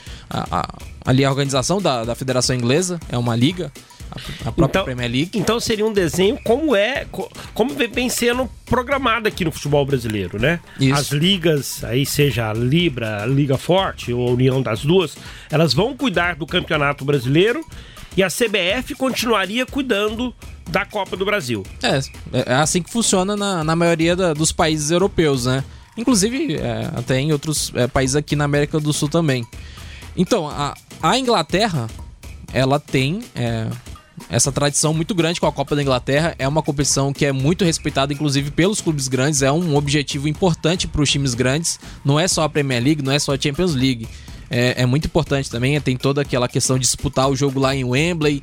ali 1.04 1.24
a 1.24 1.30
organização 1.30 1.80
da, 1.80 2.04
da 2.04 2.14
Federação 2.14 2.54
Inglesa, 2.54 3.00
é 3.08 3.16
uma 3.16 3.34
liga 3.34 3.72
a 4.40 4.52
própria 4.52 4.64
então, 4.64 4.84
Premier 4.84 5.10
League. 5.10 5.30
Então 5.34 5.60
seria 5.60 5.86
um 5.86 5.92
desenho 5.92 6.38
como 6.44 6.74
é, 6.74 7.06
como 7.54 7.74
vem 7.74 8.08
sendo 8.08 8.48
programado 8.64 9.28
aqui 9.28 9.44
no 9.44 9.52
futebol 9.52 9.84
brasileiro, 9.86 10.40
né? 10.40 10.60
Isso. 10.80 10.94
As 10.94 11.12
ligas, 11.12 11.84
aí 11.84 12.04
seja 12.04 12.50
a 12.50 12.52
Libra, 12.52 13.22
a 13.22 13.26
Liga 13.26 13.56
Forte 13.56 14.12
ou 14.12 14.28
a 14.28 14.32
união 14.32 14.60
das 14.60 14.84
duas, 14.84 15.16
elas 15.50 15.72
vão 15.72 15.96
cuidar 15.96 16.36
do 16.36 16.46
Campeonato 16.46 17.04
Brasileiro 17.04 17.64
e 18.16 18.22
a 18.22 18.28
CBF 18.28 18.94
continuaria 18.94 19.66
cuidando 19.66 20.34
da 20.68 20.84
Copa 20.84 21.16
do 21.16 21.24
Brasil. 21.24 21.62
É, 21.82 22.50
é 22.50 22.54
assim 22.54 22.82
que 22.82 22.90
funciona 22.90 23.36
na, 23.36 23.62
na 23.62 23.76
maioria 23.76 24.16
da, 24.16 24.32
dos 24.32 24.52
países 24.52 24.90
europeus, 24.90 25.46
né? 25.46 25.62
Inclusive 25.96 26.56
é, 26.56 26.90
até 26.94 27.18
em 27.18 27.32
outros 27.32 27.72
é, 27.74 27.86
países 27.86 28.16
aqui 28.16 28.36
na 28.36 28.44
América 28.44 28.78
do 28.78 28.92
Sul 28.92 29.08
também. 29.08 29.46
Então, 30.16 30.48
a, 30.48 30.74
a 31.02 31.18
Inglaterra, 31.18 31.88
ela 32.52 32.80
tem 32.80 33.22
é, 33.34 33.68
essa 34.28 34.50
tradição 34.50 34.92
muito 34.92 35.14
grande 35.14 35.40
com 35.40 35.46
a 35.46 35.52
Copa 35.52 35.76
da 35.76 35.82
Inglaterra. 35.82 36.34
É 36.38 36.46
uma 36.46 36.62
competição 36.62 37.12
que 37.12 37.24
é 37.24 37.32
muito 37.32 37.64
respeitada, 37.64 38.12
inclusive 38.12 38.50
pelos 38.50 38.80
clubes 38.80 39.08
grandes. 39.08 39.42
É 39.42 39.52
um 39.52 39.76
objetivo 39.76 40.28
importante 40.28 40.86
para 40.88 41.02
os 41.02 41.10
times 41.10 41.34
grandes. 41.34 41.78
Não 42.04 42.18
é 42.18 42.26
só 42.26 42.42
a 42.42 42.48
Premier 42.48 42.82
League, 42.82 43.02
não 43.02 43.12
é 43.12 43.18
só 43.18 43.34
a 43.34 43.38
Champions 43.38 43.74
League. 43.74 44.08
É, 44.50 44.82
é 44.82 44.86
muito 44.86 45.06
importante 45.06 45.50
também. 45.50 45.80
Tem 45.80 45.96
toda 45.96 46.22
aquela 46.22 46.48
questão 46.48 46.76
de 46.76 46.82
disputar 46.82 47.28
o 47.30 47.36
jogo 47.36 47.60
lá 47.60 47.74
em 47.74 47.84
Wembley 47.84 48.42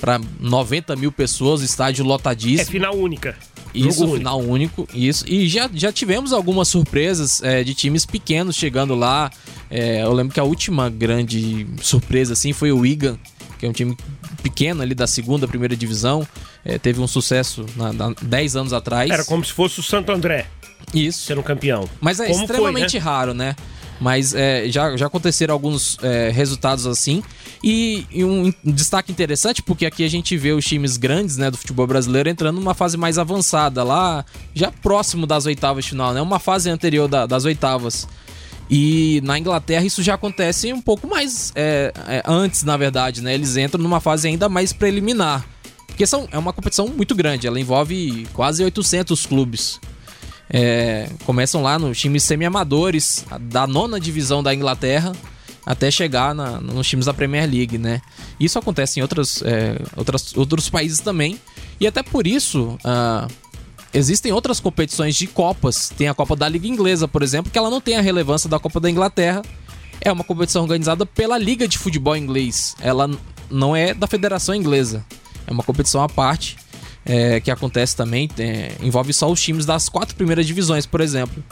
para 0.00 0.20
90 0.40 0.94
mil 0.96 1.10
pessoas, 1.10 1.60
estádio 1.60 2.04
lotadíssimo. 2.04 2.62
É 2.62 2.64
final 2.64 2.96
única. 2.96 3.36
Isso, 3.74 4.00
Jogo 4.00 4.16
final 4.16 4.40
único. 4.40 4.82
único. 4.82 4.88
Isso. 4.96 5.24
E 5.28 5.46
já, 5.46 5.68
já 5.72 5.92
tivemos 5.92 6.32
algumas 6.32 6.68
surpresas 6.68 7.42
é, 7.42 7.62
de 7.62 7.74
times 7.74 8.06
pequenos 8.06 8.56
chegando 8.56 8.94
lá. 8.94 9.30
É, 9.70 10.02
eu 10.02 10.12
lembro 10.12 10.32
que 10.32 10.40
a 10.40 10.44
última 10.44 10.88
grande 10.88 11.66
surpresa 11.82 12.32
assim 12.32 12.52
foi 12.52 12.72
o 12.72 12.78
Wigan, 12.78 13.18
que 13.58 13.66
é 13.66 13.68
um 13.68 13.72
time 13.72 13.96
pequeno 14.42 14.82
ali 14.82 14.94
da 14.94 15.06
segunda, 15.06 15.46
primeira 15.48 15.76
divisão. 15.76 16.26
É, 16.64 16.78
teve 16.78 17.00
um 17.00 17.06
sucesso 17.06 17.66
na, 17.76 17.92
na, 17.92 18.14
10 18.22 18.56
anos 18.56 18.72
atrás. 18.72 19.10
Era 19.10 19.24
como 19.24 19.44
se 19.44 19.52
fosse 19.52 19.80
o 19.80 19.82
Santo 19.82 20.12
André. 20.12 20.46
Isso. 20.94 21.26
Ser 21.26 21.38
um 21.38 21.42
campeão. 21.42 21.88
Mas 22.00 22.20
é 22.20 22.28
como 22.28 22.40
extremamente 22.40 22.92
foi, 22.92 23.00
né? 23.00 23.04
raro, 23.04 23.34
né? 23.34 23.56
Mas 24.00 24.32
é, 24.32 24.68
já, 24.68 24.96
já 24.96 25.06
aconteceram 25.06 25.52
alguns 25.52 25.98
é, 26.02 26.30
resultados 26.30 26.86
assim. 26.86 27.22
E, 27.62 28.06
e 28.10 28.24
um, 28.24 28.46
um, 28.64 28.72
destaque 28.72 29.10
interessante, 29.10 29.62
porque 29.62 29.84
aqui 29.84 30.04
a 30.04 30.08
gente 30.08 30.36
vê 30.36 30.52
os 30.52 30.64
times 30.64 30.96
grandes 30.96 31.36
né, 31.36 31.50
do 31.50 31.56
futebol 31.56 31.86
brasileiro 31.86 32.28
entrando 32.28 32.56
numa 32.56 32.74
fase 32.74 32.96
mais 32.96 33.18
avançada, 33.18 33.82
lá 33.82 34.24
já 34.54 34.70
próximo 34.70 35.26
das 35.26 35.44
oitavas 35.46 35.84
de 35.84 35.90
final, 35.90 36.14
né? 36.14 36.22
Uma 36.22 36.38
fase 36.38 36.70
anterior 36.70 37.08
da, 37.08 37.26
das 37.26 37.44
oitavas. 37.44 38.06
E 38.70 39.20
na 39.24 39.38
Inglaterra 39.38 39.84
isso 39.84 40.02
já 40.02 40.14
acontece 40.14 40.72
um 40.72 40.80
pouco 40.80 41.06
mais 41.06 41.52
é, 41.54 41.92
é, 42.06 42.22
antes, 42.26 42.64
na 42.64 42.76
verdade, 42.76 43.22
né? 43.22 43.34
Eles 43.34 43.56
entram 43.56 43.82
numa 43.82 44.00
fase 44.00 44.28
ainda 44.28 44.48
mais 44.48 44.72
preliminar. 44.72 45.46
Porque 45.86 46.06
são, 46.06 46.28
é 46.30 46.38
uma 46.38 46.52
competição 46.52 46.86
muito 46.86 47.14
grande, 47.14 47.46
ela 47.46 47.58
envolve 47.58 48.26
quase 48.32 48.62
800 48.62 49.26
clubes. 49.26 49.80
É, 50.50 51.08
começam 51.24 51.62
lá 51.62 51.78
nos 51.78 51.98
times 51.98 52.22
semi-amadores, 52.22 53.24
da 53.40 53.66
nona 53.66 53.98
divisão 53.98 54.42
da 54.42 54.54
Inglaterra, 54.54 55.12
até 55.66 55.90
chegar 55.90 56.34
na, 56.34 56.60
nos 56.60 56.86
times 56.88 57.06
da 57.06 57.12
Premier 57.12 57.50
League, 57.50 57.76
né? 57.78 58.00
Isso 58.38 58.58
acontece 58.58 59.00
em 59.00 59.02
outras, 59.02 59.42
é, 59.42 59.76
outras, 59.96 60.36
outros 60.36 60.70
países 60.70 61.00
também. 61.00 61.38
E 61.80 61.86
até 61.86 62.02
por 62.02 62.26
isso, 62.26 62.78
uh, 62.84 63.30
Existem 63.98 64.30
outras 64.30 64.60
competições 64.60 65.16
de 65.16 65.26
Copas. 65.26 65.90
Tem 65.96 66.06
a 66.08 66.14
Copa 66.14 66.36
da 66.36 66.48
Liga 66.48 66.68
Inglesa, 66.68 67.08
por 67.08 67.20
exemplo, 67.20 67.50
que 67.50 67.58
ela 67.58 67.68
não 67.68 67.80
tem 67.80 67.96
a 67.96 68.00
relevância 68.00 68.48
da 68.48 68.56
Copa 68.56 68.78
da 68.78 68.88
Inglaterra. 68.88 69.42
É 70.00 70.12
uma 70.12 70.22
competição 70.22 70.62
organizada 70.62 71.04
pela 71.04 71.36
Liga 71.36 71.66
de 71.66 71.76
Futebol 71.76 72.16
Inglês. 72.16 72.76
Ela 72.80 73.10
não 73.50 73.74
é 73.74 73.92
da 73.92 74.06
Federação 74.06 74.54
Inglesa. 74.54 75.04
É 75.44 75.50
uma 75.50 75.64
competição 75.64 76.00
à 76.00 76.08
parte 76.08 76.56
é, 77.04 77.40
que 77.40 77.50
acontece 77.50 77.96
também. 77.96 78.30
É, 78.38 78.70
envolve 78.80 79.12
só 79.12 79.28
os 79.28 79.42
times 79.42 79.66
das 79.66 79.88
quatro 79.88 80.14
primeiras 80.14 80.46
divisões, 80.46 80.86
por 80.86 81.00
exemplo. 81.00 81.42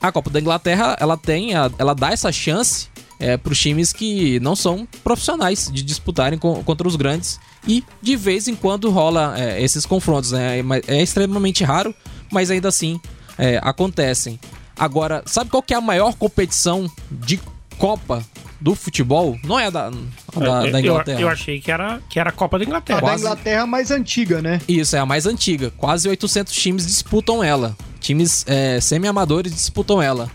A 0.00 0.10
Copa 0.10 0.30
da 0.30 0.40
Inglaterra 0.40 0.96
ela 0.98 1.18
tem, 1.18 1.52
ela 1.52 1.94
dá 1.94 2.12
essa 2.12 2.32
chance 2.32 2.88
é, 3.20 3.36
para 3.36 3.52
os 3.52 3.60
times 3.60 3.92
que 3.92 4.40
não 4.40 4.56
são 4.56 4.88
profissionais 5.04 5.70
de 5.70 5.82
disputarem 5.82 6.38
com, 6.38 6.64
contra 6.64 6.88
os 6.88 6.96
grandes 6.96 7.38
e 7.68 7.84
de 8.00 8.16
vez 8.16 8.48
em 8.48 8.54
quando 8.54 8.90
rola 8.90 9.34
é, 9.38 9.62
esses 9.62 9.84
confrontos. 9.84 10.32
Né? 10.32 10.60
É, 10.60 10.96
é, 10.96 11.02
extremamente 11.02 11.62
raro, 11.62 11.94
mas 12.32 12.50
ainda 12.50 12.68
assim 12.68 12.98
é, 13.38 13.60
acontecem. 13.62 14.40
Agora, 14.76 15.22
sabe 15.26 15.50
qual 15.50 15.62
que 15.62 15.74
é 15.74 15.76
a 15.76 15.80
maior 15.80 16.14
competição 16.14 16.90
de 17.10 17.38
Copa 17.76 18.24
do 18.58 18.74
futebol? 18.74 19.38
Não 19.44 19.58
é 19.58 19.70
da, 19.70 19.90
da, 19.90 20.66
é, 20.66 20.70
da 20.70 20.80
Inglaterra. 20.80 21.20
Eu, 21.20 21.26
eu, 21.26 21.32
achei 21.32 21.60
que 21.60 21.70
era, 21.70 22.00
que 22.08 22.18
era 22.18 22.30
a 22.30 22.32
Copa 22.32 22.58
da 22.58 22.64
Inglaterra. 22.64 22.98
A 22.98 23.02
Quase... 23.02 23.24
da 23.24 23.30
Inglaterra 23.30 23.66
mais 23.66 23.90
antiga, 23.90 24.40
né? 24.40 24.60
Isso, 24.66 24.96
é 24.96 24.98
a 24.98 25.06
mais 25.06 25.26
antiga. 25.26 25.70
Quase 25.76 26.08
800 26.08 26.54
times 26.54 26.86
disputam 26.86 27.44
ela. 27.44 27.76
Times 28.00 28.44
é, 28.48 28.80
semi-amadores 28.80 29.52
disputam 29.54 30.00
ela. 30.00 30.30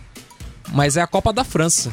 Mas 0.74 0.98
é 0.98 1.02
a 1.02 1.08
Copa 1.08 1.32
da 1.32 1.44
França 1.44 1.92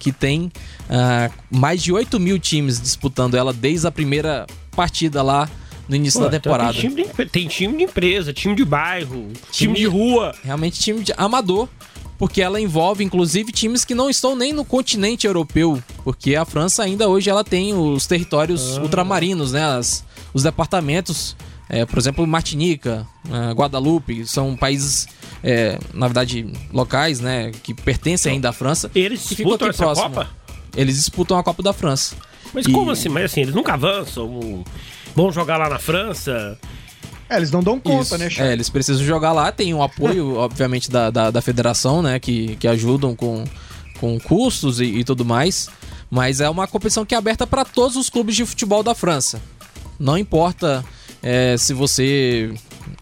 que 0.00 0.10
tem 0.10 0.50
uh, 0.88 1.32
mais 1.48 1.80
de 1.82 1.92
8 1.92 2.18
mil 2.18 2.38
times 2.38 2.80
disputando 2.80 3.36
ela 3.36 3.52
desde 3.52 3.86
a 3.86 3.92
primeira 3.92 4.46
partida 4.74 5.22
lá 5.22 5.48
no 5.88 5.94
início 5.94 6.18
Pô, 6.18 6.28
da 6.28 6.36
então 6.36 6.40
temporada. 6.40 6.70
Então 6.76 6.90
tem, 6.90 7.04
time 7.04 7.24
de, 7.24 7.30
tem, 7.30 7.48
time 7.48 7.76
de, 7.76 7.84
empresa, 7.84 8.32
time 8.32 8.54
de 8.56 8.64
bairro, 8.64 9.28
time, 9.52 9.74
time 9.74 9.74
de 9.74 9.86
rua. 9.86 10.34
Realmente 10.42 10.80
time 10.80 11.02
de 11.04 11.12
amador, 11.16 11.68
porque 12.18 12.40
ela 12.40 12.60
envolve 12.60 13.04
inclusive 13.04 13.52
times 13.52 13.84
que 13.84 13.94
não 13.94 14.08
estão 14.08 14.34
nem 14.34 14.52
no 14.52 14.64
continente 14.64 15.26
europeu, 15.26 15.82
porque 16.02 16.34
a 16.34 16.44
França 16.44 16.82
ainda 16.82 17.08
hoje 17.08 17.28
ela 17.28 17.44
tem 17.44 17.74
os 17.74 18.06
territórios 18.06 18.78
ah. 18.78 18.82
ultramarinos, 18.82 19.52
né, 19.52 19.64
as, 19.64 20.04
os 20.32 20.44
departamentos, 20.44 21.36
é, 21.70 21.86
por 21.86 21.98
exemplo, 21.98 22.26
Martinica, 22.26 23.06
uh, 23.26 23.52
Guadalupe, 23.52 24.26
são 24.26 24.56
países 24.56 25.06
é, 25.42 25.78
na 25.94 26.06
verdade, 26.06 26.46
locais, 26.72 27.20
né, 27.20 27.50
que 27.62 27.72
pertencem 27.72 28.32
ainda 28.32 28.50
à 28.50 28.52
França. 28.52 28.90
Eles 28.94 29.28
disputam 29.28 29.68
essa 29.68 29.84
próximo. 29.84 30.10
Copa? 30.10 30.28
Eles 30.76 30.96
disputam 30.96 31.38
a 31.38 31.42
Copa 31.42 31.62
da 31.62 31.72
França. 31.72 32.16
Mas 32.52 32.66
e... 32.66 32.72
como 32.72 32.90
assim? 32.90 33.08
Mas 33.08 33.24
assim, 33.24 33.42
eles 33.42 33.54
nunca 33.54 33.74
avançam? 33.74 34.64
Vão 35.14 35.32
jogar 35.32 35.56
lá 35.56 35.68
na 35.68 35.78
França? 35.78 36.58
É, 37.28 37.36
eles 37.36 37.50
não 37.50 37.62
dão 37.62 37.78
conta, 37.78 38.16
Isso. 38.16 38.18
né, 38.18 38.48
É, 38.48 38.52
eles 38.52 38.68
precisam 38.68 39.04
jogar 39.04 39.32
lá, 39.32 39.52
tem 39.52 39.72
um 39.72 39.82
apoio, 39.82 40.34
obviamente, 40.36 40.90
da, 40.90 41.10
da, 41.10 41.30
da, 41.30 41.40
federação, 41.40 42.02
né, 42.02 42.18
que, 42.18 42.56
que 42.56 42.66
ajudam 42.66 43.14
com, 43.14 43.44
com 44.00 44.18
custos 44.18 44.80
e, 44.80 44.84
e 44.84 45.04
tudo 45.04 45.24
mais. 45.24 45.68
Mas 46.10 46.40
é 46.40 46.50
uma 46.50 46.66
competição 46.66 47.06
que 47.06 47.14
é 47.14 47.18
aberta 47.18 47.46
para 47.46 47.64
todos 47.64 47.96
os 47.96 48.10
clubes 48.10 48.34
de 48.34 48.44
futebol 48.44 48.82
da 48.82 48.96
França. 48.96 49.40
Não 49.98 50.18
importa 50.18 50.84
é, 51.22 51.56
se 51.56 51.72
você 51.74 52.52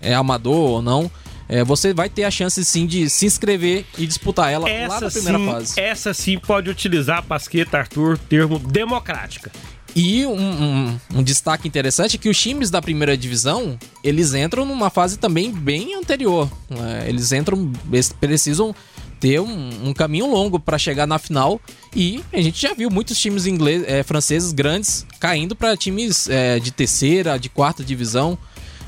é 0.00 0.14
amador 0.14 0.54
ou 0.70 0.83
não, 0.83 1.11
é, 1.48 1.64
você 1.64 1.94
vai 1.94 2.09
ter 2.09 2.24
a 2.24 2.31
chance 2.31 2.62
sim 2.64 2.87
de 2.87 3.09
se 3.09 3.24
inscrever 3.26 3.85
e 3.96 4.07
disputar 4.07 4.52
ela 4.52 4.68
essa 4.68 4.94
lá 4.94 5.00
na 5.00 5.11
primeira 5.11 5.38
sim, 5.38 5.46
fase. 5.46 5.81
Essa 5.81 6.12
sim 6.14 6.38
pode 6.38 6.68
utilizar, 6.68 7.22
Pasqueta, 7.24 7.78
Arthur, 7.78 8.18
termo 8.18 8.59
democrática. 8.59 9.50
E 9.96 10.26
um, 10.26 10.38
um- 10.38 11.00
um 11.14 11.22
destaque 11.22 11.66
interessante 11.66 12.16
é 12.16 12.18
que 12.18 12.28
os 12.28 12.38
times 12.40 12.70
da 12.70 12.81
primeira 12.83 13.16
divisão, 13.16 13.78
eles 14.04 14.35
entram 14.35 14.66
numa 14.66 14.90
fase 14.90 15.16
também 15.18 15.50
bem 15.50 15.94
anterior. 15.94 16.48
né? 16.68 17.04
Eles 17.09 17.33
entram, 17.33 17.72
eles 17.90 18.12
precisam 18.12 18.74
ter 19.20 19.40
um, 19.40 19.88
um 19.88 19.92
caminho 19.92 20.26
longo 20.26 20.59
para 20.59 20.78
chegar 20.78 21.07
na 21.07 21.18
final. 21.18 21.61
E 21.94 22.22
a 22.33 22.40
gente 22.40 22.61
já 22.61 22.74
viu 22.74 22.90
muitos 22.90 23.18
times 23.18 23.46
ingleses, 23.46 23.87
eh, 23.88 24.02
franceses 24.02 24.52
grandes 24.52 25.07
caindo 25.18 25.54
para 25.57 25.76
times 25.76 26.28
eh, 26.28 26.59
de 26.59 26.70
terceira, 26.70 27.38
de 27.38 27.48
quarta 27.48 27.85
divisão. 27.85 28.38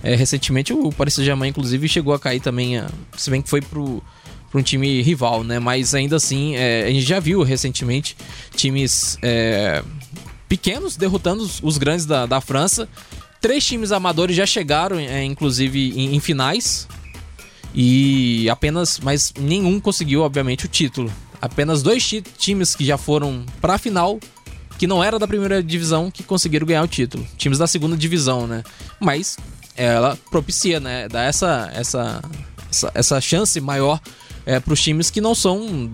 Eh, 0.03 0.15
recentemente 0.15 0.73
o 0.73 0.91
Paris 0.93 1.15
Saint-Germain, 1.15 1.49
inclusive, 1.51 1.89
chegou 1.89 2.15
a 2.15 2.19
cair 2.19 2.41
também, 2.41 2.79
eh, 2.79 2.87
se 3.17 3.31
bem 3.31 3.43
que 3.43 3.49
foi 3.49 3.61
pro 3.61 4.03
para 4.51 4.59
um 4.59 4.63
time 4.65 5.01
rival, 5.01 5.45
né? 5.45 5.61
Mas 5.61 5.95
ainda 5.95 6.17
assim, 6.17 6.57
eh, 6.57 6.85
a 6.89 6.91
gente 6.91 7.07
já 7.07 7.21
viu 7.21 7.43
recentemente 7.43 8.17
times 8.57 9.17
eh, 9.23 9.81
pequenos 10.49 10.97
derrotando 10.97 11.45
os, 11.45 11.61
os 11.63 11.79
grandes 11.79 12.05
da, 12.05 12.27
da 12.27 12.41
França. 12.41 12.89
Três 13.41 13.65
times 13.65 13.93
amadores 13.93 14.37
já 14.37 14.45
chegaram, 14.45 14.99
é, 14.99 15.25
inclusive, 15.25 15.93
em, 15.97 16.17
em 16.17 16.21
finais. 16.21 16.89
E 17.75 18.49
apenas, 18.51 18.99
mas 19.01 19.33
nenhum 19.39 19.79
conseguiu, 19.81 20.23
obviamente, 20.23 20.67
o 20.67 20.69
título. 20.69 21.13
Apenas 21.41 21.83
dois 21.83 22.07
ti- 22.07 22.23
times 22.37 22.75
que 22.75 22.85
já 22.85 22.99
foram 22.99 23.45
pra 23.61 23.79
final, 23.79 24.19
que 24.79 24.87
não 24.87 25.03
era 25.03 25.19
da 25.19 25.27
primeira 25.29 25.63
divisão, 25.63 26.11
que 26.11 26.23
conseguiram 26.23 26.67
ganhar 26.67 26.83
o 26.83 26.89
título. 26.89 27.27
Times 27.37 27.59
da 27.59 27.67
segunda 27.67 27.97
divisão, 27.97 28.47
né? 28.47 28.63
Mas 28.99 29.37
ela 29.77 30.19
propicia, 30.31 30.81
né? 30.81 31.09
Dá 31.09 31.23
essa, 31.23 31.71
essa, 31.75 32.23
essa, 32.71 32.91
essa 32.95 33.21
chance 33.21 33.61
maior 33.61 34.01
é, 34.45 34.59
para 34.59 34.73
os 34.75 34.83
times 34.83 35.11
que 35.11 35.21
não 35.21 35.35
são 35.35 35.91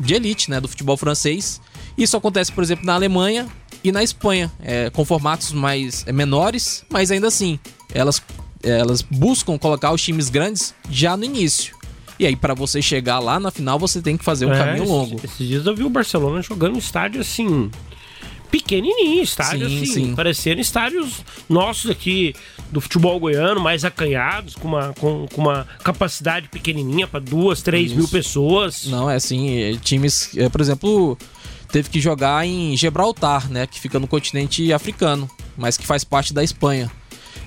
de 0.00 0.14
elite, 0.14 0.50
né, 0.50 0.60
do 0.60 0.68
futebol 0.68 0.96
francês. 0.96 1.60
Isso 1.96 2.16
acontece, 2.16 2.52
por 2.52 2.62
exemplo, 2.62 2.84
na 2.86 2.94
Alemanha 2.94 3.46
e 3.82 3.90
na 3.90 4.02
Espanha, 4.02 4.50
é, 4.60 4.90
com 4.90 5.04
formatos 5.04 5.52
mais 5.52 6.04
é, 6.06 6.12
menores, 6.12 6.84
mas 6.90 7.10
ainda 7.10 7.26
assim, 7.28 7.58
elas, 7.92 8.22
elas 8.62 9.02
buscam 9.02 9.58
colocar 9.58 9.92
os 9.92 10.02
times 10.02 10.28
grandes 10.28 10.74
já 10.90 11.16
no 11.16 11.24
início. 11.24 11.76
E 12.18 12.26
aí, 12.26 12.34
para 12.34 12.52
você 12.52 12.82
chegar 12.82 13.20
lá 13.20 13.38
na 13.38 13.50
final, 13.50 13.78
você 13.78 14.02
tem 14.02 14.16
que 14.16 14.24
fazer 14.24 14.46
um 14.46 14.52
É, 14.52 14.58
caminho 14.58 14.84
longo. 14.88 15.20
Esses 15.22 15.46
dias 15.46 15.66
eu 15.66 15.76
vi 15.76 15.84
o 15.84 15.90
Barcelona 15.90 16.42
jogando 16.42 16.74
um 16.74 16.78
estádio 16.78 17.20
assim. 17.20 17.70
Pequenininho, 18.50 19.22
estádio 19.22 19.68
Sim, 19.68 19.76
assim, 19.76 19.86
sim. 19.92 20.14
parecendo 20.14 20.58
estádios 20.58 21.22
nossos 21.48 21.90
aqui 21.90 22.34
do 22.72 22.80
futebol 22.80 23.20
goiano, 23.20 23.60
mais 23.60 23.84
acanhados, 23.84 24.54
com 24.54 24.68
uma, 24.68 24.94
com, 24.94 25.26
com 25.32 25.40
uma 25.42 25.66
capacidade 25.84 26.48
pequenininha 26.48 27.06
para 27.06 27.20
duas, 27.20 27.60
três 27.60 27.92
mil 27.92 28.08
pessoas. 28.08 28.86
Não, 28.86 29.08
é 29.08 29.16
assim, 29.16 29.50
é, 29.58 29.76
times, 29.76 30.30
é, 30.34 30.48
por 30.48 30.62
exemplo, 30.62 31.18
teve 31.70 31.90
que 31.90 32.00
jogar 32.00 32.46
em 32.46 32.74
Gibraltar, 32.74 33.50
né, 33.50 33.66
que 33.66 33.78
fica 33.78 33.98
no 33.98 34.06
continente 34.06 34.72
africano, 34.72 35.30
mas 35.54 35.76
que 35.76 35.86
faz 35.86 36.02
parte 36.02 36.32
da 36.32 36.42
Espanha. 36.42 36.90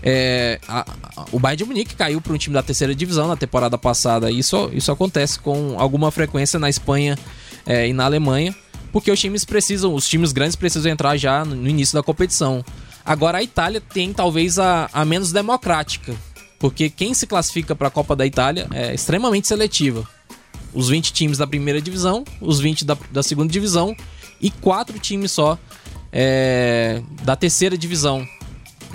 É, 0.04 0.60
a- 0.68 0.86
a- 1.16 1.26
o 1.32 1.40
Bayern 1.40 1.58
de 1.64 1.66
Munique 1.66 1.96
caiu 1.96 2.20
para 2.22 2.34
um 2.34 2.38
time 2.38 2.54
da 2.54 2.64
terceira 2.64 2.94
divisão 2.96 3.28
na 3.28 3.36
temporada 3.38 3.78
passada. 3.78 4.32
Isso, 4.32 4.70
isso 4.74 4.92
acontece 4.92 5.40
com 5.40 5.76
alguma 5.80 6.10
frequência 6.12 6.58
na 6.60 6.70
Espanha 6.70 7.18
é, 7.66 7.88
e 7.88 7.94
na 7.94 8.06
Alemanha, 8.06 8.56
porque 8.92 9.12
os 9.12 9.20
times 9.20 9.46
precisam, 9.46 9.94
os 9.94 10.08
times 10.08 10.32
grandes 10.32 10.56
precisam 10.56 10.92
entrar 10.92 11.16
já 11.18 11.46
no, 11.46 11.56
no 11.56 11.68
início 11.70 11.94
da 11.96 12.02
competição. 12.04 12.64
Agora 13.06 13.38
a 13.38 13.44
Itália 13.44 13.82
tem 13.82 14.12
talvez 14.14 14.58
a, 14.60 14.90
a 14.92 15.06
menos 15.06 15.32
democrática, 15.32 16.16
porque 16.60 16.90
quem 16.90 17.14
se 17.14 17.26
classifica 17.28 17.76
para 17.76 17.88
a 17.88 17.92
Copa 17.92 18.16
da 18.16 18.26
Itália 18.26 18.68
é 18.72 18.94
extremamente 18.94 19.48
seletiva 19.48 20.08
os 20.74 20.88
20 20.88 21.12
times 21.12 21.38
da 21.38 21.46
primeira 21.46 21.82
divisão, 21.82 22.24
os 22.40 22.60
20 22.60 22.86
da, 22.86 22.98
da 23.12 23.22
segunda 23.22 23.52
divisão 23.52 23.96
e 24.40 24.50
quatro 24.50 24.98
times 25.00 25.32
só 25.32 25.60
é, 26.12 27.02
da 27.24 27.36
terceira 27.36 27.78
divisão. 27.78 28.26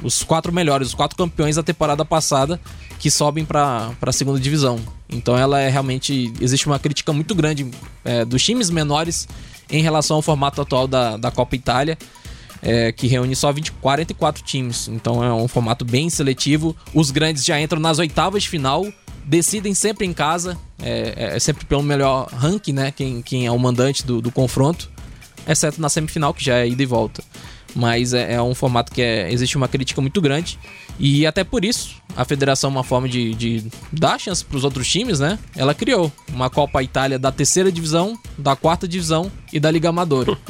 Os 0.03 0.23
quatro 0.23 0.53
melhores, 0.53 0.89
os 0.89 0.95
quatro 0.95 1.17
campeões 1.17 1.57
da 1.57 1.63
temporada 1.63 2.05
passada 2.05 2.61
que 2.99 3.11
sobem 3.11 3.45
para 3.45 3.93
a 4.01 4.13
segunda 4.13 4.39
divisão. 4.41 4.79
Então 5.09 5.37
ela 5.37 5.61
é 5.61 5.69
realmente. 5.69 6.33
Existe 6.41 6.67
uma 6.67 6.79
crítica 6.79 7.13
muito 7.13 7.35
grande 7.35 7.71
é, 8.05 8.25
dos 8.25 8.43
times 8.43 8.71
menores 8.71 9.29
em 9.71 9.83
relação 9.83 10.17
ao 10.17 10.23
formato 10.23 10.61
atual 10.61 10.87
da, 10.87 11.17
da 11.17 11.31
Copa 11.31 11.57
Itália. 11.57 11.99
é, 12.63 12.91
que 12.93 13.07
reúne 13.07 13.37
só 13.37 13.53
20, 13.53 13.73
44 13.73 14.43
times. 14.43 14.89
Então 14.89 15.23
é 15.23 15.33
um 15.33 15.49
formato 15.49 15.85
bem 15.85 16.11
seletivo. 16.11 16.75
Os 16.95 17.11
grandes 17.11 17.45
já 17.45 17.61
entram 17.61 17.81
nas 17.81 17.99
oitavas 17.99 18.43
de 18.43 18.49
final, 18.49 18.87
decidem 19.25 19.75
sempre 19.75 20.07
em 20.07 20.13
casa, 20.13 20.59
é, 20.83 21.37
é 21.37 21.39
sempre 21.39 21.65
pelo 21.65 21.83
melhor 21.83 22.29
ranking, 22.33 22.73
né? 22.73 22.91
Quem, 22.91 23.23
quem 23.23 23.47
é 23.47 23.53
o 23.53 23.59
mandante 23.59 24.05
do, 24.05 24.21
do 24.21 24.31
confronto, 24.31 24.91
exceto 25.47 25.81
na 25.81 25.89
semifinal, 25.89 26.33
que 26.35 26.45
já 26.45 26.59
é 26.59 26.69
ida 26.69 26.83
e 26.83 26.87
volta. 26.87 27.23
Mas 27.79 28.15
é, 28.15 28.33
é 28.35 28.43
um 28.43 28.55
formato 28.55 28.91
que 28.91 29.03
é- 29.03 29.31
existe 29.31 29.55
uma 29.57 29.69
crítica 29.69 30.01
muito 30.01 30.19
grande. 30.21 30.59
E 30.99 31.27
até 31.27 31.45
por 31.45 31.63
isso, 31.63 31.97
a 32.17 32.25
federação, 32.25 32.71
uma 32.71 32.83
forma 32.83 33.07
de, 33.07 33.35
de 33.35 33.65
dar 33.93 34.19
chance 34.19 34.43
para 34.43 34.57
os 34.57 34.65
outros 34.65 34.89
times, 34.89 35.21
né? 35.21 35.39
Ela 35.55 35.75
criou 35.75 36.11
uma 36.33 36.49
Copa 36.49 36.83
Itália 36.83 37.19
da 37.19 37.31
terceira 37.31 37.71
divisão, 37.71 38.19
da 38.39 38.57
quarta 38.57 38.89
divisão 38.89 39.31
e 39.53 39.61
da 39.61 39.71
Liga 39.71 39.91
Amadora. 39.91 40.37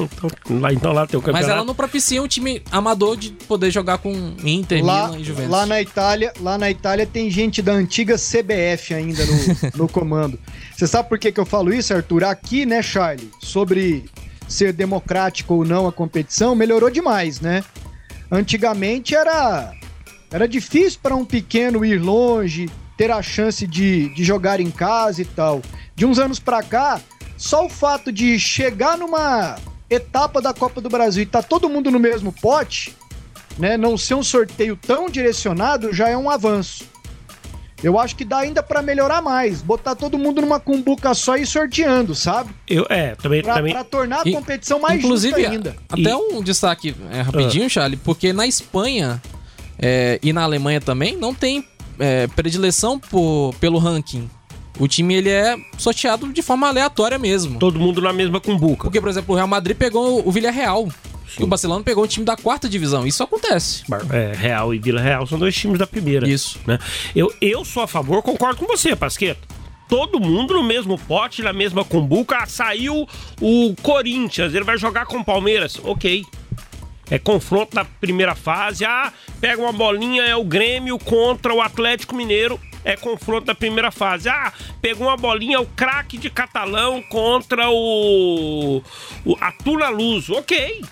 Então, 0.46 0.60
lá, 0.60 0.72
então 0.72 0.92
lá 0.92 1.04
tem 1.06 1.18
o 1.18 1.20
campeonato. 1.20 1.44
Mas 1.46 1.52
ela 1.52 1.64
não 1.64 1.74
propicia 1.74 2.22
um 2.22 2.28
time 2.28 2.62
amador 2.70 3.16
de 3.16 3.30
poder 3.30 3.72
jogar 3.72 3.98
com 3.98 4.12
Inter, 4.44 4.84
Lá, 4.84 5.08
Milan 5.08 5.18
e 5.20 5.24
Juventus. 5.24 5.50
lá 5.50 5.66
na 5.66 5.82
Itália, 5.82 6.32
lá 6.40 6.56
na 6.56 6.70
Itália 6.70 7.04
tem 7.04 7.28
gente 7.28 7.60
da 7.60 7.72
antiga 7.72 8.14
CBF 8.16 8.94
ainda 8.94 9.24
no, 9.26 9.32
no 9.84 9.88
comando. 9.88 10.38
Você 10.76 10.86
sabe 10.86 11.08
por 11.08 11.18
que, 11.18 11.32
que 11.32 11.40
eu 11.40 11.44
falo 11.46 11.74
isso, 11.74 11.92
Arthur? 11.92 12.22
Aqui, 12.24 12.64
né, 12.64 12.80
Charlie, 12.82 13.28
sobre 13.42 14.04
ser 14.48 14.72
democrático 14.72 15.54
ou 15.54 15.64
não 15.64 15.87
a 15.87 15.92
competição, 15.92 16.54
melhorou 16.54 16.90
demais, 16.90 17.40
né? 17.40 17.64
Antigamente 18.30 19.14
era 19.14 19.72
era 20.30 20.48
difícil 20.48 20.98
para 21.02 21.14
um 21.14 21.24
pequeno 21.24 21.85
ir 21.85 21.98
longe, 21.98 22.68
ter 22.96 23.11
a 23.11 23.22
chance 23.22 23.66
de, 23.66 24.12
de 24.14 24.24
jogar 24.24 24.61
em 24.61 24.70
casa 24.70 25.22
e 25.22 25.24
tal. 25.24 25.62
De 25.94 26.04
uns 26.04 26.18
anos 26.18 26.38
para 26.38 26.62
cá, 26.62 27.00
só 27.37 27.66
o 27.66 27.68
fato 27.68 28.11
de 28.11 28.38
chegar 28.38 28.98
numa 28.98 29.56
etapa 29.88 30.42
da 30.42 30.52
Copa 30.52 30.80
do 30.80 30.88
Brasil 30.88 31.22
e 31.22 31.26
tá 31.26 31.42
todo 31.42 31.68
mundo 31.68 31.90
no 31.90 32.00
mesmo 32.00 32.32
pote, 32.32 32.94
né, 33.59 33.76
não 33.76 33.96
ser 33.96 34.14
um 34.14 34.22
sorteio 34.22 34.76
tão 34.76 35.09
direcionado 35.09 35.92
já 35.92 36.09
é 36.09 36.16
um 36.16 36.28
avanço. 36.28 36.85
Eu 37.82 37.98
acho 37.98 38.16
que 38.16 38.24
dá 38.24 38.38
ainda 38.38 38.62
pra 38.62 38.80
melhorar 38.80 39.20
mais, 39.20 39.60
botar 39.60 39.94
todo 39.94 40.16
mundo 40.18 40.40
numa 40.40 40.58
cumbuca 40.58 41.12
só 41.14 41.36
e 41.36 41.42
ir 41.42 41.46
sorteando, 41.46 42.14
sabe? 42.14 42.50
Eu, 42.66 42.86
é, 42.88 43.14
também. 43.16 43.42
Pra, 43.42 43.54
também 43.54 43.72
pra 43.74 43.84
tornar 43.84 44.20
a 44.24 44.28
E- 44.28 44.32
competição 44.32 44.80
mais 44.80 44.98
Inclusive, 45.04 45.34
justa 45.36 45.50
ainda. 45.52 45.76
até 45.88 46.10
E- 46.10 46.14
um 46.14 46.42
destaque 46.42 46.94
é, 47.12 47.20
rapidinho, 47.20 47.68
Charlie, 47.68 47.98
porque 47.98 48.32
na 48.32 48.46
Espanha 48.46 49.20
é, 49.78 50.18
e 50.22 50.32
na 50.32 50.42
Alemanha 50.42 50.80
também 50.80 51.16
não 51.16 51.34
tem 51.34 51.66
é, 51.98 52.26
predileção 52.28 52.98
por, 52.98 53.54
pelo 53.60 53.78
ranking. 53.78 54.28
O 54.78 54.86
time 54.88 55.14
ele 55.14 55.30
é 55.30 55.56
sorteado 55.78 56.30
de 56.32 56.42
forma 56.42 56.68
aleatória 56.68 57.18
mesmo. 57.18 57.58
todo 57.58 57.78
mundo 57.78 58.00
na 58.02 58.12
mesma 58.12 58.40
cumbuca. 58.40 58.84
Porque, 58.84 59.00
por 59.00 59.08
exemplo, 59.08 59.32
o 59.34 59.36
Real 59.36 59.48
Madrid 59.48 59.74
pegou 59.76 60.26
o 60.26 60.30
Villarreal. 60.30 60.88
E 61.38 61.42
o 61.42 61.46
Barcelona 61.46 61.82
pegou 61.82 62.04
o 62.04 62.08
time 62.08 62.24
da 62.24 62.36
quarta 62.36 62.68
divisão. 62.68 63.06
Isso 63.06 63.22
acontece. 63.22 63.84
É, 64.12 64.32
Real 64.36 64.74
e 64.74 64.78
Vila 64.78 65.00
Real 65.00 65.26
são 65.26 65.38
dois 65.38 65.54
times 65.54 65.78
da 65.78 65.86
primeira. 65.86 66.28
Isso. 66.28 66.58
Né? 66.66 66.78
Eu, 67.14 67.32
eu 67.40 67.64
sou 67.64 67.82
a 67.82 67.86
favor, 67.86 68.22
concordo 68.22 68.58
com 68.58 68.66
você, 68.66 68.94
Pasqueto. 68.94 69.56
Todo 69.88 70.18
mundo 70.18 70.54
no 70.54 70.64
mesmo 70.64 70.98
pote, 70.98 71.42
na 71.42 71.52
mesma 71.52 71.84
cumbuca. 71.84 72.38
Ah, 72.38 72.46
saiu 72.46 73.06
o 73.40 73.74
Corinthians, 73.82 74.52
ele 74.52 74.64
vai 74.64 74.76
jogar 74.76 75.06
com 75.06 75.18
o 75.18 75.24
Palmeiras. 75.24 75.78
Ok. 75.82 76.24
É 77.08 77.18
confronto 77.18 77.76
da 77.76 77.84
primeira 77.84 78.34
fase. 78.34 78.84
Ah, 78.84 79.12
pega 79.40 79.62
uma 79.62 79.72
bolinha, 79.72 80.22
é 80.22 80.34
o 80.34 80.44
Grêmio 80.44 80.98
contra 80.98 81.54
o 81.54 81.60
Atlético 81.60 82.16
Mineiro. 82.16 82.58
É 82.84 82.96
confronto 82.96 83.46
da 83.46 83.54
primeira 83.54 83.90
fase. 83.90 84.28
Ah, 84.28 84.52
pegou 84.80 85.06
uma 85.06 85.16
bolinha, 85.16 85.56
é 85.56 85.60
o 85.60 85.66
craque 85.66 86.18
de 86.18 86.30
Catalão 86.30 87.02
contra 87.02 87.68
o, 87.70 88.82
o 89.24 89.36
a 89.40 89.52
Tula 89.52 89.88
Luz. 89.88 90.30
Ok. 90.30 90.82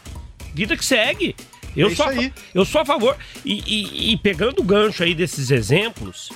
Vida 0.55 0.77
que 0.77 0.85
segue. 0.85 1.35
Eu, 1.77 1.89
É 1.89 1.95
sou, 1.95 2.07
a, 2.07 2.13
isso 2.13 2.21
aí. 2.21 2.31
fa- 2.31 2.37
eu 2.55 2.65
sou 2.65 2.81
a 2.81 2.85
favor. 2.85 3.17
E, 3.45 3.55
e- 3.67 4.13
e 4.13 4.17
pegando 4.17 4.61
o 4.61 4.65
gancho 4.65 5.03
aí 5.03 5.15
desses 5.15 5.51
exemplos, 5.51 6.31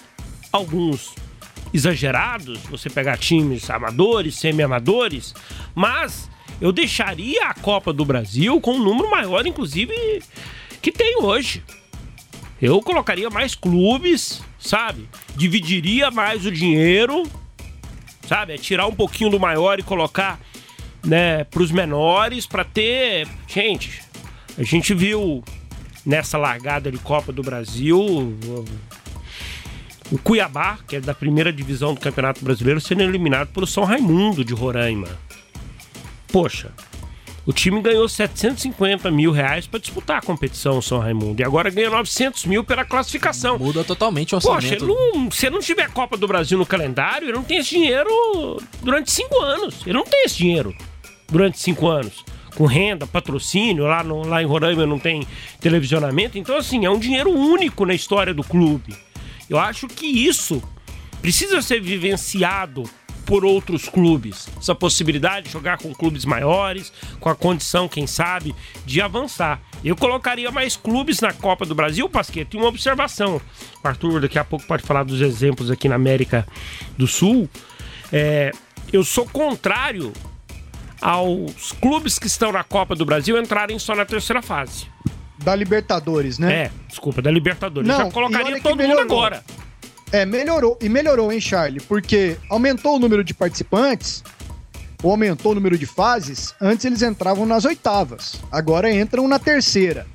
alguns 0.53 1.15
exagerados, 1.73 2.59
você 2.71 2.89
pegar 2.91 3.17
times 3.19 3.69
amadores, 3.71 4.37
semi-amadores, 4.37 5.35
mas 5.75 6.29
eu 6.61 6.73
deixaria 6.73 7.45
a 7.45 7.55
Copa 7.55 7.93
do 7.93 8.05
Brasil 8.05 8.61
com 8.61 8.73
um 8.73 8.83
número 8.83 9.11
maior, 9.11 9.47
inclusive, 9.47 9.95
que 10.83 10.91
tem 10.91 11.17
hoje. 11.23 11.63
Eu 12.61 12.81
colocaria 12.83 13.31
mais 13.31 13.55
clubes, 13.55 14.43
sabe? 14.59 15.09
Dividiria 15.37 16.11
mais 16.11 16.45
o 16.45 16.51
dinheiro, 16.51 17.23
sabe? 18.27 18.55
É 18.55 18.59
tirar 18.59 18.87
um 18.87 18.95
pouquinho 18.95 19.31
do 19.31 19.39
maior 19.39 19.79
e 19.79 19.83
colocar, 19.85 20.41
né, 21.05 21.45
pros 21.45 21.71
menores 21.71 22.47
para 22.47 22.65
ter, 22.65 23.29
gente, 23.47 24.01
a 24.59 24.63
gente 24.65 24.93
viu 24.93 25.43
nessa 26.05 26.37
largada 26.37 26.91
de 26.91 26.99
Copa 26.99 27.33
do 27.33 27.43
Brasil 27.43 27.99
O 30.11 30.19
Cuiabá, 30.19 30.79
que 30.87 30.97
é 30.97 31.01
da 31.01 31.15
primeira 31.15 31.53
divisão 31.53 31.95
do 31.95 32.01
Campeonato 32.01 32.45
Brasileiro, 32.45 32.81
sendo 32.81 33.03
eliminado 33.03 33.49
pelo 33.49 33.67
São 33.67 33.85
Raimundo 33.85 34.45
de 34.45 34.53
Roraima. 34.53 35.09
Poxa, 36.33 36.73
o 37.47 37.53
time 37.53 37.81
ganhou 37.81 38.09
750 38.09 39.11
mil 39.11 39.31
reais 39.31 39.67
para 39.67 39.79
disputar 39.79 40.19
a 40.19 40.23
competição, 40.23 40.83
São 40.83 40.99
Raimundo. 40.99 41.41
E 41.41 41.45
agora 41.45 41.71
ganha 41.71 41.89
900 41.89 42.45
mil 42.47 42.65
pela 42.65 42.85
classificação. 42.85 43.59
Muda 43.59 43.85
totalmente 43.85 44.35
o 44.35 44.37
orçamento. 44.37 44.85
Poxa, 44.85 45.15
não, 45.15 45.31
se 45.31 45.49
não 45.49 45.61
tiver 45.61 45.89
Copa 45.91 46.17
do 46.17 46.27
Brasil 46.27 46.59
no 46.59 46.67
calendário, 46.67 47.27
ele 47.27 47.37
não 47.37 47.45
tem 47.45 47.59
esse 47.59 47.71
dinheiro 47.71 48.61
durante 48.83 49.13
cinco 49.13 49.41
anos. 49.41 49.83
Ele 49.87 49.97
não 49.97 50.05
tem 50.05 50.25
esse 50.25 50.37
dinheiro 50.37 50.75
durante 51.31 51.61
cinco 51.61 51.87
anos. 51.87 52.25
Com 52.59 52.67
renda, 52.67 53.07
patrocínio, 53.07 53.85
lá, 53.85 54.03
no, 54.03 54.27
lá 54.27 54.43
em 54.43 54.45
Roraima 54.45 54.85
não 54.85 54.99
tem 54.99 55.25
televisionamento. 55.61 56.37
Então, 56.37 56.57
assim, 56.57 56.85
é 56.85 56.91
um 56.91 56.99
dinheiro 56.99 57.31
único 57.31 57.87
na 57.87 57.95
história 57.95 58.35
do 58.35 58.43
clube. 58.43 58.97
Eu 59.49 59.61
acho 59.61 59.87
que 59.87 60.07
isso 60.07 60.61
precisa 61.23 61.63
ser 61.63 61.81
vivenciado 61.81 62.83
por 63.25 63.45
outros 63.45 63.89
clubes. 63.89 64.49
Essa 64.59 64.75
possibilidade 64.75 65.47
de 65.47 65.53
jogar 65.53 65.79
com 65.79 65.95
clubes 65.95 66.25
maiores, 66.25 66.93
com 67.21 67.29
a 67.29 67.35
condição, 67.37 67.87
quem 67.87 68.09
sabe, 68.09 68.53
de 68.85 69.01
avançar. 69.01 69.61
Eu 69.85 69.95
colocaria 69.95 70.51
mais 70.51 70.77
clubes 70.77 71.21
na 71.21 71.33
Copa 71.33 71.65
do 71.65 71.77
Brasil, 71.77 72.09
Pasquete, 72.09 72.57
uma 72.57 72.67
observação. 72.67 73.41
O 73.85 73.87
Arthur 73.87 74.21
daqui 74.21 74.37
a 74.37 74.43
pouco 74.43 74.67
pode 74.67 74.83
falar 74.83 75.05
dos 75.05 75.21
exemplos 75.21 75.71
aqui 75.71 75.89
na 75.89 75.95
América 75.95 76.45
do 76.97 77.07
Sul. 77.07 77.49
É, 78.13 78.51
eu 78.93 79.05
sou 79.05 79.27
contrário 79.27 80.13
aos 81.01 81.73
clubes 81.73 82.19
que 82.19 82.27
estão 82.27 82.53
na 82.53 82.65
Copa 82.65 82.95
do 82.95 83.05
Brasil 83.05 83.39
entrarem 83.39 83.79
só 83.79 83.95
na 83.95 84.05
terceira 84.05 84.43
fase. 84.43 84.87
Da 85.39 85.55
Libertadores, 85.55 86.39
né? 86.39 86.53
É, 86.53 86.71
desculpa, 86.89 87.23
da 87.23 87.31
Libertadores. 87.31 87.89
Não, 87.89 87.97
já 87.97 88.11
colocaria 88.11 88.61
todo 88.61 88.83
mundo 88.83 89.01
agora. 89.01 89.45
É, 90.11 90.25
melhorou. 90.25 90.79
E 90.81 90.89
melhorou, 90.89 91.33
hein, 91.33 91.41
Charlie? 91.41 91.81
Porque 91.81 92.37
aumentou 92.51 92.97
o 92.97 92.99
número 92.99 93.23
de 93.23 93.35
participantes, 93.35 94.25
ou 95.03 95.11
aumentou 95.11 95.53
o 95.53 95.55
número 95.55 95.79
de 95.79 95.87
fases. 95.87 96.55
Antes 96.61 96.85
eles 96.85 97.03
entravam 97.03 97.47
nas 97.47 97.65
oitavas, 97.65 98.41
agora 98.51 98.93
entram 98.93 99.29
na 99.29 99.39
terceira. 99.39 100.07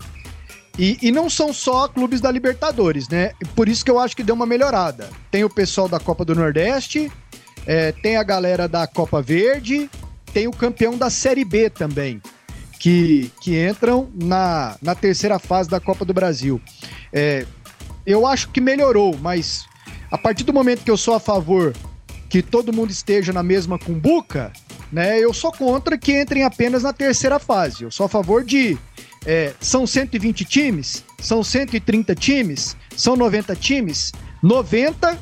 E, 0.78 0.98
e 1.02 1.12
não 1.12 1.30
são 1.30 1.54
só 1.54 1.88
clubes 1.88 2.20
da 2.20 2.32
Libertadores, 2.32 3.08
né? 3.08 3.34
Por 3.56 3.70
isso 3.70 3.86
que 3.86 3.92
eu 3.92 4.00
acho 4.00 4.16
que 4.16 4.24
deu 4.24 4.34
uma 4.34 4.46
melhorada. 4.46 5.10
Tem 5.30 5.44
o 5.44 5.50
pessoal 5.50 5.88
da 5.88 6.00
Copa 6.00 6.26
do 6.26 6.34
Nordeste, 6.34 7.12
é, 7.66 7.92
tem 7.92 8.18
a 8.18 8.24
galera 8.24 8.68
da 8.68 8.88
Copa 8.88 9.22
Verde, 9.22 9.90
tem 10.34 10.48
o 10.48 10.52
campeão 10.52 10.98
da 10.98 11.10
Série 11.10 11.46
B 11.46 11.70
também, 11.70 12.22
que, 12.80 13.32
que 13.40 13.64
entram 13.64 14.10
na, 14.14 14.76
na 14.82 14.96
terceira 14.96 15.38
fase 15.38 15.70
da 15.70 15.80
Copa 15.80 16.04
do 16.04 16.14
Brasil. 16.14 16.60
É, 17.12 17.46
eu 18.06 18.26
acho 18.26 18.50
que 18.50 18.60
melhorou, 18.60 19.18
mas 19.22 19.66
a 20.12 20.18
partir 20.18 20.44
do 20.44 20.52
momento 20.52 20.84
que 20.84 20.92
eu 20.92 20.98
sou 20.98 21.14
a 21.14 21.20
favor 21.20 21.74
que 22.30 22.42
todo 22.42 22.74
mundo 22.74 22.90
esteja 22.90 23.32
na 23.32 23.44
mesma 23.44 23.78
cumbuca, 23.78 24.52
né? 24.92 25.20
Eu 25.20 25.32
sou 25.34 25.52
contra 25.52 25.98
que 25.98 26.20
entrem 26.20 26.44
apenas 26.44 26.82
na 26.82 26.92
terceira 26.92 27.38
fase. 27.38 27.84
Eu 27.84 27.92
sou 27.92 28.08
a 28.08 28.10
favor 28.10 28.44
de 28.44 28.76
é, 29.26 29.54
são 29.60 29.86
120 29.86 30.44
times, 30.44 31.04
são 31.20 31.44
130 31.44 32.16
times, 32.16 32.76
são 32.96 33.16
90 33.16 33.56
times, 33.56 34.12
90 34.42 35.18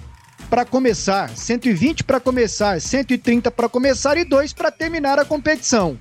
para 0.52 0.66
começar, 0.66 1.30
120 1.30 2.04
para 2.04 2.20
começar, 2.20 2.82
130 2.82 3.50
para 3.50 3.70
começar 3.70 4.18
e 4.18 4.26
dois 4.26 4.52
para 4.52 4.70
terminar 4.70 5.18
a 5.18 5.24
competição. 5.24 5.98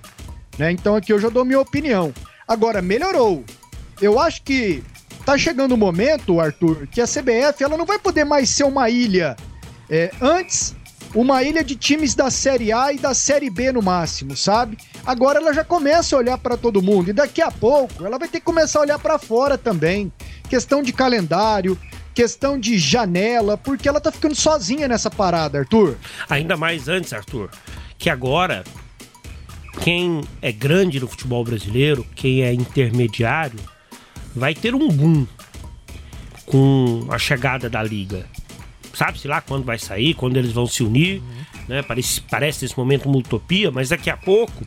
Né? 0.59 0.73
Então 0.73 0.97
aqui 0.97 1.13
eu 1.13 1.21
já 1.21 1.29
dou 1.29 1.45
minha 1.45 1.61
opinião. 1.61 2.13
Agora 2.49 2.83
melhorou. 2.83 3.45
Eu 4.03 4.19
acho 4.19 4.43
que 4.43 4.83
tá 5.25 5.39
chegando 5.39 5.71
o 5.71 5.77
momento, 5.77 6.41
Arthur, 6.41 6.89
que 6.89 7.01
a 7.01 7.07
CBF 7.07 7.63
ela 7.63 7.77
não 7.77 7.87
vai 7.87 7.97
poder 7.97 8.25
mais 8.25 8.51
ser 8.51 8.65
uma 8.65 8.91
ilha. 8.91 9.37
É, 9.89 10.11
antes, 10.21 10.75
uma 11.15 11.45
ilha 11.45 11.63
de 11.63 11.77
times 11.77 12.17
da 12.17 12.29
Série 12.29 12.73
A 12.73 12.93
e 12.93 12.99
da 12.99 13.15
Série 13.15 13.51
B 13.51 13.71
no 13.71 13.81
máximo, 13.81 14.37
sabe? 14.37 14.77
Agora 15.07 15.39
ela 15.39 15.55
já 15.55 15.63
começa 15.63 16.17
a 16.17 16.19
olhar 16.19 16.39
para 16.39 16.57
todo 16.57 16.83
mundo 16.83 17.11
e 17.11 17.13
daqui 17.13 17.41
a 17.41 17.53
pouco 17.53 18.05
ela 18.05 18.19
vai 18.19 18.27
ter 18.27 18.41
que 18.41 18.47
começar 18.47 18.81
a 18.81 18.83
olhar 18.83 18.99
para 18.99 19.17
fora 19.17 19.57
também. 19.57 20.13
Questão 20.49 20.83
de 20.83 20.93
calendário, 20.93 21.79
questão 22.15 22.59
de 22.59 22.79
janela, 22.79 23.57
porque 23.57 23.89
ela 23.89 24.01
tá 24.01 24.11
ficando 24.11 24.35
sozinha 24.35 24.89
nessa 24.89 25.11
parada, 25.11 25.59
Arthur. 25.59 25.97
Ainda 26.29 26.57
mais 26.57 26.89
antes, 26.89 27.13
Arthur, 27.13 27.51
que 27.99 28.11
agora 28.11 28.65
quem 29.83 30.21
é 30.43 30.53
grande 30.53 31.01
no 31.01 31.09
futebol 31.09 31.45
brasileiro, 31.45 32.07
quem 32.15 32.43
é 32.43 32.53
intermediário, 32.53 33.59
vai 34.35 34.55
ter 34.55 34.75
um 34.75 34.89
boom 34.89 35.27
com 36.47 37.07
a 37.09 37.19
chegada 37.19 37.71
da 37.71 37.83
liga. 37.83 38.27
Sabe-se 38.93 39.29
lá 39.29 39.41
quando 39.41 39.65
vai 39.65 39.79
sair, 39.79 40.15
quando 40.15 40.37
eles 40.37 40.53
vão 40.53 40.67
se 40.67 40.83
unir, 40.83 41.23
né? 41.69 41.83
Parece, 41.83 42.21
parece 42.23 42.65
nesse 42.65 42.77
momento 42.77 43.09
uma 43.09 43.19
utopia, 43.19 43.71
mas 43.71 43.91
daqui 43.91 44.11
a 44.11 44.17
pouco 44.17 44.67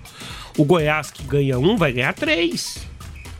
o 0.58 0.64
Goiás 0.64 1.12
que 1.12 1.24
ganha 1.24 1.60
um 1.60 1.76
vai 1.76 1.92
ganhar 1.92 2.14
três. 2.14 2.88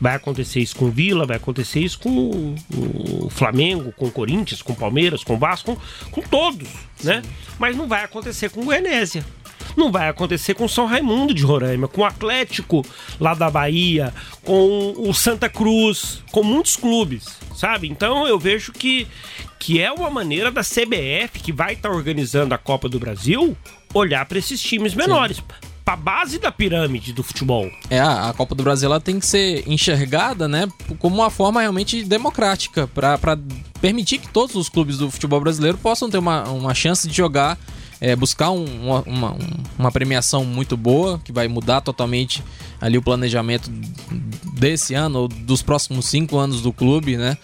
Vai 0.04 0.16
acontecer 0.16 0.60
isso 0.60 0.76
com 0.76 0.84
o 0.84 0.90
Vila, 0.90 1.24
vai 1.24 1.38
acontecer 1.38 1.80
isso 1.80 1.98
com 1.98 2.54
o, 2.76 3.30
Flamengo, 3.30 3.90
com 3.90 4.04
o 4.04 4.10
Corinthians, 4.10 4.60
com 4.60 4.74
o 4.74 4.76
Palmeiras, 4.76 5.24
com 5.24 5.32
o 5.32 5.38
Vasco, 5.38 5.80
com, 6.10 6.20
com 6.20 6.28
todos, 6.28 6.68
né? 7.02 7.22
Mas 7.58 7.74
não 7.74 7.88
vai 7.88 8.04
acontecer 8.04 8.50
com 8.50 8.60
o 8.60 8.64
Goianésia. 8.66 9.24
Não 9.74 9.90
vai 9.90 10.10
acontecer 10.10 10.52
com 10.52 10.66
o 10.66 10.68
São 10.68 10.84
Raimundo 10.84 11.32
de 11.32 11.42
Roraima, 11.42 11.88
com 11.88 12.02
o 12.02 12.04
Atlético 12.04 12.84
lá 13.18 13.32
da 13.32 13.48
Bahia, 13.48 14.12
com 14.44 14.92
o 14.98 15.14
Santa 15.14 15.48
Cruz, 15.48 16.22
com 16.30 16.42
muitos 16.42 16.76
clubes, 16.76 17.38
sabe? 17.56 17.88
Então 17.88 18.26
eu 18.26 18.38
vejo 18.38 18.72
que, 18.72 19.06
que 19.58 19.80
é 19.80 19.90
uma 19.90 20.10
maneira 20.10 20.50
da 20.50 20.60
CBF, 20.60 21.40
que 21.42 21.50
vai 21.50 21.72
estar 21.72 21.90
organizando 21.90 22.54
a 22.54 22.58
Copa 22.58 22.90
do 22.90 22.98
Brasil, 22.98 23.56
olhar 23.94 24.26
para 24.26 24.36
esses 24.38 24.60
times 24.60 24.94
menores. 24.94 25.42
Para 25.84 25.96
base 25.96 26.38
da 26.38 26.50
pirâmide 26.50 27.12
do 27.12 27.22
futebol. 27.22 27.70
É, 27.90 27.98
a 28.00 28.30
a 28.30 28.32
Copa 28.32 28.54
do 28.54 28.62
Brasil 28.62 28.86
ela 28.88 29.00
tem 29.00 29.20
que 29.20 29.26
ser 29.26 29.64
enxergada, 29.68 30.48
né, 30.48 30.66
como 30.98 31.16
uma 31.16 31.28
forma 31.30 31.60
realmente 31.60 32.02
democrática, 32.04 32.86
para 32.86 33.38
permitir 33.82 34.18
que 34.18 34.28
todos 34.28 34.56
os 34.56 34.68
clubes 34.70 34.96
do 34.96 35.10
futebol 35.10 35.40
brasileiro 35.40 35.76
possam 35.76 36.08
ter 36.08 36.16
uma, 36.18 36.44
uma 36.48 36.72
chance 36.74 37.06
de 37.06 37.14
jogar, 37.14 37.58
é, 38.00 38.16
buscar 38.16 38.50
um- 38.50 38.64
uma, 38.64 39.02
uma, 39.02 39.32
um- 39.32 39.62
uma 39.78 39.92
premiação 39.92 40.42
muito 40.44 40.74
boa, 40.76 41.20
que 41.22 41.30
vai 41.32 41.48
mudar 41.48 41.82
totalmente 41.82 42.42
ali 42.80 42.96
o 42.96 43.02
planejamento 43.02 43.70
desse 44.54 44.94
ano 44.94 45.20
ou 45.20 45.28
dos 45.28 45.60
próximos 45.60 46.06
cinco 46.06 46.38
anos 46.38 46.62
do 46.62 46.72
clube, 46.72 47.16
né? 47.18 47.36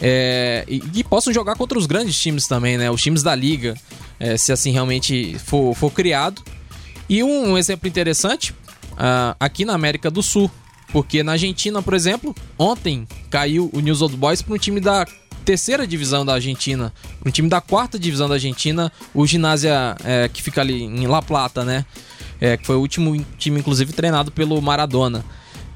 É, 0.00 0.64
e, 0.68 0.82
e 0.94 1.04
possam 1.04 1.32
jogar 1.32 1.56
contra 1.56 1.76
os 1.78 1.86
grandes 1.86 2.18
times 2.18 2.46
também, 2.46 2.78
né? 2.78 2.90
Os 2.90 3.02
times 3.02 3.22
da 3.22 3.34
liga, 3.34 3.76
é, 4.18 4.36
se 4.36 4.52
assim 4.52 4.70
realmente 4.72 5.36
for, 5.40 5.74
for 5.74 5.90
criado. 5.90 6.40
E 7.10 7.24
um, 7.24 7.50
um 7.50 7.58
exemplo 7.58 7.88
interessante, 7.88 8.54
ah, 8.96 9.34
aqui 9.40 9.64
na 9.64 9.74
América 9.74 10.08
do 10.08 10.22
Sul. 10.22 10.48
Porque 10.92 11.24
na 11.24 11.32
Argentina, 11.32 11.82
por 11.82 11.92
exemplo, 11.92 12.34
ontem 12.56 13.06
caiu 13.28 13.68
o 13.72 13.80
News 13.80 14.00
Old 14.00 14.16
Boys 14.16 14.42
para 14.42 14.54
um 14.54 14.58
time 14.58 14.80
da 14.80 15.04
terceira 15.44 15.86
divisão 15.86 16.24
da 16.24 16.34
Argentina, 16.34 16.92
para 17.18 17.28
um 17.28 17.32
time 17.32 17.48
da 17.48 17.60
quarta 17.60 17.98
divisão 17.98 18.28
da 18.28 18.34
Argentina, 18.34 18.92
o 19.12 19.26
Ginásia, 19.26 19.96
é, 20.04 20.28
que 20.28 20.40
fica 20.40 20.60
ali 20.60 20.84
em 20.84 21.06
La 21.08 21.20
Plata, 21.20 21.64
né? 21.64 21.84
É, 22.40 22.56
que 22.56 22.64
foi 22.64 22.76
o 22.76 22.80
último 22.80 23.24
time, 23.36 23.58
inclusive, 23.58 23.92
treinado 23.92 24.30
pelo 24.30 24.60
Maradona. 24.62 25.24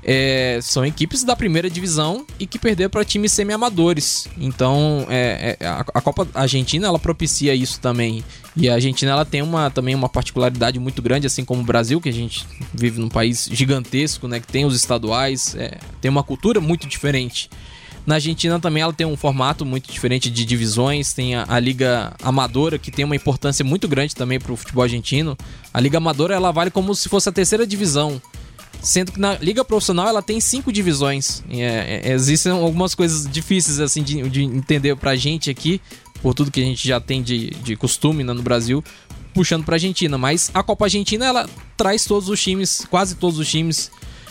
É, 0.06 0.58
são 0.62 0.84
equipes 0.84 1.24
da 1.24 1.34
primeira 1.34 1.70
divisão 1.70 2.26
e 2.38 2.46
que 2.46 2.58
perderam 2.58 2.90
para 2.90 3.04
times 3.04 3.32
semi-amadores. 3.32 4.28
Então, 4.38 5.06
é, 5.08 5.56
é, 5.58 5.66
a, 5.66 5.80
a 5.94 6.00
Copa 6.02 6.28
Argentina 6.34 6.86
ela 6.86 6.98
propicia 6.98 7.54
isso 7.54 7.80
também. 7.80 8.22
E 8.54 8.68
a 8.68 8.74
Argentina 8.74 9.12
ela 9.12 9.24
tem 9.24 9.40
uma, 9.40 9.70
também 9.70 9.94
uma 9.94 10.08
particularidade 10.08 10.78
muito 10.78 11.00
grande, 11.00 11.26
assim 11.26 11.44
como 11.44 11.62
o 11.62 11.64
Brasil, 11.64 12.00
que 12.00 12.10
a 12.10 12.12
gente 12.12 12.46
vive 12.72 13.00
num 13.00 13.08
país 13.08 13.48
gigantesco, 13.50 14.28
né, 14.28 14.38
que 14.38 14.46
tem 14.46 14.64
os 14.64 14.76
estaduais, 14.76 15.56
é, 15.56 15.78
tem 16.00 16.10
uma 16.10 16.22
cultura 16.22 16.60
muito 16.60 16.86
diferente. 16.86 17.48
Na 18.06 18.16
Argentina 18.16 18.60
também 18.60 18.82
ela 18.82 18.92
tem 18.92 19.06
um 19.06 19.16
formato 19.16 19.64
muito 19.64 19.90
diferente 19.90 20.30
de 20.30 20.44
divisões, 20.44 21.14
tem 21.14 21.34
a, 21.34 21.46
a 21.48 21.58
Liga 21.58 22.12
Amadora, 22.22 22.78
que 22.78 22.90
tem 22.90 23.04
uma 23.04 23.16
importância 23.16 23.64
muito 23.64 23.88
grande 23.88 24.14
também 24.14 24.38
para 24.38 24.52
o 24.52 24.56
futebol 24.56 24.82
argentino. 24.82 25.36
A 25.72 25.80
Liga 25.80 25.96
Amadora 25.96 26.34
ela 26.34 26.52
vale 26.52 26.70
como 26.70 26.94
se 26.94 27.08
fosse 27.08 27.28
a 27.30 27.32
terceira 27.32 27.66
divisão. 27.66 28.20
Sendo 28.82 29.12
que 29.12 29.20
na 29.20 29.36
liga 29.36 29.64
profissional 29.64 30.08
ela 30.08 30.22
tem 30.22 30.40
cinco 30.40 30.72
divisões. 30.72 31.42
É, 31.50 32.02
é, 32.04 32.12
existem 32.12 32.52
algumas 32.52 32.94
coisas 32.94 33.26
difíceis 33.30 33.80
assim 33.80 34.02
de, 34.02 34.22
de 34.28 34.42
entender 34.42 34.96
pra 34.96 35.16
gente 35.16 35.50
aqui, 35.50 35.80
por 36.22 36.34
tudo 36.34 36.50
que 36.50 36.60
a 36.60 36.64
gente 36.64 36.86
já 36.86 37.00
tem 37.00 37.22
de, 37.22 37.50
de 37.50 37.76
costume 37.76 38.22
né, 38.22 38.32
no 38.32 38.42
Brasil, 38.42 38.84
puxando 39.32 39.64
pra 39.64 39.76
Argentina. 39.76 40.18
Mas 40.18 40.50
a 40.52 40.62
Copa 40.62 40.84
Argentina 40.86 41.26
ela 41.26 41.48
traz 41.76 42.04
todos 42.04 42.28
os 42.28 42.40
times, 42.42 42.86
quase 42.90 43.14
todos 43.14 43.38
os 43.38 43.50
times 43.50 43.90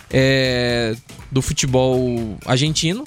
é, 0.10 0.96
do 1.32 1.42
futebol 1.42 2.38
argentino. 2.46 3.04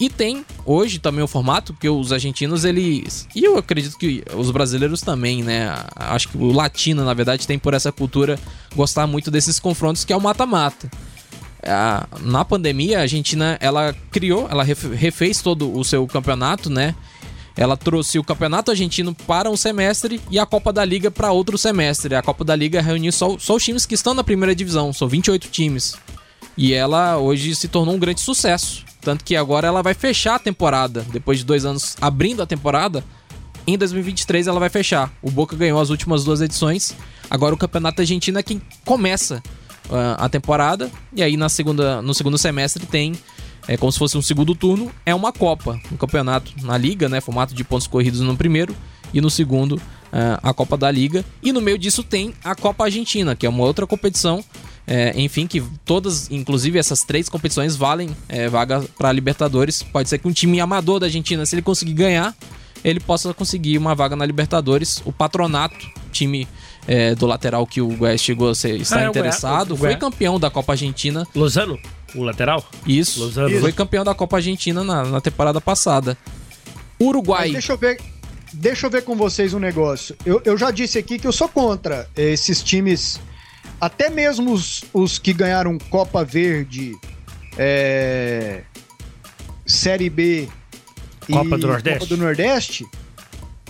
E 0.00 0.08
tem 0.08 0.44
hoje 0.64 0.98
também 1.00 1.24
o 1.24 1.26
formato, 1.26 1.72
porque 1.72 1.88
os 1.88 2.12
argentinos, 2.12 2.64
eles. 2.64 3.26
E 3.34 3.42
eu 3.44 3.56
acredito 3.58 3.98
que 3.98 4.22
os 4.36 4.50
brasileiros 4.50 5.00
também, 5.00 5.42
né? 5.42 5.74
Acho 5.96 6.28
que 6.28 6.36
o 6.38 6.52
latino, 6.52 7.04
na 7.04 7.14
verdade, 7.14 7.46
tem 7.46 7.58
por 7.58 7.74
essa 7.74 7.90
cultura 7.90 8.38
gostar 8.76 9.06
muito 9.08 9.28
desses 9.30 9.58
confrontos, 9.58 10.04
que 10.04 10.12
é 10.12 10.16
o 10.16 10.20
mata-mata. 10.20 10.88
Na 12.22 12.44
pandemia, 12.44 12.98
a 12.98 13.02
Argentina 13.02 13.58
ela 13.60 13.92
criou, 14.10 14.46
ela 14.48 14.62
ref- 14.62 14.92
refez 14.94 15.42
todo 15.42 15.76
o 15.76 15.84
seu 15.84 16.06
campeonato, 16.06 16.70
né? 16.70 16.94
ela 17.56 17.76
trouxe 17.76 18.20
o 18.20 18.22
Campeonato 18.22 18.70
Argentino 18.70 19.12
para 19.26 19.50
um 19.50 19.56
semestre 19.56 20.20
e 20.30 20.38
a 20.38 20.46
Copa 20.46 20.72
da 20.72 20.84
Liga 20.84 21.10
para 21.10 21.32
outro 21.32 21.58
semestre. 21.58 22.14
A 22.14 22.22
Copa 22.22 22.44
da 22.44 22.54
Liga 22.54 22.80
reuniu 22.80 23.10
só, 23.10 23.36
só 23.36 23.56
os 23.56 23.64
times 23.64 23.84
que 23.84 23.96
estão 23.96 24.14
na 24.14 24.22
primeira 24.22 24.54
divisão, 24.54 24.92
são 24.92 25.08
28 25.08 25.48
times. 25.50 25.96
E 26.58 26.74
ela 26.74 27.18
hoje 27.18 27.54
se 27.54 27.68
tornou 27.68 27.94
um 27.94 27.98
grande 27.98 28.20
sucesso. 28.20 28.84
Tanto 29.00 29.24
que 29.24 29.36
agora 29.36 29.68
ela 29.68 29.80
vai 29.80 29.94
fechar 29.94 30.34
a 30.34 30.38
temporada. 30.40 31.06
Depois 31.12 31.38
de 31.38 31.44
dois 31.44 31.64
anos 31.64 31.96
abrindo 32.00 32.42
a 32.42 32.46
temporada, 32.46 33.04
em 33.64 33.78
2023 33.78 34.48
ela 34.48 34.58
vai 34.58 34.68
fechar. 34.68 35.12
O 35.22 35.30
Boca 35.30 35.54
ganhou 35.54 35.80
as 35.80 35.88
últimas 35.88 36.24
duas 36.24 36.40
edições. 36.40 36.96
Agora 37.30 37.54
o 37.54 37.58
Campeonato 37.58 38.00
Argentino 38.00 38.40
é 38.40 38.42
quem 38.42 38.60
começa 38.84 39.40
uh, 39.88 40.18
a 40.18 40.28
temporada. 40.28 40.90
E 41.14 41.22
aí 41.22 41.36
na 41.36 41.48
segunda, 41.48 42.02
no 42.02 42.12
segundo 42.12 42.36
semestre 42.36 42.84
tem 42.84 43.14
é 43.68 43.76
como 43.76 43.92
se 43.92 43.98
fosse 43.98 44.16
um 44.16 44.22
segundo 44.22 44.54
turno, 44.54 44.90
é 45.04 45.14
uma 45.14 45.30
Copa, 45.30 45.78
um 45.92 45.96
campeonato 45.96 46.52
na 46.62 46.78
Liga, 46.78 47.06
né? 47.06 47.20
Formato 47.20 47.54
de 47.54 47.62
pontos 47.62 47.86
corridos 47.86 48.20
no 48.20 48.34
primeiro 48.34 48.74
e 49.12 49.20
no 49.20 49.28
segundo 49.28 49.72
uh, 49.72 50.40
a 50.42 50.54
Copa 50.54 50.76
da 50.76 50.90
Liga. 50.90 51.22
E 51.42 51.52
no 51.52 51.60
meio 51.60 51.78
disso 51.78 52.02
tem 52.02 52.32
a 52.42 52.54
Copa 52.54 52.84
Argentina, 52.84 53.36
que 53.36 53.44
é 53.44 53.48
uma 53.48 53.62
outra 53.62 53.86
competição. 53.86 54.42
É, 54.90 55.12
enfim, 55.20 55.46
que 55.46 55.62
todas, 55.84 56.30
inclusive 56.30 56.78
essas 56.78 57.02
três 57.02 57.28
competições, 57.28 57.76
valem 57.76 58.08
é, 58.26 58.48
vaga 58.48 58.82
para 58.96 59.12
Libertadores. 59.12 59.82
Pode 59.82 60.08
ser 60.08 60.16
que 60.18 60.26
um 60.26 60.32
time 60.32 60.60
amador 60.60 60.98
da 60.98 61.04
Argentina, 61.06 61.44
se 61.44 61.54
ele 61.54 61.60
conseguir 61.62 61.92
ganhar, 61.92 62.34
ele 62.82 62.98
possa 62.98 63.34
conseguir 63.34 63.76
uma 63.76 63.94
vaga 63.94 64.16
na 64.16 64.24
Libertadores. 64.24 65.02
O 65.04 65.12
Patronato, 65.12 65.76
time 66.10 66.48
é, 66.86 67.14
do 67.14 67.26
lateral 67.26 67.66
que 67.66 67.82
o 67.82 67.88
Goiás 67.88 68.18
chegou 68.22 68.48
a 68.48 68.54
ser, 68.54 68.80
está 68.80 68.96
Ah, 68.96 69.00
é 69.02 69.06
o 69.08 69.10
interessado, 69.10 69.76
Goiás. 69.76 69.80
foi 69.80 69.96
campeão 70.10 70.40
da 70.40 70.48
Copa 70.48 70.72
Argentina. 70.72 71.26
Lozano, 71.34 71.78
o 72.14 72.22
lateral? 72.22 72.64
Isso. 72.86 73.20
Lozano. 73.20 73.60
Foi 73.60 73.72
campeão 73.72 74.02
da 74.04 74.14
Copa 74.14 74.36
Argentina 74.36 74.82
na, 74.82 75.04
na 75.04 75.20
temporada 75.20 75.60
passada. 75.60 76.16
Uruguai. 76.98 77.48
Mas 77.48 77.52
deixa 77.52 77.72
eu 77.72 77.76
ver. 77.76 78.00
Deixa 78.54 78.86
eu 78.86 78.90
ver 78.90 79.02
com 79.02 79.14
vocês 79.14 79.52
um 79.52 79.58
negócio. 79.58 80.16
Eu, 80.24 80.40
eu 80.46 80.56
já 80.56 80.70
disse 80.70 80.98
aqui 80.98 81.18
que 81.18 81.26
eu 81.26 81.32
sou 81.32 81.46
contra 81.48 82.08
esses 82.16 82.62
times, 82.62 83.20
até 83.80 84.10
mesmo 84.10 84.52
os, 84.52 84.84
os 84.92 85.18
que 85.18 85.32
ganharam 85.32 85.78
Copa 85.78 86.24
Verde, 86.24 86.96
é, 87.56 88.62
Série 89.66 90.10
B 90.10 90.48
Copa 91.30 91.58
do 91.58 91.66
Nordeste. 91.66 91.98
Copa 91.98 92.06
do 92.06 92.16
Nordeste 92.16 92.86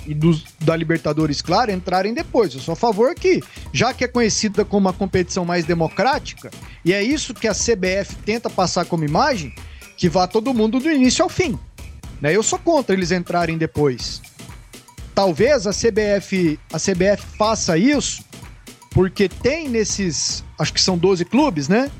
e 0.07 0.15
dos, 0.15 0.45
da 0.61 0.75
Libertadores, 0.75 1.43
claro, 1.43 1.71
entrarem 1.71 2.15
depois. 2.15 2.55
Eu 2.55 2.61
sou 2.61 2.73
a 2.73 2.77
favor 2.77 3.15
que, 3.15 3.43
já 3.73 3.93
que 3.93 4.05
é 4.05 4.09
conhecida 4.09 4.65
como 4.65 4.87
uma 4.87 4.93
competição 4.93 5.45
mais 5.45 5.65
democrática, 5.65 6.51
e 6.85 6.93
é 6.93 7.03
isso 7.03 7.35
que 7.35 7.47
a 7.47 7.53
CBF 7.53 8.15
tenta 8.25 8.49
passar 8.49 8.87
como 8.87 9.05
imagem, 9.05 9.55
que 9.97 10.09
vá 10.09 10.27
todo 10.27 10.55
mundo 10.55 10.81
do 10.81 10.91
início 10.91 11.23
ao 11.23 11.29
fim. 11.29 11.59
Né? 12.21 12.35
Eu 12.35 12.43
sou 12.43 12.59
contra 12.59 12.95
eles 12.95 13.11
entrarem 13.11 13.59
depois. 13.59 14.23
Talvez 15.15 15.67
a 15.67 15.73
CBF, 15.73 16.59
a 16.73 16.79
CBF 16.79 17.37
faça 17.37 17.77
isso 17.77 18.23
porque 18.91 19.29
tem 19.29 19.69
nesses, 19.69 20.45
acho 20.59 20.73
que 20.73 20.81
são 20.81 20.97
12 20.97 21.25
clubes, 21.25 21.69
né? 21.69 21.91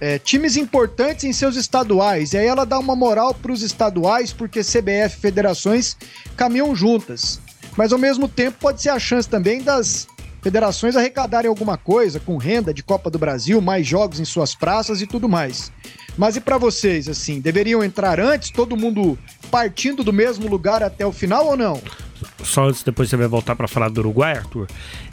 É, 0.00 0.18
times 0.18 0.56
importantes 0.56 1.24
em 1.24 1.32
seus 1.32 1.56
estaduais. 1.56 2.32
E 2.32 2.38
aí 2.38 2.46
ela 2.46 2.64
dá 2.64 2.78
uma 2.78 2.94
moral 2.94 3.34
para 3.34 3.50
os 3.50 3.62
estaduais, 3.62 4.32
porque 4.32 4.60
CBF 4.60 5.16
e 5.16 5.20
federações 5.20 5.96
caminham 6.36 6.74
juntas. 6.74 7.40
Mas 7.76 7.92
ao 7.92 7.98
mesmo 7.98 8.28
tempo 8.28 8.58
pode 8.60 8.80
ser 8.80 8.90
a 8.90 8.98
chance 8.98 9.28
também 9.28 9.62
das 9.62 10.06
federações 10.40 10.96
arrecadarem 10.96 11.48
alguma 11.48 11.76
coisa 11.76 12.20
com 12.20 12.36
renda 12.36 12.72
de 12.72 12.82
Copa 12.82 13.10
do 13.10 13.18
Brasil, 13.18 13.60
mais 13.60 13.86
jogos 13.86 14.20
em 14.20 14.24
suas 14.24 14.54
praças 14.54 15.02
e 15.02 15.06
tudo 15.06 15.28
mais. 15.28 15.72
Mas 16.16 16.36
e 16.36 16.40
para 16.40 16.58
vocês, 16.58 17.08
assim, 17.08 17.40
deveriam 17.40 17.82
entrar 17.82 18.18
antes, 18.18 18.50
todo 18.50 18.76
mundo 18.76 19.18
partindo 19.50 20.02
do 20.02 20.12
mesmo 20.12 20.48
lugar 20.48 20.82
até 20.82 21.06
o 21.06 21.12
final 21.12 21.46
ou 21.46 21.56
não? 21.56 21.80
Só 22.42 22.68
antes, 22.68 22.82
depois 22.82 23.08
você 23.08 23.16
vai 23.16 23.26
voltar 23.26 23.54
para 23.56 23.68
falar 23.68 23.88
do 23.88 24.00
Uruguai, 24.00 24.38
Arthur. 24.38 24.66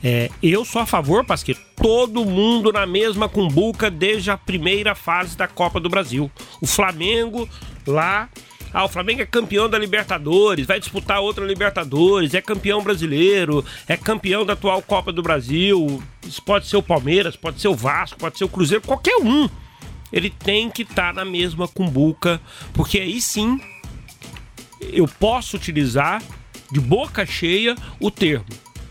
É, 0.03 0.29
eu 0.41 0.63
sou 0.65 0.81
a 0.81 0.85
favor, 0.85 1.25
Pasqueto, 1.25 1.61
todo 1.75 2.25
mundo 2.25 2.71
na 2.71 2.85
mesma 2.85 3.27
cumbuca 3.27 3.89
desde 3.89 4.31
a 4.31 4.37
primeira 4.37 4.95
fase 4.95 5.37
da 5.37 5.47
Copa 5.47 5.79
do 5.79 5.89
Brasil. 5.89 6.31
O 6.61 6.67
Flamengo 6.67 7.47
lá. 7.85 8.29
Ah, 8.73 8.83
o 8.83 8.89
Flamengo 8.89 9.21
é 9.21 9.25
campeão 9.25 9.69
da 9.69 9.79
Libertadores, 9.79 10.67
vai 10.67 10.81
disputar 10.81 11.21
outra 11.21 11.45
Libertadores, 11.45 12.33
é 12.33 12.41
campeão 12.41 12.83
brasileiro, 12.83 13.63
é 13.87 13.95
campeão 13.95 14.45
da 14.45 14.51
atual 14.51 14.81
Copa 14.81 15.13
do 15.13 15.23
Brasil. 15.23 16.03
Isso 16.27 16.41
pode 16.41 16.67
ser 16.67 16.75
o 16.75 16.83
Palmeiras, 16.83 17.37
pode 17.37 17.61
ser 17.61 17.69
o 17.69 17.73
Vasco, 17.73 18.19
pode 18.19 18.37
ser 18.37 18.43
o 18.43 18.49
Cruzeiro, 18.49 18.83
qualquer 18.85 19.15
um. 19.15 19.47
Ele 20.11 20.29
tem 20.29 20.69
que 20.69 20.81
estar 20.81 21.13
na 21.13 21.23
mesma 21.23 21.69
cumbuca, 21.69 22.41
porque 22.73 22.99
aí 22.99 23.21
sim 23.21 23.61
eu 24.91 25.07
posso 25.07 25.55
utilizar 25.55 26.21
de 26.75 26.81
boca 26.81 27.25
cheia 27.25 27.73
o 28.01 28.11
termo 28.11 28.43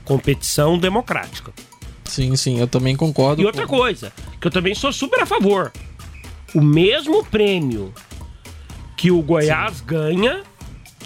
competição 0.06 0.78
democrática. 0.78 1.52
Sim, 2.04 2.34
sim, 2.36 2.58
eu 2.60 2.66
também 2.66 2.94
concordo. 2.96 3.40
E 3.42 3.46
outra 3.46 3.66
coisa, 3.66 4.12
que 4.40 4.46
eu 4.46 4.50
também 4.50 4.74
sou 4.74 4.92
super 4.92 5.20
a 5.20 5.26
favor. 5.26 5.70
O 6.54 6.60
mesmo 6.62 7.24
prêmio 7.24 7.92
que 8.96 9.10
o 9.10 9.20
Goiás 9.22 9.80
ganha, 9.80 10.42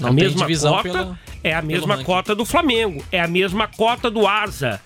Não 0.01 0.09
a 0.11 0.13
mesma 0.13 0.47
cota, 0.47 0.83
pela- 0.83 1.19
é 1.43 1.55
a 1.55 1.63
mesma 1.63 2.03
cota 2.05 2.35
do 2.35 2.45
Flamengo, 2.45 3.05
é 3.11 3.21
a 3.21 3.27
mesma 3.29 3.67
cota 3.69 4.11
do 4.11 4.27
Asa. 4.27 4.81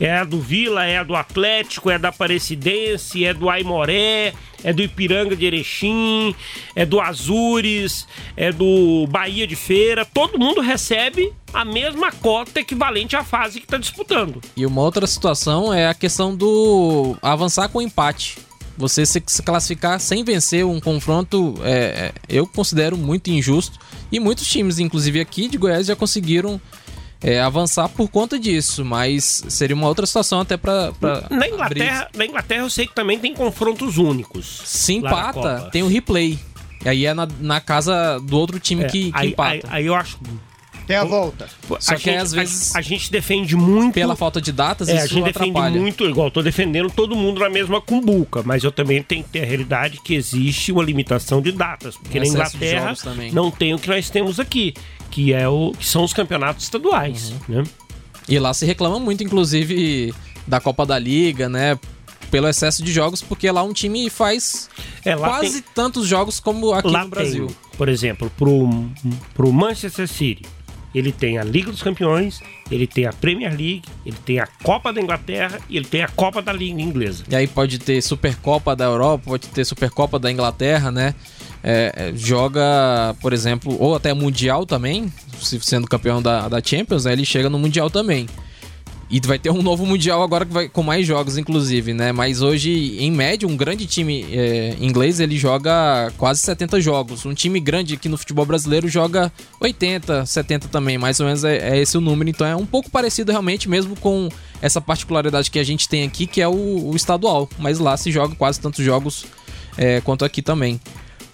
É 0.00 0.10
a 0.18 0.24
do 0.24 0.40
Vila, 0.40 0.84
é 0.84 0.98
a 0.98 1.04
do 1.04 1.14
Atlético, 1.14 1.88
é 1.90 1.98
da 1.98 2.08
Aparecidense, 2.08 3.24
é 3.24 3.32
do 3.32 3.48
Aimoré, 3.48 4.32
é 4.64 4.72
do 4.72 4.82
Ipiranga 4.82 5.36
de 5.36 5.44
Erechim, 5.44 6.34
é 6.74 6.84
do 6.84 7.00
Azures, 7.00 8.08
é 8.36 8.50
do 8.50 9.06
Bahia 9.08 9.46
de 9.46 9.54
Feira. 9.54 10.04
Todo 10.04 10.38
mundo 10.38 10.60
recebe 10.60 11.32
a 11.52 11.64
mesma 11.64 12.10
cota 12.10 12.60
equivalente 12.60 13.14
à 13.14 13.22
fase 13.22 13.60
que 13.60 13.66
está 13.66 13.76
disputando. 13.76 14.40
E 14.56 14.66
uma 14.66 14.80
outra 14.80 15.06
situação 15.06 15.72
é 15.72 15.86
a 15.86 15.94
questão 15.94 16.34
do 16.34 17.16
avançar 17.22 17.68
com 17.68 17.80
empate. 17.80 18.38
Você 18.76 19.06
se 19.06 19.20
classificar 19.20 20.00
sem 20.00 20.24
vencer 20.24 20.66
um 20.66 20.80
confronto, 20.80 21.54
é, 21.62 21.72
é, 21.72 22.12
eu 22.28 22.44
considero 22.44 22.96
muito 22.96 23.30
injusto. 23.30 23.78
E 24.10 24.18
muitos 24.18 24.48
times, 24.48 24.80
inclusive 24.80 25.20
aqui 25.20 25.48
de 25.48 25.56
Goiás, 25.56 25.86
já 25.86 25.94
conseguiram 25.94 26.60
é, 27.24 27.40
avançar 27.40 27.88
por 27.88 28.08
conta 28.08 28.38
disso. 28.38 28.84
Mas 28.84 29.42
seria 29.48 29.74
uma 29.74 29.88
outra 29.88 30.06
situação 30.06 30.40
até 30.40 30.56
pra. 30.56 30.92
pra 30.92 31.26
Na 31.30 31.48
Inglaterra, 31.48 32.08
na 32.16 32.24
Inglaterra 32.26 32.62
eu 32.62 32.70
sei 32.70 32.86
que 32.86 32.94
também 32.94 33.18
tem 33.18 33.34
confrontos 33.34 33.98
únicos. 33.98 34.60
Se 34.64 34.92
empata, 34.94 35.68
tem 35.72 35.82
o 35.82 35.88
replay. 35.88 36.38
E 36.84 36.88
aí 36.88 37.06
é 37.06 37.14
na, 37.14 37.26
na 37.40 37.60
casa 37.60 38.20
do 38.20 38.38
outro 38.38 38.60
time 38.60 38.84
É, 38.84 38.86
que, 38.88 39.10
que 39.10 39.18
aí, 39.18 39.30
empata. 39.30 39.50
aí- 39.54 39.62
aí 39.70 39.86
eu 39.86 39.94
acho. 39.94 40.18
Tem 40.86 40.96
a 40.96 41.04
volta. 41.04 41.48
Só 41.80 41.94
a 41.94 41.96
que 41.96 42.02
gente- 42.10 42.18
às 42.18 42.34
a- 42.34 42.36
vezes- 42.36 42.76
A, 42.76 42.82
gente 42.82 43.10
defende 43.10 43.56
muito. 43.56 43.94
Pela 43.94 44.14
falta 44.14 44.38
de 44.38 44.52
datas, 44.52 44.86
É, 44.90 44.92
a 44.92 45.04
isso 45.06 45.14
gente 45.14 45.24
defende 45.24 45.48
atrapalha. 45.52 45.80
muito, 45.80 46.04
igual, 46.04 46.30
tô 46.30 46.42
defendendo 46.42 46.90
todo 46.90 47.16
mundo 47.16 47.40
na 47.40 47.48
mesma 47.48 47.80
cumbuca, 47.80 48.42
mas 48.44 48.62
eu 48.62 48.70
também 48.70 49.02
tenho 49.02 49.24
que 49.24 49.30
ter 49.30 49.44
a 49.44 49.46
realidade 49.46 49.98
que 50.04 50.14
existe 50.14 50.70
uma 50.72 50.82
limitação 50.84 51.40
de 51.40 51.52
datas, 51.52 51.96
porque 51.96 52.20
na 52.20 52.26
Inglaterra 52.26 52.92
não 53.32 53.50
tem 53.50 53.72
o 53.72 53.78
que 53.78 53.88
nós 53.88 54.10
temos 54.10 54.38
aqui, 54.38 54.74
que 55.10 55.32
é 55.32 55.48
o 55.48 55.72
que 55.78 55.86
são 55.86 56.04
os 56.04 56.12
campeonatos 56.12 56.64
estaduais, 56.64 57.30
Uhum. 57.48 57.56
né? 57.62 57.64
E 58.28 58.38
lá 58.38 58.54
se 58.54 58.64
reclama 58.64 58.98
muito, 58.98 59.22
inclusive, 59.22 60.14
da 60.46 60.60
Copa 60.60 60.86
da 60.86 60.98
Liga, 60.98 61.48
né? 61.48 61.78
Pelo 62.30 62.48
excesso 62.48 62.82
de 62.82 62.90
jogos, 62.92 63.22
porque 63.22 63.50
lá 63.50 63.62
um 63.62 63.72
time 63.72 64.08
faz 64.10 64.68
É, 65.04 65.14
quase 65.14 65.60
tem- 65.62 65.70
tantos 65.74 66.06
jogos 66.06 66.40
como 66.40 66.72
aqui 66.72 66.88
Lá 66.88 67.04
no 67.04 67.10
Brasil. 67.10 67.46
tem, 67.46 67.56
por 67.76 67.88
exemplo, 67.88 68.30
pro, 68.36 68.88
pro 69.34 69.52
Manchester 69.52 70.08
City, 70.08 70.44
ele 70.94 71.12
tem 71.12 71.38
a 71.38 71.44
Liga 71.44 71.70
dos 71.70 71.82
Campeões, 71.82 72.40
ele 72.70 72.86
tem 72.86 73.04
a 73.06 73.12
Premier 73.12 73.50
League, 73.50 73.82
ele 74.06 74.16
tem 74.24 74.40
a 74.40 74.46
Copa 74.62 74.92
da 74.92 75.00
Inglaterra 75.00 75.60
e 75.68 75.76
ele 75.76 75.84
tem 75.86 76.02
a 76.02 76.08
Copa 76.08 76.40
da 76.40 76.52
Liga 76.52 76.80
Inglesa. 76.80 77.24
E 77.28 77.36
aí 77.36 77.46
pode 77.46 77.78
ter 77.78 78.00
Supercopa 78.02 78.74
da 78.74 78.84
Europa, 78.86 79.22
pode 79.26 79.48
ter 79.48 79.64
Supercopa 79.64 80.18
da 80.18 80.30
Inglaterra, 80.32 80.90
né? 80.90 81.14
É, 81.66 81.92
é, 81.96 82.12
joga, 82.14 83.16
por 83.22 83.32
exemplo, 83.32 83.74
ou 83.80 83.94
até 83.94 84.12
Mundial 84.12 84.66
também, 84.66 85.10
se 85.40 85.58
sendo 85.60 85.86
campeão 85.86 86.20
da, 86.20 86.46
da 86.46 86.62
Champions, 86.62 87.06
né, 87.06 87.14
ele 87.14 87.24
chega 87.24 87.48
no 87.48 87.58
Mundial 87.58 87.88
também. 87.88 88.28
E 89.10 89.20
vai 89.20 89.38
ter 89.38 89.50
um 89.50 89.62
novo 89.62 89.86
Mundial 89.86 90.22
agora 90.22 90.44
que 90.44 90.52
vai, 90.52 90.68
com 90.68 90.82
mais 90.82 91.06
jogos, 91.06 91.38
inclusive, 91.38 91.94
né? 91.94 92.10
Mas 92.10 92.42
hoje, 92.42 92.96
em 92.98 93.10
média, 93.10 93.46
um 93.46 93.56
grande 93.56 93.86
time 93.86 94.26
é, 94.30 94.76
inglês, 94.80 95.20
ele 95.20 95.38
joga 95.38 96.10
quase 96.16 96.40
70 96.40 96.80
jogos. 96.80 97.24
Um 97.24 97.34
time 97.34 97.60
grande 97.60 97.94
aqui 97.94 98.08
no 98.08 98.16
futebol 98.16 98.44
brasileiro 98.44 98.88
joga 98.88 99.30
80, 99.60 100.26
70 100.26 100.68
também, 100.68 100.98
mais 100.98 101.20
ou 101.20 101.26
menos 101.26 101.44
é, 101.44 101.76
é 101.76 101.78
esse 101.78 101.96
o 101.96 102.00
número. 102.00 102.30
Então 102.30 102.46
é 102.46 102.56
um 102.56 102.66
pouco 102.66 102.90
parecido 102.90 103.30
realmente, 103.30 103.68
mesmo 103.68 103.94
com 103.94 104.28
essa 104.60 104.80
particularidade 104.80 105.50
que 105.50 105.58
a 105.58 105.64
gente 105.64 105.88
tem 105.88 106.02
aqui, 106.02 106.26
que 106.26 106.40
é 106.40 106.48
o, 106.48 106.90
o 106.90 106.96
estadual. 106.96 107.48
Mas 107.58 107.78
lá 107.78 107.96
se 107.96 108.10
joga 108.10 108.34
quase 108.34 108.58
tantos 108.58 108.84
jogos 108.84 109.26
é, 109.76 110.00
quanto 110.00 110.24
aqui 110.24 110.42
também. 110.42 110.80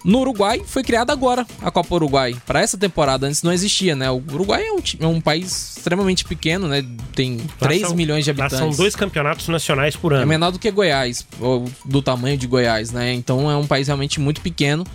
No 0.05 0.21
Uruguai 0.21 0.63
foi 0.67 0.83
criada 0.83 1.13
agora 1.13 1.47
a 1.61 1.71
Copa 1.71 1.95
Uruguai. 1.95 2.35
Para 2.47 2.61
essa 2.61 2.79
temporada, 2.79 3.27
antes 3.27 3.43
não 3.43 3.53
existia, 3.53 3.95
né? 3.95 4.11
O 4.11 4.17
Uruguai 4.33 4.63
é 4.67 4.73
um, 4.73 4.79
é 5.01 5.07
um 5.07 5.21
país 5.21 5.77
extremamente 5.77 6.25
pequeno, 6.25 6.67
né? 6.69 6.85
Tem 7.15 7.37
Lá 7.37 7.69
3 7.69 7.83
são- 7.83 7.95
milhões 7.95 8.25
de 8.25 8.31
habitantes. 8.31 8.59
são 8.59 8.71
dois 8.71 8.97
campeonatos 8.97 9.47
nacionais 9.49 9.97
por 9.97 10.13
É 10.13 10.17
ano. 10.17 10.27
menor 10.27 10.53
do 10.53 10.59
que 10.59 10.71
Goiás, 10.71 11.27
ou 11.39 11.71
do 11.85 12.01
tamanho 12.01 12.37
de 12.39 12.47
Goiás, 12.47 12.91
né? 12.93 13.13
Então 13.13 13.51
é 13.51 13.57
um 13.57 13.67
país 13.67 13.89
realmente 13.89 14.19
muito 14.21 14.41
pequeno. 14.41 14.87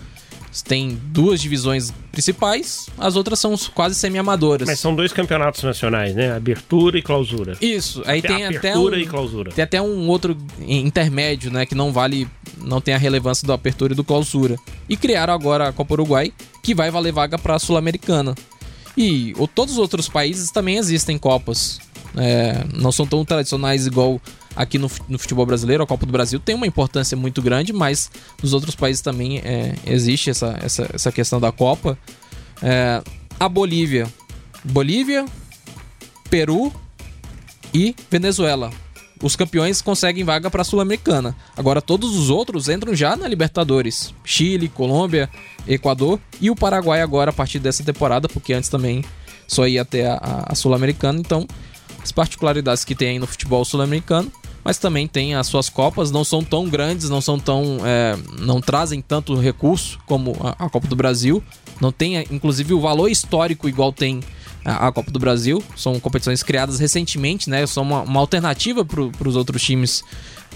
Tem 0.62 0.98
duas 1.06 1.40
divisões 1.40 1.92
principais, 2.10 2.88
as 2.98 3.16
outras 3.16 3.38
são 3.38 3.54
quase 3.74 3.94
semi-amadoras. 3.94 4.66
Mas 4.66 4.80
são 4.80 4.94
dois 4.94 5.12
campeonatos 5.12 5.62
nacionais, 5.62 6.14
né? 6.14 6.32
Abertura 6.34 6.98
e 6.98 7.02
clausura. 7.02 7.56
Isso, 7.60 8.02
aí 8.06 8.20
Até 8.20 8.28
tem 8.28 8.46
até 8.46 8.56
apertura 8.58 8.96
um, 8.96 9.00
e 9.00 9.06
clausura. 9.06 9.52
tem 9.52 9.62
até 9.62 9.82
um 9.82 10.08
outro 10.08 10.36
intermédio, 10.60 11.50
né, 11.50 11.66
que 11.66 11.74
não 11.74 11.92
vale, 11.92 12.26
não 12.58 12.80
tem 12.80 12.94
a 12.94 12.98
relevância 12.98 13.46
do 13.46 13.52
apertura 13.52 13.92
e 13.92 13.96
do 13.96 14.04
clausura. 14.04 14.56
E 14.88 14.96
criaram 14.96 15.34
agora 15.34 15.68
a 15.68 15.72
Copa 15.72 15.94
Uruguai, 15.94 16.32
que 16.62 16.74
vai 16.74 16.90
valer 16.90 17.12
vaga 17.12 17.38
para 17.38 17.54
a 17.54 17.58
Sul-Americana. 17.58 18.34
E 18.96 19.34
o, 19.36 19.46
todos 19.46 19.74
os 19.74 19.78
outros 19.78 20.08
países 20.08 20.50
também 20.50 20.78
existem 20.78 21.18
copas. 21.18 21.78
É, 22.16 22.64
não 22.74 22.90
são 22.90 23.06
tão 23.06 23.22
tradicionais 23.26 23.86
igual 23.86 24.20
aqui 24.56 24.78
no, 24.78 24.90
no 25.08 25.18
futebol 25.18 25.44
brasileiro. 25.46 25.82
A 25.82 25.86
Copa 25.86 26.06
do 26.06 26.12
Brasil 26.12 26.40
tem 26.40 26.54
uma 26.54 26.66
importância 26.66 27.16
muito 27.16 27.40
grande, 27.42 27.72
mas 27.72 28.10
nos 28.42 28.52
outros 28.52 28.74
países 28.74 29.02
também 29.02 29.38
é, 29.38 29.74
existe 29.86 30.30
essa, 30.30 30.58
essa, 30.62 30.90
essa 30.92 31.12
questão 31.12 31.38
da 31.38 31.52
Copa. 31.52 31.98
É, 32.62 33.02
a 33.38 33.48
Bolívia. 33.48 34.06
Bolívia, 34.64 35.24
Peru 36.30 36.72
e 37.72 37.94
Venezuela. 38.10 38.70
Os 39.22 39.34
campeões 39.34 39.80
conseguem 39.80 40.24
vaga 40.24 40.50
para 40.50 40.60
a 40.62 40.64
Sul-Americana. 40.64 41.34
Agora 41.56 41.80
todos 41.80 42.14
os 42.16 42.28
outros 42.28 42.68
entram 42.68 42.94
já 42.94 43.16
na 43.16 43.26
Libertadores. 43.26 44.12
Chile, 44.24 44.68
Colômbia, 44.68 45.30
Equador 45.66 46.20
e 46.40 46.50
o 46.50 46.56
Paraguai 46.56 47.00
agora 47.00 47.30
a 47.30 47.32
partir 47.32 47.58
dessa 47.58 47.82
temporada, 47.82 48.28
porque 48.28 48.52
antes 48.52 48.68
também 48.68 49.02
só 49.48 49.66
ia 49.66 49.82
até 49.82 50.06
a- 50.06 50.44
a 50.48 50.54
Sul-Americana. 50.54 51.18
Então, 51.18 51.46
as 52.02 52.12
particularidades 52.12 52.84
que 52.84 52.94
tem 52.94 53.10
aí 53.10 53.18
no 53.18 53.26
futebol 53.26 53.64
sul-americano, 53.64 54.30
mas 54.66 54.78
também 54.78 55.06
tem 55.06 55.36
as 55.36 55.46
suas 55.46 55.68
copas, 55.68 56.10
não 56.10 56.24
são 56.24 56.42
tão 56.42 56.68
grandes, 56.68 57.08
não 57.08 57.20
são 57.20 57.38
tão. 57.38 57.78
é, 57.84 58.16
não 58.40 58.60
trazem 58.60 59.00
tanto 59.00 59.36
recurso 59.38 59.96
como 60.06 60.36
a, 60.40 60.66
a 60.66 60.68
Copa 60.68 60.88
do 60.88 60.96
Brasil. 60.96 61.40
Não 61.80 61.92
tem, 61.92 62.16
é, 62.18 62.24
inclusive, 62.32 62.74
o 62.74 62.80
valor 62.80 63.08
histórico 63.08 63.68
igual 63.68 63.92
tem 63.92 64.18
a, 64.64 64.88
a 64.88 64.92
Copa 64.92 65.12
do 65.12 65.20
Brasil. 65.20 65.62
São 65.76 66.00
competições 66.00 66.42
criadas 66.42 66.80
recentemente, 66.80 67.48
né? 67.48 67.64
São 67.64 67.84
uma, 67.84 68.02
uma 68.02 68.18
alternativa 68.18 68.84
para 68.84 69.28
os 69.28 69.36
outros 69.36 69.62
times 69.62 70.02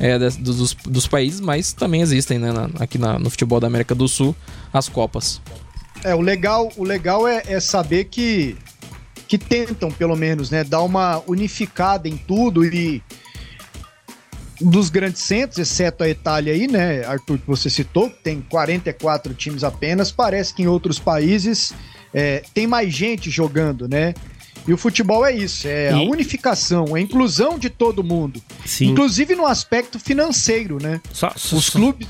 é, 0.00 0.18
des- 0.18 0.36
dos, 0.36 0.74
dos 0.74 1.06
países, 1.06 1.38
mas 1.38 1.72
também 1.72 2.00
existem, 2.02 2.36
né? 2.36 2.50
na- 2.50 2.68
aqui 2.80 2.98
na- 2.98 3.16
no 3.16 3.30
futebol 3.30 3.60
da 3.60 3.68
América 3.68 3.94
do 3.94 4.08
Sul, 4.08 4.34
as 4.72 4.88
Copas. 4.88 5.40
É, 6.02 6.16
o 6.16 6.20
legal, 6.20 6.72
o 6.76 6.82
legal 6.82 7.28
é, 7.28 7.44
é 7.46 7.60
saber 7.60 8.06
que, 8.06 8.56
que 9.28 9.38
tentam, 9.38 9.88
pelo 9.92 10.16
menos, 10.16 10.50
né, 10.50 10.64
dar 10.64 10.82
uma 10.82 11.22
unificada 11.28 12.08
em 12.08 12.16
tudo 12.16 12.64
e 12.64 13.00
dos 14.60 14.90
grandes 14.90 15.22
centros, 15.22 15.58
exceto 15.58 16.04
a 16.04 16.08
Itália 16.08 16.52
aí, 16.52 16.66
né, 16.68 17.04
Arthur, 17.04 17.38
que 17.38 17.46
você 17.46 17.70
citou, 17.70 18.10
que 18.10 18.22
tem 18.22 18.40
44 18.42 19.32
times 19.34 19.64
apenas, 19.64 20.12
parece 20.12 20.52
que 20.54 20.62
em 20.62 20.66
outros 20.66 20.98
países 20.98 21.72
é, 22.12 22.42
tem 22.52 22.66
mais 22.66 22.92
gente 22.92 23.30
jogando, 23.30 23.88
né? 23.88 24.12
E 24.68 24.72
o 24.74 24.76
futebol 24.76 25.24
é 25.24 25.32
isso, 25.34 25.66
é 25.66 25.88
a 25.90 26.02
E- 26.02 26.08
unificação, 26.08 26.94
a 26.94 27.00
inclusão 27.00 27.58
de 27.58 27.70
todo 27.70 28.04
mundo. 28.04 28.42
Sim. 28.66 28.90
Inclusive 28.90 29.34
no 29.34 29.46
aspecto 29.46 29.98
financeiro, 29.98 30.76
né? 30.80 31.00
Só, 31.12 31.32
só- 31.34 31.56
Os 31.56 31.70
clubes. 31.70 32.06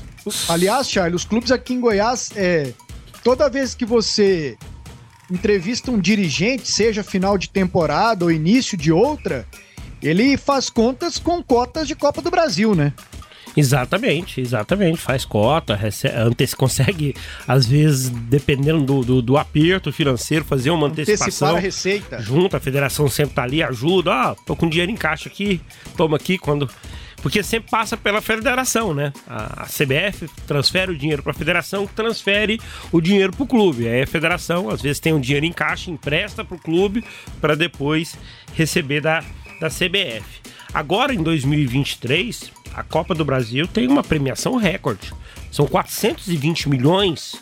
Aliás, 0.49 0.89
Charles, 0.89 1.21
os 1.21 1.25
clubes 1.25 1.49
aqui 1.51 1.73
em 1.73 1.79
Goiás, 1.79 2.29
é, 2.35 2.73
toda 3.23 3.49
vez 3.49 3.73
que 3.73 3.85
você 3.85 4.57
entrevista 5.31 5.89
um 5.91 5.99
dirigente, 5.99 6.69
seja 6.69 7.03
final 7.03 7.37
de 7.37 7.49
temporada 7.49 8.25
ou 8.25 8.31
início 8.31 8.77
de 8.77 8.91
outra, 8.91 9.47
ele 10.01 10.37
faz 10.37 10.69
contas 10.69 11.17
com 11.19 11.41
cotas 11.43 11.87
de 11.87 11.95
Copa 11.95 12.21
do 12.21 12.29
Brasil, 12.31 12.73
né? 12.75 12.93
Exatamente, 13.55 14.39
exatamente. 14.39 14.97
Faz 14.97 15.25
cota, 15.25 15.75
recebe, 15.75 16.15
ante- 16.17 16.55
consegue, 16.55 17.13
às 17.47 17.65
vezes, 17.65 18.09
dependendo 18.09 18.81
do, 18.83 19.01
do, 19.03 19.21
do 19.21 19.37
aperto 19.37 19.91
financeiro, 19.91 20.45
fazer 20.45 20.69
uma 20.71 20.87
Antecipar 20.87 21.13
antecipação. 21.27 21.55
a 21.57 21.59
receita. 21.59 22.21
Junto, 22.21 22.55
a 22.55 22.59
federação 22.59 23.09
sempre 23.09 23.35
tá 23.35 23.43
ali, 23.43 23.61
ajuda. 23.61 24.11
Ah, 24.13 24.35
tô 24.45 24.55
com 24.55 24.69
dinheiro 24.69 24.91
em 24.91 24.95
caixa 24.95 25.27
aqui, 25.27 25.59
toma 25.97 26.15
aqui 26.15 26.37
quando. 26.37 26.69
Porque 27.21 27.43
sempre 27.43 27.69
passa 27.69 27.95
pela 27.95 28.19
federação, 28.19 28.95
né? 28.95 29.13
A, 29.27 29.63
a 29.63 29.65
CBF 29.65 30.27
transfere 30.47 30.91
o 30.91 30.97
dinheiro 30.97 31.21
para 31.21 31.31
a 31.33 31.35
federação, 31.35 31.85
que 31.85 31.93
transfere 31.93 32.59
o 32.91 32.99
dinheiro 32.99 33.31
para 33.31 33.43
o 33.43 33.47
clube. 33.47 33.87
Aí 33.87 34.01
a 34.01 34.07
federação, 34.07 34.69
às 34.69 34.81
vezes, 34.81 34.99
tem 34.99 35.13
um 35.13 35.19
dinheiro 35.19 35.45
em 35.45 35.51
caixa, 35.53 35.91
empresta 35.91 36.43
para 36.43 36.55
o 36.55 36.59
clube 36.59 37.03
para 37.39 37.53
depois 37.55 38.17
receber 38.55 39.01
da, 39.01 39.23
da 39.61 39.69
CBF. 39.69 40.41
Agora, 40.73 41.13
em 41.13 41.21
2023, 41.21 42.51
a 42.73 42.83
Copa 42.83 43.13
do 43.13 43.23
Brasil 43.23 43.67
tem 43.67 43.87
uma 43.87 44.03
premiação 44.03 44.55
recorde. 44.55 45.13
São 45.51 45.67
420 45.67 46.67
milhões 46.67 47.35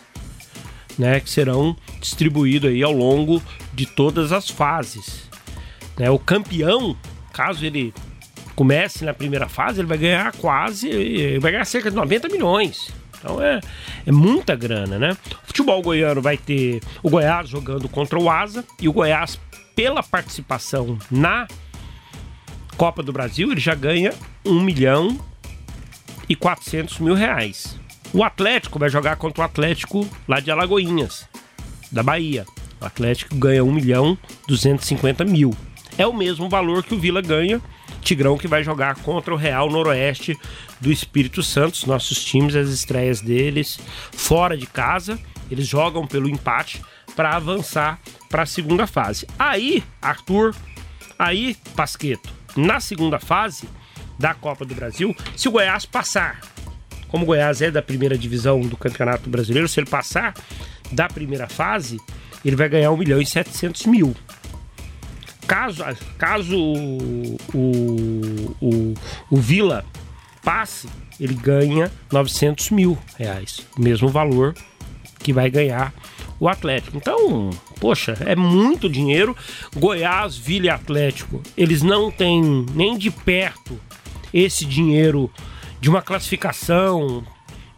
né, 0.98 1.22
que 1.22 1.30
serão 1.30 1.78
distribuídos 2.02 2.70
aí 2.70 2.84
ao 2.84 2.92
longo 2.92 3.42
de 3.74 3.86
todas 3.86 4.34
as 4.34 4.50
fases. 4.50 5.30
Né, 5.98 6.10
o 6.10 6.20
campeão, 6.20 6.98
caso 7.32 7.66
ele 7.66 7.94
comece 8.54 9.06
na 9.06 9.14
primeira 9.14 9.48
fase, 9.48 9.80
ele 9.80 9.88
vai 9.88 9.98
ganhar 9.98 10.34
quase, 10.34 11.40
vai 11.40 11.54
ganhar 11.54 11.64
cerca 11.64 11.90
de 11.90 11.96
90 11.96 12.28
milhões. 12.28 12.92
Então 13.18 13.42
é, 13.42 13.62
é 14.06 14.12
muita 14.12 14.56
grana, 14.56 15.00
né? 15.00 15.16
O 15.44 15.48
futebol 15.48 15.82
goiano 15.82 16.22
vai 16.22 16.38
ter 16.38 16.82
o 17.02 17.10
Goiás 17.10 17.48
jogando 17.48 17.88
contra 17.88 18.20
o 18.20 18.30
Asa 18.30 18.66
e 18.82 18.88
o 18.88 18.94
Goiás, 18.94 19.40
pela 19.76 20.04
participação 20.04 20.98
na 21.10 21.48
Copa 22.80 23.04
do 23.04 23.12
Brasil, 23.12 23.52
ele 23.52 23.60
já 23.60 23.76
ganha 23.76 24.14
1 24.46 24.58
milhão 24.62 25.20
e 26.30 26.34
400 26.34 27.00
mil 27.00 27.14
reais. 27.14 27.78
O 28.14 28.24
Atlético 28.24 28.80
vai 28.80 28.90
jogar 28.90 29.18
contra 29.18 29.42
o 29.42 29.46
Atlético 29.46 30.08
lá 30.26 30.40
de 30.40 30.50
Alagoinhas, 30.50 31.28
da 31.92 32.02
Bahia. 32.02 32.46
O 32.80 32.86
Atlético 32.86 33.36
ganha 33.36 33.66
1 33.66 33.70
milhão 33.70 34.18
250 34.48 35.26
mil. 35.26 35.54
É 35.98 36.08
o 36.08 36.14
mesmo 36.14 36.48
valor 36.48 36.82
que 36.82 36.96
o 36.96 37.00
Vila 37.00 37.22
ganha. 37.22 37.62
Tigrão 38.00 38.38
que 38.38 38.48
vai 38.48 38.64
jogar 38.64 38.96
contra 39.02 39.34
o 39.34 39.38
Real 39.38 39.70
Noroeste 39.70 40.40
do 40.80 40.90
Espírito 40.90 41.44
Santo. 41.44 41.74
Os 41.74 41.84
nossos 41.84 42.24
times, 42.24 42.56
as 42.56 42.70
estreias 42.70 43.20
deles 43.20 43.78
fora 44.14 44.58
de 44.58 44.66
casa, 44.66 45.20
eles 45.52 45.68
jogam 45.68 46.08
pelo 46.08 46.30
empate 46.30 46.82
para 47.14 47.36
avançar 47.36 48.00
para 48.30 48.44
a 48.44 48.46
segunda 48.46 48.88
fase. 48.88 49.28
Aí, 49.38 49.84
Arthur, 50.02 50.56
aí, 51.20 51.58
Pasqueto, 51.76 52.39
na 52.56 52.80
segunda 52.80 53.20
fase 53.20 53.68
da 54.18 54.34
Copa 54.34 54.66
do 54.66 54.76
Brasil, 54.76 55.16
se 55.36 55.48
o 55.48 55.52
Goiás 55.52 55.86
passar, 55.86 56.42
como 57.08 57.24
o 57.24 57.28
Goiás 57.28 57.62
é 57.62 57.72
da 57.72 57.82
primeira 57.82 58.18
divisão 58.18 58.62
do 58.62 58.78
Campeonato 58.78 59.30
Brasileiro, 59.30 59.68
se 59.68 59.80
ele 59.80 59.90
passar 59.90 60.34
da 60.92 61.08
primeira 61.08 61.48
fase, 61.48 61.98
ele 62.44 62.56
vai 62.56 62.70
ganhar 62.70 62.92
1 62.92 62.98
milhão 62.98 63.22
e 63.22 63.26
700 63.26 63.86
mil. 63.86 64.16
Caso, 65.48 65.84
caso 66.18 66.56
o, 66.56 67.38
o, 67.54 68.56
o, 68.62 68.94
o 69.32 69.38
Vila 69.38 69.84
passe, 70.44 70.88
ele 71.20 71.34
ganha 71.34 71.92
900 72.12 72.70
mil 72.72 72.98
reais. 73.18 73.66
O 73.78 73.82
mesmo 73.82 74.10
valor 74.10 74.54
que 75.20 75.34
vai 75.34 75.50
ganhar 75.50 75.94
o 76.40 76.48
Atlético. 76.48 76.98
Então, 76.98 77.50
poxa, 77.80 78.18
é 78.26 78.36
muito 78.36 78.90
dinheiro. 78.90 79.36
Goiás, 79.76 80.38
Vila 80.38 80.68
e 80.68 80.70
Atlético, 80.70 81.42
eles 81.58 81.82
não 81.82 82.10
têm 82.10 82.66
nem 82.74 82.98
de 82.98 83.12
perto 83.12 83.80
esse 84.34 84.66
dinheiro 84.66 85.30
de 85.82 85.90
uma 85.90 86.02
classificação 86.02 87.24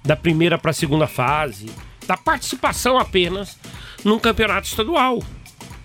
da 0.03 0.16
primeira 0.16 0.57
para 0.57 0.72
a 0.72 0.74
segunda 0.74 1.07
fase, 1.07 1.68
da 2.07 2.18
participação 2.18 2.97
apenas 2.97 3.57
num 4.03 4.20
campeonato 4.20 4.68
estadual. 4.68 5.22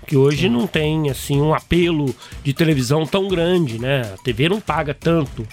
Que 0.07 0.17
hoje 0.17 0.49
não 0.49 0.67
tem 0.67 1.11
assim 1.11 1.41
um 1.41 1.53
apelo 1.53 2.15
de 2.45 2.55
televisão 2.55 3.05
tão 3.05 3.27
grande, 3.27 3.79
né? 3.79 4.03
A 4.15 4.23
TV 4.23 4.49
não 4.49 4.61
paga 4.61 4.95
tanto, 4.95 5.47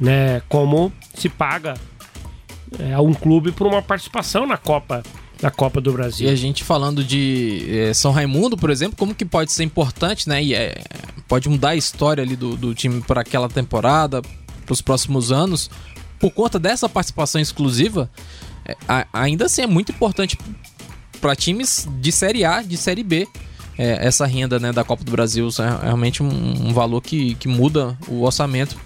né? 0.00 0.40
Como 0.48 0.90
se 1.14 1.28
paga 1.28 1.74
é, 2.78 2.94
a 2.94 3.00
um 3.00 3.12
clube 3.12 3.52
por 3.52 3.66
uma 3.66 3.82
participação 3.82 4.46
na 4.46 4.56
Copa, 4.56 5.02
na 5.42 5.50
Copa 5.50 5.80
do 5.80 5.90
E 5.90 5.94
Brasil. 5.94 6.28
a 6.30 6.34
gente 6.34 6.62
falando 6.64 7.02
de 7.02 7.64
eh, 7.68 7.94
São 7.94 8.12
Raimundo, 8.12 8.56
por 8.56 8.70
exemplo, 8.70 8.96
como 8.96 9.14
que 9.14 9.24
pode 9.24 9.52
ser 9.52 9.64
importante, 9.64 10.28
né? 10.28 10.42
E 10.42 10.54
eh, 10.54 10.74
pode 11.28 11.48
mudar 11.48 11.70
a 11.70 11.76
história 11.76 12.22
ali 12.22 12.36
do, 12.36 12.56
do 12.56 12.74
time 12.74 13.00
para 13.00 13.22
aquela 13.22 13.48
temporada, 13.48 14.20
para 14.20 14.72
os 14.72 14.80
próximos 14.82 15.32
anos, 15.32 15.70
por 16.18 16.30
conta 16.30 16.58
dessa 16.58 16.88
participação 16.88 17.40
exclusiva, 17.40 18.10
eh, 18.66 18.76
a- 18.86 19.06
ainda 19.12 19.46
assim 19.46 19.62
é 19.62 19.66
muito 19.66 19.92
importante 19.92 20.36
para 21.20 21.34
times 21.34 21.88
de 22.00 22.12
Série 22.12 22.44
A, 22.44 22.62
de 22.62 22.76
Série 22.76 23.02
B. 23.02 23.26
essa 23.78 24.26
renda 24.26 24.58
né, 24.58 24.72
da 24.72 24.84
Copa 24.84 25.02
do 25.04 25.10
Brasil 25.10 25.48
é 25.58 25.84
realmente 25.86 26.22
um, 26.22 26.68
um 26.68 26.72
valor 26.74 27.00
que, 27.00 27.34
que 27.36 27.48
muda 27.48 27.96
o 28.08 28.24
orçamento. 28.24 28.76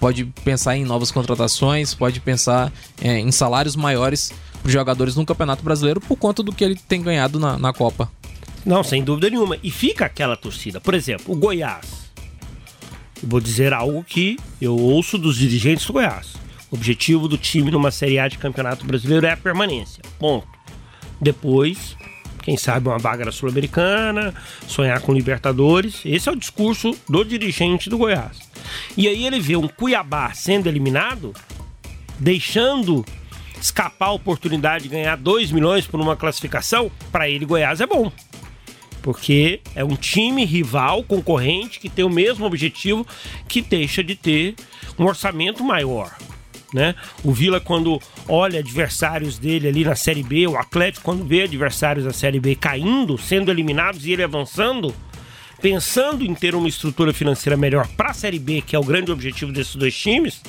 Pode 0.00 0.24
pensar 0.44 0.76
em 0.76 0.84
novas 0.84 1.10
contratações, 1.12 1.94
pode 1.94 2.18
pensar 2.20 2.72
eh, 3.00 3.18
em 3.20 3.30
salários 3.32 3.74
maiores 3.76 4.32
jogadores 4.64 5.16
no 5.16 5.24
Campeonato 5.24 5.62
Brasileiro 5.62 6.00
por 6.00 6.16
conta 6.16 6.42
do 6.42 6.52
que 6.52 6.64
ele 6.64 6.76
tem 6.88 7.02
ganhado 7.02 7.38
na, 7.38 7.58
na 7.58 7.72
Copa. 7.72 8.10
Não, 8.64 8.82
sem 8.82 9.02
dúvida 9.02 9.30
nenhuma. 9.30 9.56
E 9.62 9.70
fica 9.70 10.04
aquela 10.04 10.36
torcida. 10.36 10.80
Por 10.80 10.94
exemplo, 10.94 11.34
o 11.34 11.36
Goiás. 11.36 12.08
Eu 13.22 13.28
vou 13.28 13.40
dizer 13.40 13.72
algo 13.72 14.04
que 14.04 14.38
eu 14.60 14.76
ouço 14.76 15.18
dos 15.18 15.36
dirigentes 15.36 15.86
do 15.86 15.92
Goiás. 15.94 16.34
O 16.70 16.76
objetivo 16.76 17.28
do 17.28 17.38
time 17.38 17.70
numa 17.70 17.90
Série 17.90 18.18
A 18.18 18.28
de 18.28 18.38
Campeonato 18.38 18.86
Brasileiro 18.86 19.26
é 19.26 19.32
a 19.32 19.36
permanência. 19.36 20.02
Ponto. 20.18 20.46
Depois, 21.20 21.96
quem 22.42 22.56
sabe 22.56 22.88
uma 22.88 22.98
vaga 22.98 23.24
na 23.24 23.32
Sul-Americana, 23.32 24.34
sonhar 24.66 25.00
com 25.00 25.12
Libertadores. 25.12 26.02
Esse 26.04 26.28
é 26.28 26.32
o 26.32 26.36
discurso 26.36 26.96
do 27.08 27.24
dirigente 27.24 27.90
do 27.90 27.98
Goiás. 27.98 28.38
E 28.96 29.08
aí 29.08 29.26
ele 29.26 29.40
vê 29.40 29.56
um 29.56 29.66
Cuiabá 29.68 30.32
sendo 30.32 30.68
eliminado, 30.68 31.32
deixando 32.18 33.04
escapar 33.60 34.08
a 34.08 34.12
oportunidade 34.12 34.84
de 34.84 34.90
ganhar 34.90 35.16
2 35.16 35.50
milhões 35.50 35.86
por 35.86 36.00
uma 36.00 36.16
classificação, 36.16 36.90
para 37.10 37.28
ele 37.28 37.44
Goiás 37.44 37.80
é 37.80 37.86
bom. 37.86 38.10
Porque 39.02 39.60
é 39.74 39.84
um 39.84 39.96
time 39.96 40.44
rival, 40.44 41.02
concorrente, 41.04 41.80
que 41.80 41.88
tem 41.88 42.04
o 42.04 42.10
mesmo 42.10 42.44
objetivo, 42.44 43.06
que 43.48 43.60
deixa 43.62 44.02
de 44.02 44.14
ter 44.14 44.54
um 44.98 45.04
orçamento 45.04 45.62
maior. 45.64 46.16
Né? 46.74 46.94
O 47.24 47.32
Vila, 47.32 47.60
quando 47.60 48.00
olha 48.28 48.60
adversários 48.60 49.38
dele 49.38 49.68
ali 49.68 49.84
na 49.84 49.94
Série 49.94 50.22
B, 50.22 50.46
o 50.46 50.56
Atlético, 50.56 51.04
quando 51.04 51.24
vê 51.24 51.42
adversários 51.42 52.04
da 52.04 52.12
Série 52.12 52.40
B 52.40 52.54
caindo, 52.54 53.16
sendo 53.16 53.50
eliminados 53.50 54.04
e 54.04 54.12
ele 54.12 54.22
avançando, 54.22 54.94
pensando 55.62 56.24
em 56.24 56.34
ter 56.34 56.54
uma 56.54 56.68
estrutura 56.68 57.12
financeira 57.12 57.56
melhor 57.56 57.86
para 57.96 58.10
a 58.10 58.14
Série 58.14 58.38
B, 58.38 58.60
que 58.60 58.76
é 58.76 58.78
o 58.78 58.84
grande 58.84 59.10
objetivo 59.10 59.50
desses 59.50 59.76
dois 59.76 59.96
times, 59.96 60.42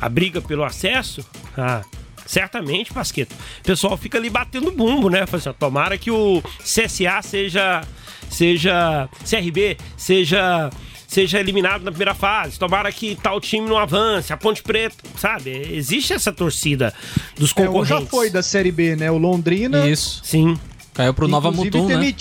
a 0.00 0.08
briga 0.08 0.40
pelo 0.40 0.64
acesso, 0.64 1.24
ah, 1.56 1.82
certamente, 2.26 2.92
Pasqueto, 2.92 3.34
o 3.60 3.62
pessoal 3.62 3.96
fica 3.96 4.18
ali 4.18 4.30
batendo 4.30 4.70
bumbo, 4.70 5.08
né? 5.08 5.24
Assim, 5.30 5.52
tomara 5.58 5.96
que 5.98 6.10
o 6.10 6.42
CSA 6.60 7.22
seja, 7.22 7.82
seja 8.28 9.08
CRB, 9.28 9.76
seja 9.96 10.70
seja 11.10 11.40
eliminado 11.40 11.82
na 11.82 11.90
primeira 11.90 12.14
fase, 12.14 12.56
tomara 12.56 12.92
que 12.92 13.16
tal 13.16 13.40
time 13.40 13.68
não 13.68 13.76
avance, 13.76 14.32
a 14.32 14.36
Ponte 14.36 14.62
Preta, 14.62 14.96
sabe? 15.16 15.50
Existe 15.50 16.12
essa 16.12 16.32
torcida 16.32 16.94
dos 17.36 17.52
concorrentes. 17.52 17.90
É, 17.90 18.00
já 18.00 18.06
foi 18.06 18.30
da 18.30 18.44
Série 18.44 18.70
B, 18.70 18.94
né? 18.94 19.10
O 19.10 19.18
Londrina. 19.18 19.88
Isso. 19.88 20.20
Sim. 20.22 20.56
Caiu 20.94 21.12
pro 21.12 21.26
Nova 21.26 21.50
Mutum, 21.50 21.88
né? 21.88 22.14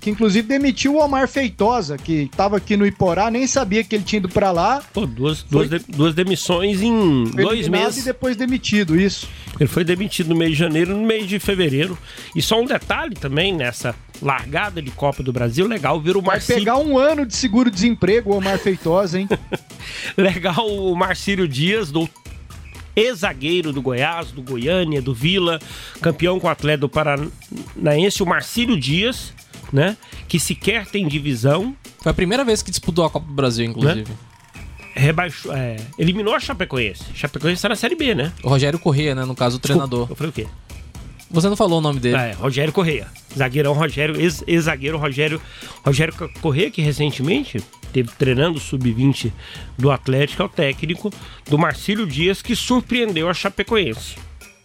Que 0.00 0.08
inclusive 0.08 0.48
demitiu 0.48 0.94
o 0.94 1.04
Omar 1.04 1.28
Feitosa, 1.28 1.98
que 1.98 2.22
estava 2.22 2.56
aqui 2.56 2.76
no 2.76 2.86
Iporá, 2.86 3.30
nem 3.30 3.46
sabia 3.46 3.84
que 3.84 3.94
ele 3.94 4.04
tinha 4.04 4.18
ido 4.18 4.28
para 4.28 4.50
lá. 4.50 4.82
Pô, 4.92 5.06
duas, 5.06 5.42
duas, 5.42 5.68
de, 5.68 5.78
duas 5.88 6.14
demissões 6.14 6.80
em 6.80 7.24
dois 7.24 7.68
meses. 7.68 8.02
e 8.02 8.04
depois 8.06 8.36
demitido, 8.36 8.98
isso. 8.98 9.28
Ele 9.58 9.68
foi 9.68 9.84
demitido 9.84 10.30
no 10.30 10.36
mês 10.36 10.52
de 10.52 10.56
janeiro 10.56 10.96
no 10.96 11.06
mês 11.06 11.28
de 11.28 11.38
fevereiro. 11.38 11.98
E 12.34 12.40
só 12.40 12.58
um 12.58 12.64
detalhe 12.64 13.14
também 13.14 13.54
nessa 13.54 13.94
largada 14.22 14.80
de 14.80 14.90
Copa 14.90 15.22
do 15.22 15.32
Brasil, 15.32 15.66
legal 15.66 16.00
ver 16.00 16.16
o 16.16 16.22
Marcílio... 16.22 16.64
Vai 16.64 16.74
pegar 16.74 16.78
um 16.78 16.96
ano 16.96 17.26
de 17.26 17.36
seguro-desemprego 17.36 18.32
o 18.32 18.36
Omar 18.38 18.58
Feitosa, 18.58 19.20
hein? 19.20 19.28
legal 20.16 20.66
o 20.66 20.94
Marcílio 20.94 21.46
Dias, 21.46 21.90
do 21.90 22.08
ex-zagueiro 22.94 23.72
do 23.72 23.80
Goiás, 23.80 24.30
do 24.30 24.42
Goiânia, 24.42 25.00
do 25.00 25.14
Vila, 25.14 25.58
campeão 26.00 26.40
com 26.40 26.46
o 26.46 26.50
atleta 26.50 26.78
do 26.78 26.88
Paranaense, 26.88 28.22
o 28.22 28.26
Marcílio 28.26 28.78
Dias, 28.78 29.32
né? 29.72 29.96
Que 30.28 30.38
sequer 30.38 30.86
tem 30.86 31.06
divisão. 31.06 31.76
Foi 31.98 32.10
a 32.10 32.14
primeira 32.14 32.44
vez 32.44 32.62
que 32.62 32.70
disputou 32.70 33.04
a 33.04 33.10
Copa 33.10 33.26
do 33.26 33.34
Brasil, 33.34 33.64
inclusive. 33.64 34.08
Né? 34.08 34.16
Rebaixou, 34.94 35.54
é, 35.54 35.76
eliminou 35.98 36.34
a 36.34 36.40
Chapecoense. 36.40 37.04
Chapecoense 37.14 37.54
está 37.54 37.68
na 37.68 37.76
Série 37.76 37.94
B, 37.94 38.14
né? 38.14 38.32
O 38.42 38.48
Rogério 38.48 38.78
Correia, 38.78 39.14
né? 39.14 39.24
No 39.24 39.34
caso, 39.34 39.56
o 39.56 39.60
Desculpa, 39.60 39.86
treinador. 39.86 40.10
Eu 40.10 40.16
falei 40.16 40.30
o 40.30 40.32
quê? 40.32 40.46
Você 41.30 41.48
não 41.48 41.56
falou 41.56 41.78
o 41.78 41.80
nome 41.80 42.00
dele. 42.00 42.16
Ah, 42.16 42.24
é, 42.24 42.32
Rogério 42.32 42.72
Correia. 42.72 43.06
Zagueirão 43.36 43.72
Rogério, 43.72 44.16
ex-zagueiro 44.20 44.98
Rogério, 44.98 45.40
Rogério 45.84 46.12
Correia, 46.40 46.70
que 46.70 46.82
recentemente 46.82 47.62
teve 47.92 48.10
treinando 48.18 48.58
o 48.58 48.60
sub-20 48.60 49.32
do 49.78 49.92
Atlético, 49.92 50.42
é 50.42 50.44
o 50.44 50.48
técnico 50.48 51.10
do 51.48 51.56
Marcílio 51.56 52.06
Dias, 52.06 52.42
que 52.42 52.56
surpreendeu 52.56 53.28
a 53.28 53.34
Chapecoense. 53.34 54.16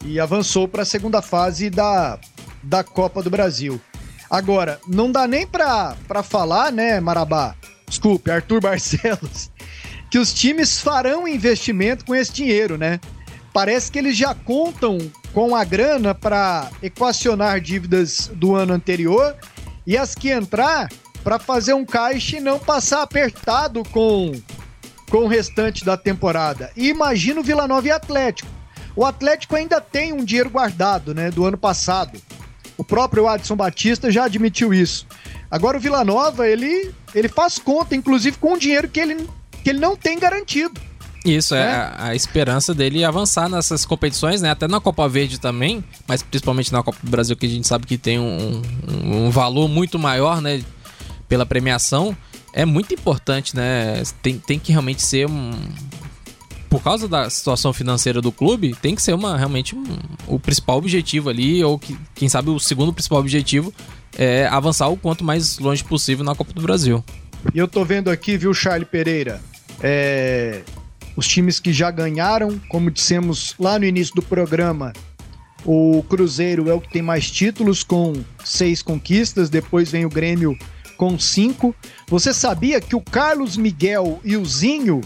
E 0.04 0.20
avançou 0.20 0.68
para 0.68 0.82
a 0.82 0.86
segunda 0.86 1.22
fase 1.22 1.70
da, 1.70 2.20
da 2.64 2.84
Copa 2.84 3.22
do 3.22 3.30
Brasil. 3.30 3.80
Agora, 4.30 4.80
não 4.88 5.12
dá 5.12 5.28
nem 5.28 5.46
pra, 5.46 5.96
pra 6.08 6.24
falar, 6.24 6.72
né, 6.72 7.00
Marabá? 7.00 7.56
Desculpe, 7.88 8.32
Arthur 8.32 8.60
Barcelos, 8.62 9.52
que 10.10 10.18
os 10.18 10.34
times 10.34 10.82
farão 10.82 11.28
investimento 11.28 12.06
com 12.06 12.16
esse 12.16 12.32
dinheiro, 12.32 12.78
né? 12.78 13.00
Parece 13.54 13.92
que 13.92 14.00
eles 14.00 14.18
já 14.18 14.36
contam 14.36 14.98
com 15.34 15.56
a 15.56 15.64
grana 15.64 16.14
para 16.14 16.70
equacionar 16.82 17.62
dívidas 17.62 18.30
do 18.34 18.56
ano 18.56 18.74
anterior 18.74 19.36
e 19.88 19.98
as 19.98 20.16
que 20.16 20.30
entrar 20.30 20.90
para 21.24 21.40
fazer 21.40 21.74
um 21.74 21.86
caixa 21.86 22.38
e 22.38 22.40
não 22.40 22.60
passar 22.60 23.02
apertado 23.02 23.84
com, 23.92 24.32
com 25.10 25.20
o 25.20 25.28
restante 25.28 25.84
da 25.86 25.98
temporada. 25.98 26.72
E 26.76 26.90
imagina 26.90 27.40
o 27.40 27.44
Vila 27.44 27.68
Nova 27.68 27.88
e 27.88 27.92
Atlético. 27.92 28.50
O 28.96 29.04
Atlético 29.04 29.56
ainda 29.56 29.82
tem 29.82 30.14
um 30.14 30.24
dinheiro 30.24 30.50
guardado, 30.50 31.14
né, 31.14 31.32
do 31.32 31.46
ano 31.46 31.58
passado. 31.58 32.22
O 32.78 32.84
próprio 32.84 33.28
Adson 33.28 33.56
Batista 33.56 34.12
já 34.12 34.26
admitiu 34.26 34.74
isso. 34.74 35.08
Agora 35.50 35.78
o 35.78 35.80
Vila 35.80 36.04
Nova, 36.04 36.48
ele, 36.48 36.92
ele 37.14 37.30
faz 37.30 37.58
conta, 37.58 37.96
inclusive 37.96 38.38
com 38.38 38.54
o 38.54 38.60
dinheiro 38.60 38.90
que 38.90 39.00
ele, 39.00 39.28
que 39.64 39.70
ele 39.70 39.80
não 39.80 39.96
tem 39.96 40.20
garantido. 40.20 40.80
Isso, 41.24 41.56
é, 41.56 41.60
é 41.60 41.66
a, 41.66 41.96
a, 42.10 42.16
esperança 42.16 42.74
dele 42.74 43.04
avançar 43.04 43.50
nessas 43.50 43.84
competições, 43.84 44.42
né? 44.42 44.52
Até 44.52 44.68
na 44.68 44.80
Copa 44.80 45.08
Verde 45.10 45.40
também, 45.40 45.84
mas 46.08 46.22
principalmente 46.22 46.72
na 46.72 46.84
Copa 46.84 47.00
do 47.02 47.10
Brasil, 47.10 47.36
que 47.36 47.48
a 47.48 47.50
gente 47.50 47.68
sabe 47.68 47.88
que 47.88 47.98
tem 47.98 48.20
um, 48.20 48.62
um, 48.88 49.26
um 49.26 49.30
valor 49.32 49.68
muito 49.68 49.98
maior, 49.98 50.40
né? 50.40 50.64
Pela 51.28 51.46
premiação. 51.46 52.16
É 52.54 52.64
muito 52.64 52.94
importante, 52.94 53.56
né? 53.56 54.04
Tem, 54.22 54.38
tem 54.38 54.60
que 54.60 54.72
realmente 54.72 55.02
ser 55.02 55.28
um, 55.28 55.52
por 56.70 56.82
causa 56.82 57.08
da 57.08 57.30
situação 57.30 57.72
financeira 57.74 58.22
do 58.22 58.32
clube, 58.32 58.76
tem 58.82 58.96
que 58.96 59.02
ser 59.02 59.14
uma 59.14 59.38
realmente 59.38 59.76
um, 59.76 59.84
o 60.28 60.40
principal 60.40 60.78
objetivo 60.78 61.30
ali, 61.30 61.64
ou 61.64 61.78
que, 61.80 61.98
quem 62.14 62.28
sabe 62.28 62.50
o 62.50 62.60
segundo 62.60 62.94
principal 62.94 63.20
objetivo 63.20 63.74
é 64.18 64.48
avançar 64.48 64.88
o 64.88 64.98
quanto 64.98 65.24
mais 65.24 65.60
longe 65.60 65.84
possível 65.84 66.24
na 66.24 66.36
Copa 66.36 66.54
do 66.54 66.62
Brasil. 66.62 67.04
E 67.54 67.58
eu 67.58 67.68
tô 67.68 67.84
vendo 67.86 68.10
aqui, 68.10 68.38
viu, 68.38 68.54
Charlie 68.54 68.86
Pereira, 68.86 69.42
é, 69.82 70.62
os 71.16 71.28
times 71.28 71.60
que 71.60 71.72
já 71.72 71.92
ganharam, 71.92 72.60
como 72.70 72.90
dissemos 72.90 73.56
lá 73.60 73.78
no 73.78 73.86
início 73.86 74.16
do 74.16 74.22
programa, 74.22 74.94
o 75.66 76.04
Cruzeiro 76.08 76.70
é 76.70 76.74
o 76.74 76.82
que 76.82 76.92
tem 76.92 77.02
mais 77.02 77.30
títulos, 77.30 77.84
com 77.84 78.14
seis 78.44 78.82
conquistas, 78.82 79.50
depois 79.50 79.92
vem 79.92 80.06
o 80.06 80.10
Grêmio 80.10 80.58
com 80.98 81.18
cinco. 81.20 81.76
Você 82.08 82.34
sabia 82.34 82.80
que 82.80 82.96
o 82.96 83.02
Carlos 83.02 83.58
Miguel 83.58 84.20
e 84.24 84.38
o 84.38 84.46
Zinho 84.46 85.02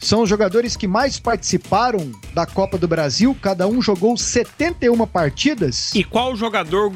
são 0.00 0.22
os 0.22 0.28
jogadores 0.28 0.76
que 0.76 0.88
mais 0.88 1.20
participaram 1.20 2.10
da 2.32 2.46
Copa 2.46 2.78
do 2.78 2.88
Brasil, 2.88 3.36
cada 3.40 3.68
um 3.68 3.82
jogou 3.82 4.16
71 4.16 5.06
partidas. 5.06 5.94
E 5.94 6.02
qual 6.02 6.34
jogador 6.34 6.92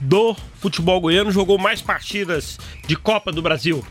do 0.00 0.36
futebol 0.60 1.00
goiano 1.00 1.30
jogou 1.32 1.58
mais 1.58 1.82
partidas 1.82 2.58
de 2.86 2.94
Copa 2.94 3.32
do 3.32 3.42
Brasil? 3.42 3.84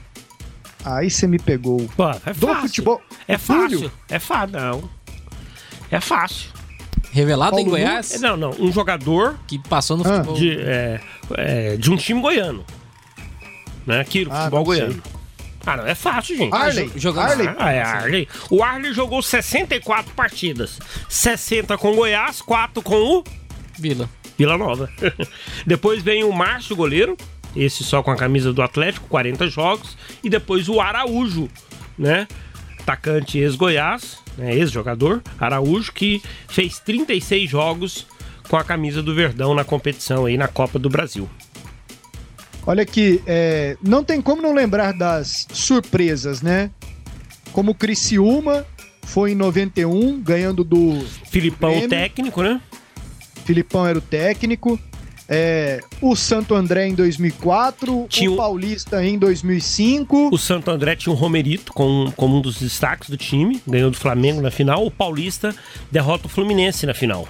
Aí 0.85 1.09
você 1.09 1.27
me 1.27 1.37
pegou. 1.37 1.89
Pô, 1.97 2.09
é 2.09 2.33
do 2.33 2.47
fácil. 2.47 2.61
futebol. 2.61 3.01
É 3.27 3.37
fácil. 3.37 3.91
É 4.07 4.19
fácil, 4.19 4.57
não. 4.57 4.89
É 5.91 5.99
fácil. 5.99 6.49
Revelado 7.11 7.51
Paulo 7.51 7.65
em 7.65 7.69
Goiás? 7.69 8.21
Não, 8.21 8.37
não. 8.37 8.51
Um 8.51 8.71
jogador 8.71 9.37
que 9.47 9.59
passou 9.67 9.97
no 9.97 10.03
futebol. 10.03 10.35
De, 10.35 10.57
é, 10.61 11.01
é, 11.35 11.77
de 11.77 11.91
um 11.91 11.97
time 11.97 12.21
goiano. 12.21 12.63
Né? 13.85 13.99
Aqui 13.99 14.23
no 14.23 14.31
ah, 14.31 14.37
futebol 14.37 14.63
goiano. 14.63 14.93
Sei. 14.93 15.18
Ah, 15.65 15.77
não, 15.77 15.85
é 15.85 15.95
fácil, 15.95 16.37
gente. 16.37 16.53
Arley. 16.53 16.91
Jogando... 16.95 17.31
Arley. 17.31 17.49
Ah, 17.57 17.71
é 17.71 17.81
Arley. 17.81 18.27
O 18.49 18.63
Arley 18.63 18.93
jogou 18.93 19.21
64 19.21 20.13
partidas. 20.13 20.79
60 21.07 21.77
com 21.77 21.95
Goiás, 21.95 22.41
4 22.41 22.81
com 22.81 22.95
o... 22.95 23.23
Vila. 23.77 24.09
Vila 24.37 24.57
Nova. 24.57 24.89
depois 25.67 26.01
vem 26.01 26.23
o 26.23 26.31
Márcio, 26.31 26.75
goleiro. 26.75 27.17
Esse 27.55 27.83
só 27.83 28.01
com 28.01 28.11
a 28.11 28.15
camisa 28.15 28.53
do 28.53 28.61
Atlético, 28.61 29.07
40 29.09 29.47
jogos. 29.47 29.97
E 30.23 30.29
depois 30.29 30.69
o 30.69 30.79
Araújo, 30.79 31.49
né? 31.97 32.27
Atacante 32.79 33.37
ex-Goiás, 33.37 34.19
né? 34.37 34.55
ex-jogador. 34.55 35.21
Araújo, 35.39 35.91
que 35.91 36.21
fez 36.47 36.79
36 36.79 37.49
jogos 37.49 38.07
com 38.47 38.57
a 38.57 38.63
camisa 38.63 39.03
do 39.03 39.13
Verdão 39.13 39.53
na 39.53 39.63
competição 39.63 40.25
aí 40.25 40.37
na 40.37 40.47
Copa 40.47 40.79
do 40.79 40.89
Brasil. 40.89 41.29
Olha 42.65 42.83
aqui, 42.83 43.21
é, 43.25 43.77
não 43.81 44.03
tem 44.03 44.21
como 44.21 44.41
não 44.41 44.53
lembrar 44.53 44.93
das 44.93 45.47
surpresas, 45.51 46.41
né? 46.41 46.69
Como 47.51 47.71
o 47.71 47.75
Criciúma 47.75 48.65
foi 49.03 49.31
em 49.31 49.35
91, 49.35 50.21
ganhando 50.21 50.63
do. 50.63 51.03
Filipão, 51.25 51.71
Grêmio. 51.71 51.89
técnico, 51.89 52.43
né? 52.43 52.61
Filipão 53.43 53.87
era 53.87 53.97
o 53.97 54.01
técnico. 54.01 54.79
É, 55.31 55.79
o 56.01 56.15
Santo 56.15 56.55
André 56.55 56.87
em 56.87 56.95
2004, 56.95 58.07
tinha 58.09 58.31
o 58.31 58.35
Paulista 58.35 59.03
em 59.05 59.17
2005. 59.17 60.29
O 60.31 60.37
Santo 60.39 60.71
André 60.71 60.95
tinha 60.95 61.13
o 61.13 61.15
Romerito 61.15 61.71
como, 61.71 62.11
como 62.13 62.37
um 62.37 62.41
dos 62.41 62.59
destaques 62.59 63.11
do 63.11 63.17
time, 63.17 63.61
ganhou 63.67 63.91
do 63.91 63.97
Flamengo 63.97 64.41
na 64.41 64.49
final. 64.49 64.83
O 64.83 64.89
Paulista 64.89 65.55
derrota 65.91 66.25
o 66.25 66.29
Fluminense 66.29 66.85
na 66.87 66.95
final 66.95 67.27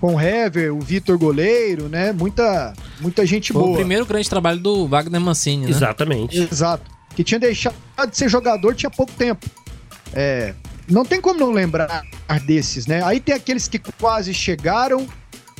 com 0.00 0.14
o 0.14 0.20
Hever, 0.20 0.74
o 0.74 0.80
Vitor 0.80 1.18
Goleiro, 1.18 1.88
né? 1.88 2.12
Muita, 2.12 2.72
muita 3.00 3.26
gente 3.26 3.52
Foi 3.52 3.62
boa. 3.62 3.74
o 3.74 3.76
primeiro 3.76 4.06
grande 4.06 4.28
trabalho 4.28 4.58
do 4.58 4.88
Wagner 4.88 5.20
Mancini, 5.20 5.66
né? 5.66 5.70
Exatamente. 5.70 6.38
Exato. 6.38 6.90
Que 7.14 7.22
tinha 7.22 7.38
deixado 7.38 7.74
de 8.08 8.16
ser 8.16 8.28
jogador 8.28 8.74
tinha 8.74 8.90
pouco 8.90 9.12
tempo. 9.12 9.46
É, 10.14 10.54
não 10.88 11.04
tem 11.04 11.20
como 11.20 11.38
não 11.38 11.52
lembrar 11.52 12.02
desses, 12.46 12.86
né? 12.86 13.02
Aí 13.04 13.20
tem 13.20 13.34
aqueles 13.34 13.68
que 13.68 13.78
quase 13.78 14.32
chegaram, 14.32 15.06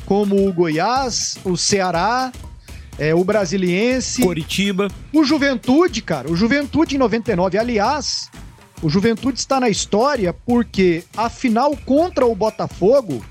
como 0.05 0.47
o 0.47 0.51
Goiás, 0.51 1.37
o 1.43 1.55
Ceará, 1.55 2.31
é, 2.97 3.13
o 3.13 3.23
Brasiliense. 3.23 4.23
Coritiba. 4.23 4.87
O 5.13 5.23
Juventude, 5.23 6.01
cara. 6.01 6.29
O 6.31 6.35
Juventude 6.35 6.95
em 6.95 6.97
99. 6.97 7.57
Aliás, 7.57 8.29
o 8.81 8.89
Juventude 8.89 9.37
está 9.37 9.59
na 9.59 9.69
história 9.69 10.33
porque 10.33 11.03
a 11.15 11.29
final 11.29 11.77
contra 11.85 12.25
o 12.25 12.33
Botafogo 12.33 13.23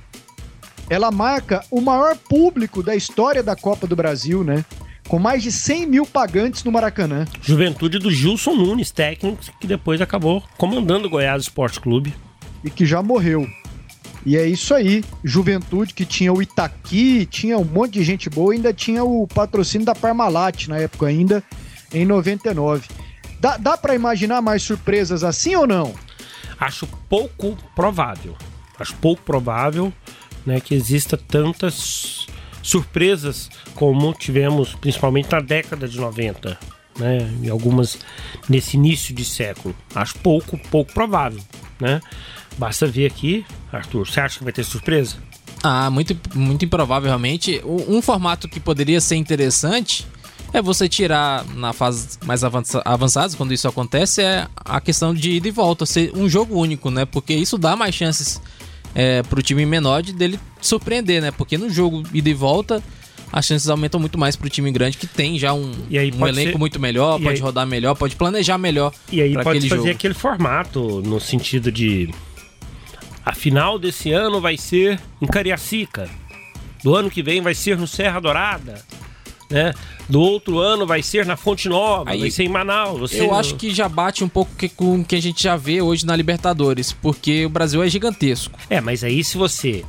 ela 0.90 1.12
marca 1.12 1.64
o 1.70 1.80
maior 1.80 2.16
público 2.16 2.82
da 2.82 2.96
história 2.96 3.44
da 3.44 3.54
Copa 3.54 3.86
do 3.86 3.94
Brasil, 3.94 4.42
né? 4.42 4.64
Com 5.08 5.20
mais 5.20 5.40
de 5.40 5.52
100 5.52 5.86
mil 5.86 6.04
pagantes 6.04 6.64
no 6.64 6.72
Maracanã. 6.72 7.26
Juventude 7.40 8.00
do 8.00 8.10
Gilson 8.10 8.54
Nunes, 8.54 8.90
técnico, 8.90 9.38
que 9.60 9.68
depois 9.68 10.00
acabou 10.00 10.42
comandando 10.58 11.06
o 11.06 11.10
Goiás 11.10 11.42
Esporte 11.42 11.80
Clube. 11.80 12.12
E 12.64 12.70
que 12.70 12.84
já 12.84 13.00
morreu. 13.02 13.46
E 14.26 14.36
é 14.36 14.44
isso 14.44 14.74
aí. 14.74 15.04
Juventude 15.22 15.94
que 15.94 16.04
tinha 16.04 16.32
o 16.32 16.42
Itaqui, 16.42 17.24
tinha 17.24 17.56
um 17.56 17.64
monte 17.64 17.92
de 17.92 18.02
gente 18.02 18.28
boa, 18.28 18.52
ainda 18.52 18.74
tinha 18.74 19.04
o 19.04 19.28
patrocínio 19.28 19.86
da 19.86 19.94
Parmalat 19.94 20.66
na 20.66 20.76
época 20.76 21.06
ainda, 21.06 21.42
em 21.94 22.04
99. 22.04 22.88
Dá, 23.38 23.56
dá 23.56 23.76
para 23.76 23.94
imaginar 23.94 24.42
mais 24.42 24.62
surpresas 24.62 25.22
assim 25.22 25.54
ou 25.54 25.68
não? 25.68 25.94
Acho 26.58 26.86
pouco 27.08 27.56
provável. 27.76 28.36
Acho 28.78 28.94
pouco 28.96 29.22
provável 29.22 29.92
né, 30.44 30.60
que 30.60 30.74
exista 30.74 31.16
tantas 31.16 32.26
surpresas 32.62 33.50
como 33.74 34.12
tivemos 34.12 34.74
principalmente 34.74 35.30
na 35.32 35.40
década 35.40 35.88
de 35.88 35.98
90, 35.98 36.58
né, 36.98 37.30
e 37.42 37.48
algumas 37.48 37.98
nesse 38.48 38.76
início 38.76 39.14
de 39.14 39.24
século. 39.24 39.74
Acho 39.94 40.18
pouco, 40.18 40.58
pouco 40.70 40.92
provável, 40.92 41.40
né? 41.80 42.00
Basta 42.58 42.86
ver 42.86 43.06
aqui, 43.06 43.46
Arthur, 43.72 44.06
você 44.06 44.20
acha 44.20 44.38
que 44.38 44.44
vai 44.44 44.52
ter 44.52 44.64
surpresa? 44.64 45.16
Ah, 45.62 45.90
muito, 45.90 46.16
muito 46.34 46.64
improvável 46.64 47.08
realmente. 47.08 47.62
Um 47.64 48.02
formato 48.02 48.48
que 48.48 48.58
poderia 48.58 49.00
ser 49.00 49.16
interessante 49.16 50.06
é 50.52 50.60
você 50.60 50.88
tirar 50.88 51.44
na 51.54 51.72
fase 51.72 52.18
mais 52.24 52.42
avançadas, 52.42 53.34
quando 53.34 53.54
isso 53.54 53.68
acontece, 53.68 54.20
é 54.20 54.48
a 54.56 54.80
questão 54.80 55.14
de 55.14 55.30
ida 55.30 55.48
e 55.48 55.50
volta, 55.50 55.86
ser 55.86 56.12
um 56.16 56.28
jogo 56.28 56.58
único, 56.58 56.90
né? 56.90 57.04
Porque 57.04 57.32
isso 57.32 57.56
dá 57.56 57.76
mais 57.76 57.94
chances 57.94 58.40
é, 58.94 59.22
pro 59.22 59.42
time 59.42 59.64
menor 59.66 60.02
de 60.02 60.12
dele 60.12 60.38
surpreender, 60.60 61.20
né? 61.20 61.30
Porque 61.30 61.56
no 61.56 61.70
jogo 61.70 62.02
ida 62.12 62.28
e 62.28 62.34
volta, 62.34 62.82
as 63.32 63.46
chances 63.46 63.68
aumentam 63.68 64.00
muito 64.00 64.18
mais 64.18 64.36
pro 64.36 64.48
time 64.48 64.70
grande 64.70 64.96
que 64.96 65.06
tem 65.06 65.38
já 65.38 65.52
um, 65.52 65.70
um 65.70 66.26
elenco 66.26 66.52
ser... 66.52 66.58
muito 66.58 66.80
melhor, 66.80 67.20
e 67.20 67.24
pode 67.24 67.36
aí... 67.36 67.42
rodar 67.42 67.66
melhor, 67.66 67.94
pode 67.94 68.16
planejar 68.16 68.58
melhor. 68.58 68.92
E 69.10 69.20
aí 69.20 69.34
pode 69.34 69.68
fazer 69.68 69.76
jogo. 69.76 69.90
aquele 69.90 70.14
formato 70.14 71.02
no 71.02 71.20
sentido 71.20 71.70
de 71.70 72.12
a 73.24 73.34
final 73.34 73.78
desse 73.78 74.10
ano 74.12 74.40
vai 74.40 74.56
ser 74.56 74.98
em 75.20 75.26
Cariacica. 75.26 76.08
Do 76.82 76.94
ano 76.96 77.10
que 77.10 77.22
vem 77.22 77.42
vai 77.42 77.54
ser 77.54 77.76
no 77.76 77.86
Serra 77.86 78.20
Dourada 78.20 78.82
né? 79.50 79.74
Do 80.08 80.20
outro 80.20 80.58
ano 80.58 80.86
vai 80.86 81.02
ser 81.02 81.26
na 81.26 81.36
Fonte 81.36 81.68
Nova, 81.68 82.10
Aí, 82.10 82.20
vai 82.20 82.30
ser 82.30 82.44
em 82.44 82.48
Manaus. 82.48 83.00
Você... 83.00 83.20
Eu 83.20 83.34
acho 83.34 83.56
que 83.56 83.74
já 83.74 83.88
bate 83.88 84.22
um 84.22 84.28
pouco 84.28 84.52
com 84.76 85.00
o 85.00 85.04
que 85.04 85.16
a 85.16 85.20
gente 85.20 85.42
já 85.42 85.56
vê 85.56 85.82
hoje 85.82 86.06
na 86.06 86.14
Libertadores, 86.14 86.92
porque 86.92 87.44
o 87.44 87.48
Brasil 87.48 87.82
é 87.82 87.88
gigantesco. 87.88 88.58
É, 88.68 88.80
mas 88.80 89.02
aí 89.02 89.22
se 89.24 89.36
você 89.36 89.84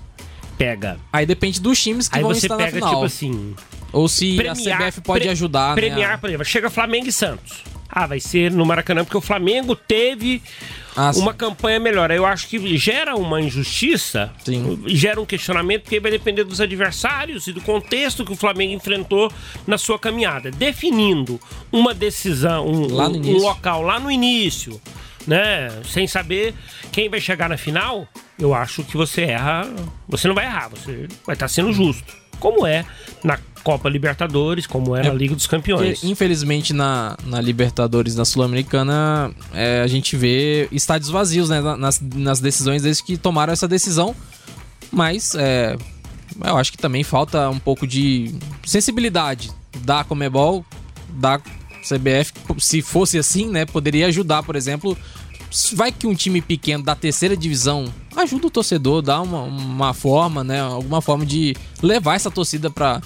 pega. 0.58 1.00
Aí 1.12 1.26
depende 1.26 1.60
dos 1.60 1.82
times 1.82 2.08
que 2.08 2.18
aí 2.18 2.24
vão 2.24 2.34
você 2.34 2.46
estar 2.46 2.58
pega, 2.58 2.72
na 2.80 2.88
final. 2.88 2.94
tipo 2.94 3.06
assim. 3.06 3.56
Ou 3.94 4.08
se 4.08 4.36
premiar, 4.36 4.82
a 4.82 4.86
CBF 4.86 5.02
pode 5.02 5.22
pre 5.22 5.30
ajudar, 5.30 5.76
premiar, 5.76 6.12
né? 6.12 6.18
por 6.18 6.30
exemplo, 6.30 6.46
chega 6.46 6.70
Flamengo 6.70 7.08
e 7.08 7.12
Santos. 7.12 7.64
Ah, 7.92 8.08
vai 8.08 8.20
ser 8.20 8.50
no 8.52 8.66
Maracanã, 8.66 9.04
porque 9.04 9.18
o 9.18 9.22
Flamengo 9.22 9.76
teve 9.76 10.42
ah, 10.96 11.12
uma 11.16 11.34
campanha 11.34 11.80
melhor. 11.80 12.10
Eu 12.12 12.26
acho 12.26 12.48
que 12.48 12.78
gera 12.78 13.16
uma 13.16 13.42
injustiça, 13.42 14.32
sim. 14.44 14.82
gera 14.88 15.20
um 15.20 15.26
questionamento, 15.26 15.84
porque 15.84 16.00
vai 16.00 16.12
depender 16.12 16.44
dos 16.44 16.62
adversários 16.62 17.48
e 17.48 17.54
do 17.54 17.62
contexto 17.62 18.24
que 18.24 18.32
o 18.32 18.36
Flamengo 18.36 18.74
enfrentou 18.74 19.32
na 19.68 19.78
sua 19.78 20.00
caminhada. 20.00 20.52
Definindo 20.52 21.40
uma 21.72 21.94
decisão, 21.94 22.66
um, 22.66 22.94
um, 22.94 23.36
um 23.36 23.38
local 23.38 23.82
lá 23.82 24.00
no 24.00 24.10
início, 24.10 24.80
né? 25.28 25.70
Sem 25.86 26.08
saber 26.08 26.54
quem 26.92 27.10
vai 27.10 27.20
chegar 27.20 27.50
na 27.50 27.58
final, 27.58 28.08
eu 28.40 28.54
acho 28.54 28.84
que 28.84 28.96
você 28.96 29.24
erra. 29.24 29.70
Você 30.08 30.28
não 30.28 30.36
vai 30.36 30.46
errar, 30.46 30.70
você 30.70 31.08
vai 31.26 31.36
estar 31.36 31.48
sendo 31.48 31.74
justo. 31.74 32.21
Como 32.42 32.68
é 32.68 32.86
na 33.24 33.38
Copa 33.64 33.88
Libertadores, 33.88 34.66
como 34.66 34.96
é, 34.96 35.08
a 35.08 35.14
Liga 35.14 35.36
dos 35.36 35.48
Campeões. 35.48 36.00
Porque, 36.00 36.12
infelizmente, 36.12 36.74
na, 36.74 37.16
na 37.26 37.40
Libertadores, 37.40 38.16
na 38.16 38.26
Sul-Americana, 38.26 39.32
é, 39.54 39.82
a 39.82 39.88
gente 39.88 40.18
vê 40.18 40.68
estádios 40.72 41.10
vazios 41.10 41.50
né, 41.50 41.62
nas, 41.62 42.02
nas 42.02 42.40
decisões 42.40 42.82
desde 42.82 43.04
que 43.04 43.18
tomaram 43.18 43.54
essa 43.54 43.68
decisão. 43.68 44.16
Mas 44.92 45.36
é, 45.36 45.78
eu 46.44 46.58
acho 46.58 46.72
que 46.72 46.78
também 46.78 47.04
falta 47.04 47.50
um 47.50 47.60
pouco 47.60 47.86
de 47.86 48.34
sensibilidade 48.66 49.52
da 49.86 50.04
Comebol, 50.04 50.66
da 51.10 51.40
CBF. 51.40 52.34
Se 52.60 52.82
fosse 52.82 53.18
assim, 53.18 53.48
né, 53.48 53.66
poderia 53.66 54.08
ajudar, 54.08 54.44
por 54.44 54.56
exemplo. 54.56 54.98
Vai 55.74 55.92
que 55.92 56.08
um 56.08 56.16
time 56.16 56.42
pequeno 56.42 56.84
da 56.84 56.96
terceira 56.96 57.36
divisão 57.36 57.94
ajuda 58.16 58.48
o 58.48 58.52
torcedor, 58.52 59.02
dá 59.02 59.22
uma, 59.22 59.44
uma 59.44 59.94
forma, 59.94 60.44
né? 60.44 60.62
Alguma 60.62 61.02
forma 61.02 61.26
de 61.26 61.56
levar 61.82 62.16
essa 62.16 62.32
torcida 62.32 62.70
para 62.70 63.02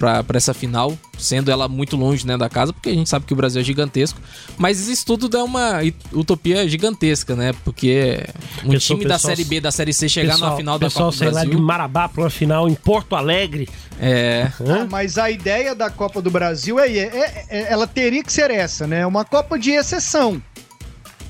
para 0.00 0.24
essa 0.38 0.54
final, 0.54 0.96
sendo 1.18 1.50
ela 1.50 1.68
muito 1.68 1.94
longe 1.94 2.26
né, 2.26 2.38
da 2.38 2.48
casa, 2.48 2.72
porque 2.72 2.88
a 2.88 2.94
gente 2.94 3.10
sabe 3.10 3.26
que 3.26 3.34
o 3.34 3.36
Brasil 3.36 3.60
é 3.60 3.64
gigantesco. 3.64 4.18
Mas 4.56 4.88
isso 4.88 5.04
tudo 5.04 5.28
dá 5.28 5.44
uma 5.44 5.80
utopia 6.10 6.66
gigantesca, 6.66 7.36
né? 7.36 7.52
Porque 7.62 8.24
um 8.64 8.70
pessoal, 8.70 8.98
time 8.98 9.06
da 9.06 9.18
Série 9.18 9.44
B, 9.44 9.60
da 9.60 9.70
Série 9.70 9.92
C 9.92 10.08
chegar 10.08 10.32
pessoal, 10.32 10.52
na 10.52 10.56
final 10.56 10.78
da 10.78 10.90
Copa 10.90 11.10
do 11.10 11.18
Brasil... 11.18 11.34
Pessoal, 11.34 11.46
de 11.54 11.56
Marabá 11.60 12.08
para 12.08 12.22
uma 12.22 12.30
final 12.30 12.66
em 12.66 12.74
Porto 12.74 13.14
Alegre. 13.14 13.68
É. 14.00 14.50
Ah, 14.60 14.86
mas 14.90 15.18
a 15.18 15.30
ideia 15.30 15.74
da 15.74 15.90
Copa 15.90 16.22
do 16.22 16.30
Brasil 16.30 16.80
é, 16.80 16.88
é, 16.88 17.44
é, 17.50 17.70
ela 17.70 17.86
teria 17.86 18.24
que 18.24 18.32
ser 18.32 18.50
essa, 18.50 18.86
né? 18.86 19.06
Uma 19.06 19.26
Copa 19.26 19.58
de 19.58 19.72
exceção, 19.72 20.42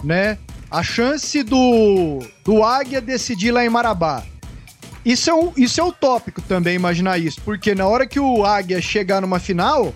né? 0.04 0.38
A 0.70 0.82
chance 0.82 1.42
do, 1.42 2.20
do 2.44 2.62
Águia 2.62 3.00
decidir 3.00 3.50
lá 3.50 3.64
em 3.64 3.68
Marabá 3.68 4.24
isso 5.04 5.30
é, 5.30 5.34
um, 5.34 5.52
isso 5.56 5.80
é 5.80 5.84
utópico 5.84 6.42
também, 6.42 6.74
imaginar 6.74 7.18
isso, 7.18 7.40
porque 7.42 7.74
na 7.74 7.86
hora 7.86 8.06
que 8.06 8.20
o 8.20 8.44
Águia 8.44 8.80
chegar 8.82 9.20
numa 9.20 9.38
final, 9.38 9.94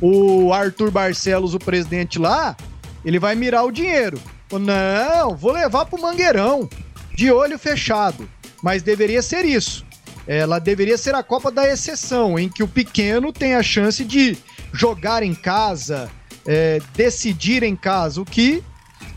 o 0.00 0.52
Arthur 0.52 0.90
Barcelos, 0.90 1.54
o 1.54 1.58
presidente 1.58 2.18
lá, 2.18 2.56
ele 3.04 3.18
vai 3.18 3.34
mirar 3.34 3.64
o 3.64 3.70
dinheiro. 3.70 4.18
Não, 4.50 5.36
vou 5.36 5.52
levar 5.52 5.84
pro 5.86 6.00
Mangueirão, 6.00 6.68
de 7.14 7.30
olho 7.30 7.58
fechado. 7.58 8.28
Mas 8.62 8.82
deveria 8.82 9.20
ser 9.20 9.44
isso. 9.44 9.84
Ela 10.26 10.58
deveria 10.58 10.96
ser 10.96 11.14
a 11.14 11.22
Copa 11.22 11.50
da 11.50 11.70
Exceção, 11.70 12.38
em 12.38 12.48
que 12.48 12.62
o 12.62 12.68
pequeno 12.68 13.32
tem 13.32 13.54
a 13.54 13.62
chance 13.62 14.04
de 14.04 14.38
jogar 14.72 15.22
em 15.22 15.34
casa, 15.34 16.10
é, 16.46 16.80
decidir 16.94 17.62
em 17.62 17.76
casa, 17.76 18.20
o 18.20 18.24
que, 18.24 18.62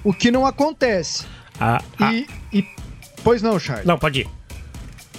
o 0.03 0.13
que 0.13 0.31
não 0.31 0.45
acontece. 0.45 1.25
Ah, 1.59 1.81
ah. 1.99 2.13
E, 2.13 2.27
e, 2.53 2.65
Pois 3.23 3.41
não, 3.41 3.59
Charles. 3.59 3.85
Não, 3.85 3.97
pode 3.97 4.21
ir. 4.21 4.29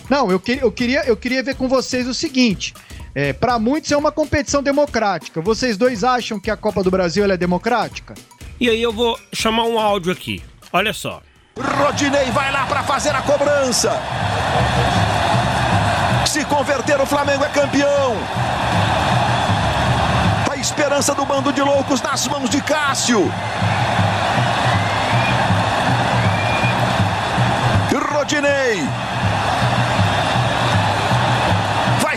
Não, 0.09 0.31
eu, 0.31 0.41
que, 0.41 0.59
eu, 0.61 0.73
queria, 0.73 1.05
eu 1.07 1.17
queria 1.17 1.43
ver 1.43 1.55
com 1.55 1.69
vocês 1.69 2.07
o 2.07 2.15
seguinte. 2.15 2.75
É, 3.15 3.33
para 3.33 3.59
muitos 3.59 3.91
é 3.93 3.97
uma 3.97 4.13
competição 4.13 4.63
democrática. 4.63 5.41
Vocês 5.41 5.77
dois 5.77 6.05
acham 6.05 6.39
que 6.41 6.51
a 6.51 6.57
Copa 6.57 6.83
do 6.83 6.91
Brasil 6.91 7.25
é 7.31 7.37
democrática? 7.37 8.15
E 8.59 8.69
aí 8.69 8.83
eu 8.83 8.93
vou 8.93 9.19
chamar 9.33 9.65
um 9.65 9.79
áudio 9.79 10.13
aqui. 10.13 10.43
Olha 10.73 10.93
só. 10.93 11.23
Rodinei 11.59 12.31
vai 12.31 12.53
lá 12.53 12.67
para 12.67 12.83
fazer 12.83 13.15
a 13.15 13.23
cobrança. 13.23 13.93
Se 16.27 16.45
converter, 16.45 17.01
o 17.01 17.07
Flamengo 17.07 17.45
é 17.45 17.49
campeão. 17.49 18.17
A 20.51 20.57
esperança 20.57 21.15
do 21.15 21.25
bando 21.25 21.53
de 21.53 21.61
loucos 21.61 22.01
nas 22.03 22.27
mãos 22.29 22.49
de 22.51 22.61
Cássio. 22.61 23.31
Rodinei 28.21 28.87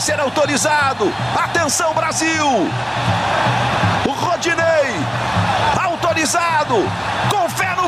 ser 0.04 0.20
autorizado. 0.20 1.14
Atenção, 1.34 1.94
Brasil! 1.94 2.46
O 4.06 4.12
Rodinei, 4.12 5.00
autorizado, 5.82 6.76
com 7.30 7.50
fé 7.50 7.74
no 7.78 7.88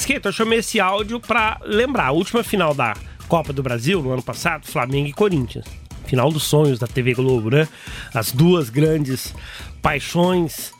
Pasqueta, 0.00 0.30
eu 0.30 0.32
chamei 0.32 0.60
esse 0.60 0.80
áudio 0.80 1.20
para 1.20 1.60
lembrar. 1.62 2.06
A 2.06 2.10
última 2.10 2.42
final 2.42 2.72
da 2.72 2.96
Copa 3.28 3.52
do 3.52 3.62
Brasil, 3.62 4.00
no 4.00 4.10
ano 4.10 4.22
passado, 4.22 4.66
Flamengo 4.66 5.06
e 5.08 5.12
Corinthians. 5.12 5.66
Final 6.06 6.32
dos 6.32 6.44
sonhos 6.44 6.78
da 6.78 6.86
TV 6.86 7.12
Globo, 7.12 7.50
né? 7.50 7.68
As 8.14 8.32
duas 8.32 8.70
grandes 8.70 9.34
paixões 9.82 10.72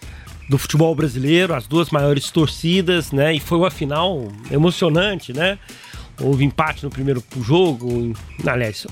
do 0.48 0.56
futebol 0.56 0.94
brasileiro, 0.94 1.52
as 1.54 1.66
duas 1.66 1.90
maiores 1.90 2.30
torcidas, 2.30 3.12
né? 3.12 3.34
E 3.34 3.40
foi 3.40 3.58
uma 3.58 3.70
final 3.70 4.26
emocionante, 4.50 5.34
né? 5.34 5.58
Houve 6.18 6.42
empate 6.42 6.82
no 6.82 6.88
primeiro 6.88 7.22
jogo, 7.42 8.16
aliás, 8.46 8.86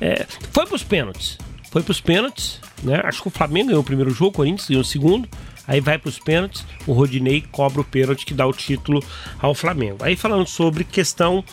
é, 0.00 0.24
foi 0.52 0.66
para 0.66 0.76
os 0.76 0.84
pênaltis. 0.84 1.36
Foi 1.72 1.82
para 1.82 1.90
os 1.90 2.00
pênaltis, 2.00 2.60
né? 2.80 3.00
Acho 3.02 3.22
que 3.22 3.26
o 3.26 3.30
Flamengo 3.32 3.66
ganhou 3.66 3.82
o 3.82 3.84
primeiro 3.84 4.12
jogo, 4.12 4.30
o 4.30 4.34
Corinthians 4.34 4.68
ganhou 4.68 4.82
o 4.82 4.84
segundo. 4.84 5.28
Aí 5.66 5.80
vai 5.80 5.98
para 5.98 6.08
os 6.08 6.18
pênaltis, 6.18 6.64
o 6.86 6.92
Rodinei 6.92 7.42
cobra 7.50 7.80
o 7.80 7.84
pênalti 7.84 8.26
que 8.26 8.34
dá 8.34 8.46
o 8.46 8.52
título 8.52 9.02
ao 9.38 9.54
Flamengo. 9.54 9.98
Aí 10.02 10.14
falando 10.16 10.46
sobre 10.46 10.84
questão 10.84 11.44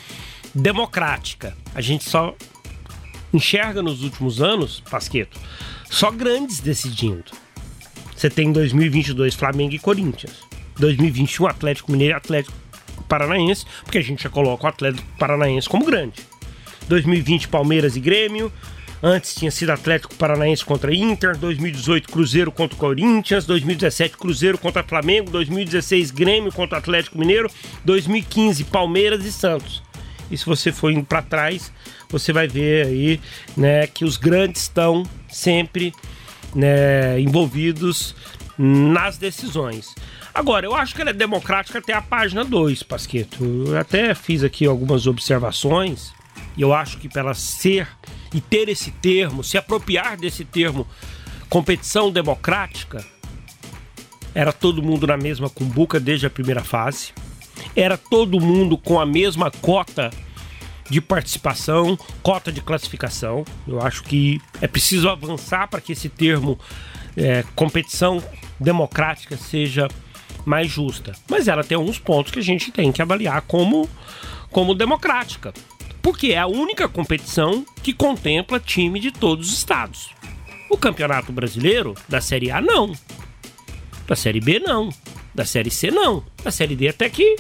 democrática, 0.54 1.56
a 1.74 1.82
gente 1.82 2.04
só 2.10 2.36
enxerga 3.34 3.82
nos 3.82 4.04
últimos 4.04 4.42
anos, 4.42 4.82
Pasqueto, 4.90 5.40
só 5.90 6.12
grandes 6.12 6.60
decidindo. 6.60 7.32
Você 8.16 8.30
tem 8.30 8.52
2022 8.52 9.34
Flamengo 9.34 9.74
e 9.74 9.80
Corinthians. 9.80 10.34
2021 10.78 11.48
Atlético 11.48 11.92
Mineiro 11.92 12.14
e 12.14 12.18
Atlético 12.18 12.56
Paranaense, 13.08 13.66
porque 13.84 13.98
a 13.98 14.02
gente 14.02 14.24
já 14.24 14.30
coloca 14.30 14.66
o 14.66 14.68
Atlético 14.68 15.08
Paranaense 15.18 15.68
como 15.68 15.86
grande. 15.86 16.22
2020 16.88 17.48
Palmeiras 17.48 17.96
e 17.96 18.00
Grêmio, 18.00 18.52
Antes 19.04 19.34
tinha 19.34 19.50
sido 19.50 19.72
Atlético 19.72 20.14
Paranaense 20.16 20.64
contra 20.64 20.94
Inter, 20.94 21.36
2018 21.36 22.08
Cruzeiro 22.08 22.52
contra 22.52 22.78
Corinthians, 22.78 23.46
2017 23.46 24.16
Cruzeiro 24.16 24.58
contra 24.60 24.84
Flamengo, 24.84 25.32
2016 25.32 26.12
Grêmio 26.12 26.52
contra 26.52 26.78
Atlético 26.78 27.18
Mineiro, 27.18 27.50
2015 27.84 28.64
Palmeiras 28.66 29.26
e 29.26 29.32
Santos. 29.32 29.82
E 30.30 30.38
se 30.38 30.46
você 30.46 30.72
for 30.72 30.92
indo 30.92 31.04
para 31.04 31.22
trás, 31.24 31.74
você 32.10 32.32
vai 32.32 32.48
ver 32.48 32.86
aí, 32.86 33.20
né, 33.58 33.88
que 33.88 34.06
os 34.06 34.18
grandes 34.18 34.62
estão 34.62 35.04
sempre 35.28 35.94
né, 36.54 37.20
envolvidos 37.20 38.16
nas 38.58 39.18
decisões. 39.18 39.96
Agora, 40.34 40.66
eu 40.66 40.76
acho 40.76 40.94
que 40.94 41.02
ela 41.02 41.10
é 41.10 41.14
democrática 41.14 41.80
até 41.80 41.94
a 41.94 42.02
página 42.02 42.46
2, 42.46 42.84
Pasqueto. 42.84 43.44
Eu 43.68 43.78
até 43.78 44.14
fiz 44.14 44.44
aqui 44.44 44.66
algumas 44.66 45.08
observações 45.08 46.14
e 46.56 46.62
eu 46.62 46.72
acho 46.72 46.98
que 47.00 47.10
para 47.10 47.34
ser 47.34 47.88
e 48.34 48.40
ter 48.40 48.70
esse 48.70 48.92
termo, 48.92 49.44
se 49.44 49.58
apropriar 49.58 50.18
desse 50.18 50.46
termo 50.46 50.88
competição 51.50 52.12
democrática, 52.12 53.06
era 54.34 54.54
todo 54.54 54.82
mundo 54.82 55.06
na 55.06 55.18
mesma 55.18 55.50
cumbuca 55.50 56.00
desde 56.00 56.26
a 56.26 56.30
primeira 56.30 56.64
fase, 56.64 57.12
era 57.76 57.98
todo 57.98 58.40
mundo 58.40 58.78
com 58.78 59.00
a 59.00 59.06
mesma 59.06 59.52
cota 59.52 60.10
de 60.90 61.00
participação, 61.00 61.98
cota 62.22 62.52
de 62.52 62.62
classificação. 62.62 63.46
Eu 63.68 63.82
acho 63.82 64.04
que 64.04 64.42
é 64.62 64.68
preciso 64.68 65.10
avançar 65.10 65.68
para 65.68 65.80
que 65.80 65.94
esse 65.94 66.10
termo 66.10 66.60
é, 67.16 67.44
competição 67.56 68.24
democrática 68.60 69.38
seja 69.38 69.88
mais 70.46 70.70
justa. 70.70 71.14
Mas 71.30 71.48
ela 71.48 71.64
tem 71.64 71.76
alguns 71.76 72.00
pontos 72.00 72.32
que 72.32 72.40
a 72.40 72.44
gente 72.44 72.72
tem 72.72 72.92
que 72.92 73.02
avaliar 73.02 73.42
como, 73.44 73.90
como 74.50 74.74
democrática 74.74 75.54
porque 76.02 76.28
é 76.28 76.38
a 76.38 76.48
única 76.48 76.88
competição 76.88 77.66
que 77.84 77.94
contempla 77.94 78.60
time 78.60 79.00
de 79.00 79.12
todos 79.12 79.50
os 79.50 79.58
estados. 79.58 80.10
O 80.70 80.78
Campeonato 80.78 81.32
Brasileiro, 81.32 81.96
da 82.08 82.22
Série 82.22 82.50
A, 82.50 82.62
não. 82.62 82.94
Da 84.08 84.16
Série 84.16 84.40
B, 84.40 84.60
não. 84.60 84.90
Da 85.34 85.46
Série 85.46 85.70
C, 85.70 85.92
não. 85.92 86.24
Da 86.44 86.52
Série 86.52 86.76
D, 86.76 86.88
até 86.88 87.10
que 87.10 87.36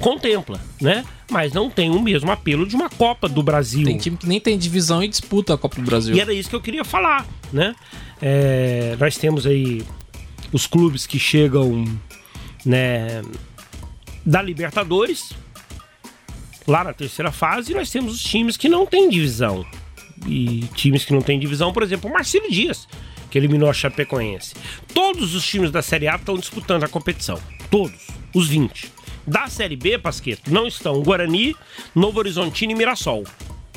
contempla, 0.00 0.60
né? 0.80 1.04
Mas 1.30 1.52
não 1.52 1.70
tem 1.70 1.90
o 1.90 2.00
mesmo 2.00 2.30
apelo 2.30 2.66
de 2.66 2.76
uma 2.76 2.88
Copa 2.88 3.28
do 3.28 3.42
Brasil. 3.42 3.84
Tem 3.84 3.98
time 3.98 4.16
que 4.16 4.26
nem 4.26 4.40
tem 4.40 4.58
divisão 4.58 5.02
e 5.02 5.08
disputa 5.08 5.54
a 5.54 5.58
Copa 5.58 5.76
do 5.76 5.82
Brasil. 5.82 6.14
E 6.14 6.20
era 6.20 6.32
isso 6.32 6.48
que 6.48 6.56
eu 6.56 6.60
queria 6.60 6.84
falar, 6.84 7.26
né? 7.52 7.74
É, 8.20 8.96
nós 8.98 9.16
temos 9.16 9.46
aí 9.46 9.84
os 10.52 10.66
clubes 10.66 11.06
que 11.06 11.18
chegam, 11.18 11.84
né, 12.64 13.22
da 14.24 14.40
Libertadores, 14.40 15.32
Lá 16.66 16.82
na 16.82 16.92
terceira 16.92 17.30
fase, 17.30 17.72
nós 17.72 17.90
temos 17.90 18.14
os 18.14 18.22
times 18.22 18.56
que 18.56 18.68
não 18.68 18.84
têm 18.84 19.08
divisão. 19.08 19.64
E 20.26 20.64
times 20.74 21.04
que 21.04 21.12
não 21.12 21.22
têm 21.22 21.38
divisão, 21.38 21.72
por 21.72 21.82
exemplo, 21.82 22.10
o 22.10 22.12
Marcelo 22.12 22.50
Dias, 22.50 22.88
que 23.30 23.38
eliminou 23.38 23.70
a 23.70 23.72
Chapecoense. 23.72 24.54
Todos 24.92 25.34
os 25.34 25.46
times 25.46 25.70
da 25.70 25.80
Série 25.80 26.08
A 26.08 26.16
estão 26.16 26.36
disputando 26.36 26.82
a 26.82 26.88
competição. 26.88 27.38
Todos. 27.70 28.08
Os 28.34 28.48
20. 28.48 28.92
Da 29.26 29.46
Série 29.48 29.76
B, 29.76 29.98
Pasqueto, 29.98 30.52
não 30.52 30.66
estão 30.66 31.02
Guarani, 31.02 31.54
Novo 31.94 32.18
Horizontino 32.18 32.72
e 32.72 32.74
Mirassol. 32.74 33.24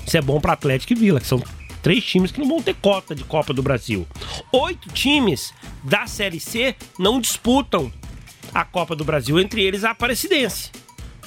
Isso 0.06 0.18
é 0.18 0.22
bom 0.22 0.40
para 0.40 0.54
Atlético 0.54 0.94
e 0.94 0.96
Vila, 0.96 1.20
que 1.20 1.28
são 1.28 1.42
três 1.82 2.04
times 2.04 2.32
que 2.32 2.40
não 2.40 2.48
vão 2.48 2.62
ter 2.62 2.76
cota 2.76 3.14
de 3.14 3.24
Copa 3.24 3.54
do 3.54 3.64
Brasil. 3.64 4.08
Oito 4.52 4.90
times 4.90 5.54
da 5.84 6.08
Série 6.08 6.40
C 6.40 6.76
não 6.98 7.22
disputam 7.22 7.92
a 8.54 8.66
Copa 8.66 8.96
do 8.96 9.06
Brasil, 9.06 9.40
entre 9.40 9.64
eles 9.64 9.84
a 9.84 9.92
Aparecidense 9.92 10.72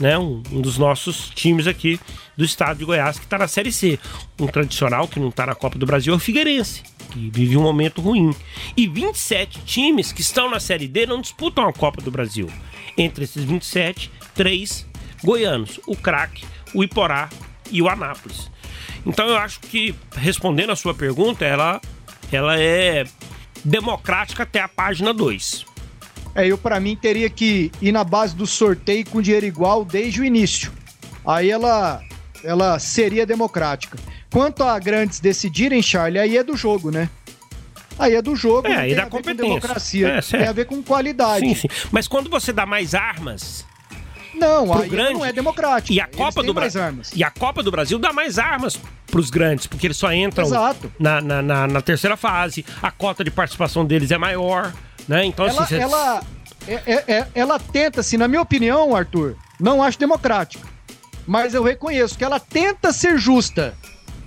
né, 0.00 0.18
um, 0.18 0.42
um, 0.50 0.60
dos 0.60 0.78
nossos 0.78 1.30
times 1.30 1.66
aqui 1.66 1.98
do 2.36 2.44
estado 2.44 2.78
de 2.78 2.84
Goiás 2.84 3.18
que 3.18 3.24
está 3.24 3.38
na 3.38 3.48
Série 3.48 3.72
C. 3.72 3.98
Um 4.40 4.46
tradicional 4.46 5.06
que 5.08 5.20
não 5.20 5.28
está 5.28 5.46
na 5.46 5.54
Copa 5.54 5.78
do 5.78 5.86
Brasil 5.86 6.12
é 6.12 6.16
o 6.16 6.20
Figueirense, 6.20 6.82
que 7.10 7.30
vive 7.30 7.56
um 7.56 7.62
momento 7.62 8.00
ruim. 8.00 8.34
E 8.76 8.86
27 8.86 9.60
times 9.64 10.12
que 10.12 10.20
estão 10.20 10.50
na 10.50 10.60
Série 10.60 10.88
D 10.88 11.06
não 11.06 11.20
disputam 11.20 11.68
a 11.68 11.72
Copa 11.72 12.00
do 12.00 12.10
Brasil. 12.10 12.50
Entre 12.96 13.24
esses 13.24 13.44
27, 13.44 14.10
três 14.34 14.86
goianos: 15.22 15.80
o 15.86 15.96
Craque, 15.96 16.44
o 16.74 16.82
Iporá 16.82 17.28
e 17.70 17.80
o 17.80 17.88
Anápolis. 17.88 18.50
Então 19.04 19.26
eu 19.26 19.36
acho 19.36 19.60
que, 19.60 19.94
respondendo 20.12 20.70
a 20.70 20.76
sua 20.76 20.94
pergunta, 20.94 21.44
ela, 21.44 21.80
ela 22.30 22.58
é 22.58 23.04
democrática 23.64 24.42
até 24.42 24.60
a 24.60 24.68
página 24.68 25.12
2. 25.12 25.71
É, 26.34 26.46
eu 26.46 26.56
para 26.56 26.80
mim 26.80 26.96
teria 26.96 27.28
que 27.28 27.70
ir 27.80 27.92
na 27.92 28.04
base 28.04 28.34
do 28.34 28.46
sorteio 28.46 29.04
com 29.06 29.20
dinheiro 29.20 29.46
igual 29.46 29.84
desde 29.84 30.20
o 30.20 30.24
início. 30.24 30.72
Aí 31.26 31.50
ela 31.50 32.02
ela 32.42 32.78
seria 32.78 33.24
democrática. 33.24 33.98
Quanto 34.30 34.64
a 34.64 34.78
grandes 34.78 35.20
decidirem, 35.20 35.82
Charlie, 35.82 36.18
aí 36.18 36.36
é 36.36 36.42
do 36.42 36.56
jogo, 36.56 36.90
né? 36.90 37.08
Aí 37.98 38.14
é 38.14 38.22
do 38.22 38.34
jogo, 38.34 38.66
é, 38.66 38.88
e 38.88 38.94
da 38.94 39.06
competência. 39.06 39.44
democracia. 39.44 40.08
É, 40.08 40.20
tem 40.20 40.48
a 40.48 40.52
ver 40.52 40.64
com 40.64 40.82
qualidade. 40.82 41.46
Sim, 41.46 41.54
sim. 41.54 41.68
Mas 41.90 42.08
quando 42.08 42.30
você 42.30 42.52
dá 42.52 42.64
mais 42.64 42.94
armas, 42.94 43.64
não, 44.34 44.72
aí 44.72 44.88
grande, 44.88 45.12
não 45.12 45.24
é 45.24 45.32
democrático. 45.32 45.92
E 45.92 46.00
a 46.00 46.06
Copa 46.06 46.42
do 46.42 46.54
Brasil 46.54 46.80
e 47.14 47.22
a 47.22 47.30
Copa 47.30 47.62
do 47.62 47.70
Brasil 47.70 47.98
dá 47.98 48.12
mais 48.12 48.38
armas 48.38 48.80
para 49.06 49.20
os 49.20 49.28
grandes, 49.28 49.66
porque 49.66 49.86
eles 49.86 49.96
só 49.96 50.12
entram 50.12 50.48
na, 50.98 51.20
na, 51.20 51.42
na, 51.42 51.66
na, 51.66 51.82
terceira 51.82 52.16
fase. 52.16 52.64
A 52.82 52.90
cota 52.90 53.22
de 53.22 53.30
participação 53.30 53.84
deles 53.84 54.10
é 54.10 54.16
maior. 54.16 54.72
Né? 55.08 55.24
Então, 55.24 55.46
ela, 55.46 55.62
assim, 55.62 55.76
ela, 55.76 56.22
é, 56.66 56.74
é, 56.74 57.04
é, 57.08 57.26
ela 57.34 57.58
tenta, 57.58 58.00
assim, 58.00 58.16
na 58.16 58.28
minha 58.28 58.42
opinião, 58.42 58.94
Arthur, 58.94 59.36
não 59.58 59.82
acho 59.82 59.98
democrático. 59.98 60.66
Mas 61.26 61.54
eu 61.54 61.62
reconheço 61.62 62.16
que 62.16 62.24
ela 62.24 62.40
tenta 62.40 62.92
ser 62.92 63.18
justa. 63.18 63.74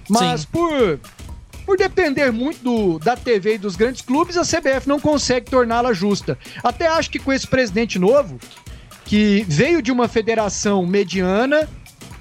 Mas 0.09 0.41
Sim. 0.41 0.47
por 0.51 0.99
por 1.65 1.77
depender 1.77 2.31
muito 2.31 2.63
do, 2.63 2.99
da 2.99 3.17
TV 3.17 3.55
e 3.55 3.57
dos 3.57 3.75
grandes 3.75 4.01
clubes, 4.01 4.37
a 4.37 4.43
CBF 4.43 4.87
não 4.87 4.99
consegue 4.99 5.49
torná-la 5.49 5.93
justa. 5.93 6.37
Até 6.63 6.87
acho 6.87 7.09
que 7.09 7.17
com 7.17 7.33
esse 7.33 7.47
presidente 7.47 7.97
novo, 7.97 8.39
que 9.03 9.43
veio 9.47 9.81
de 9.81 9.91
uma 9.91 10.07
federação 10.07 10.85
mediana, 10.85 11.67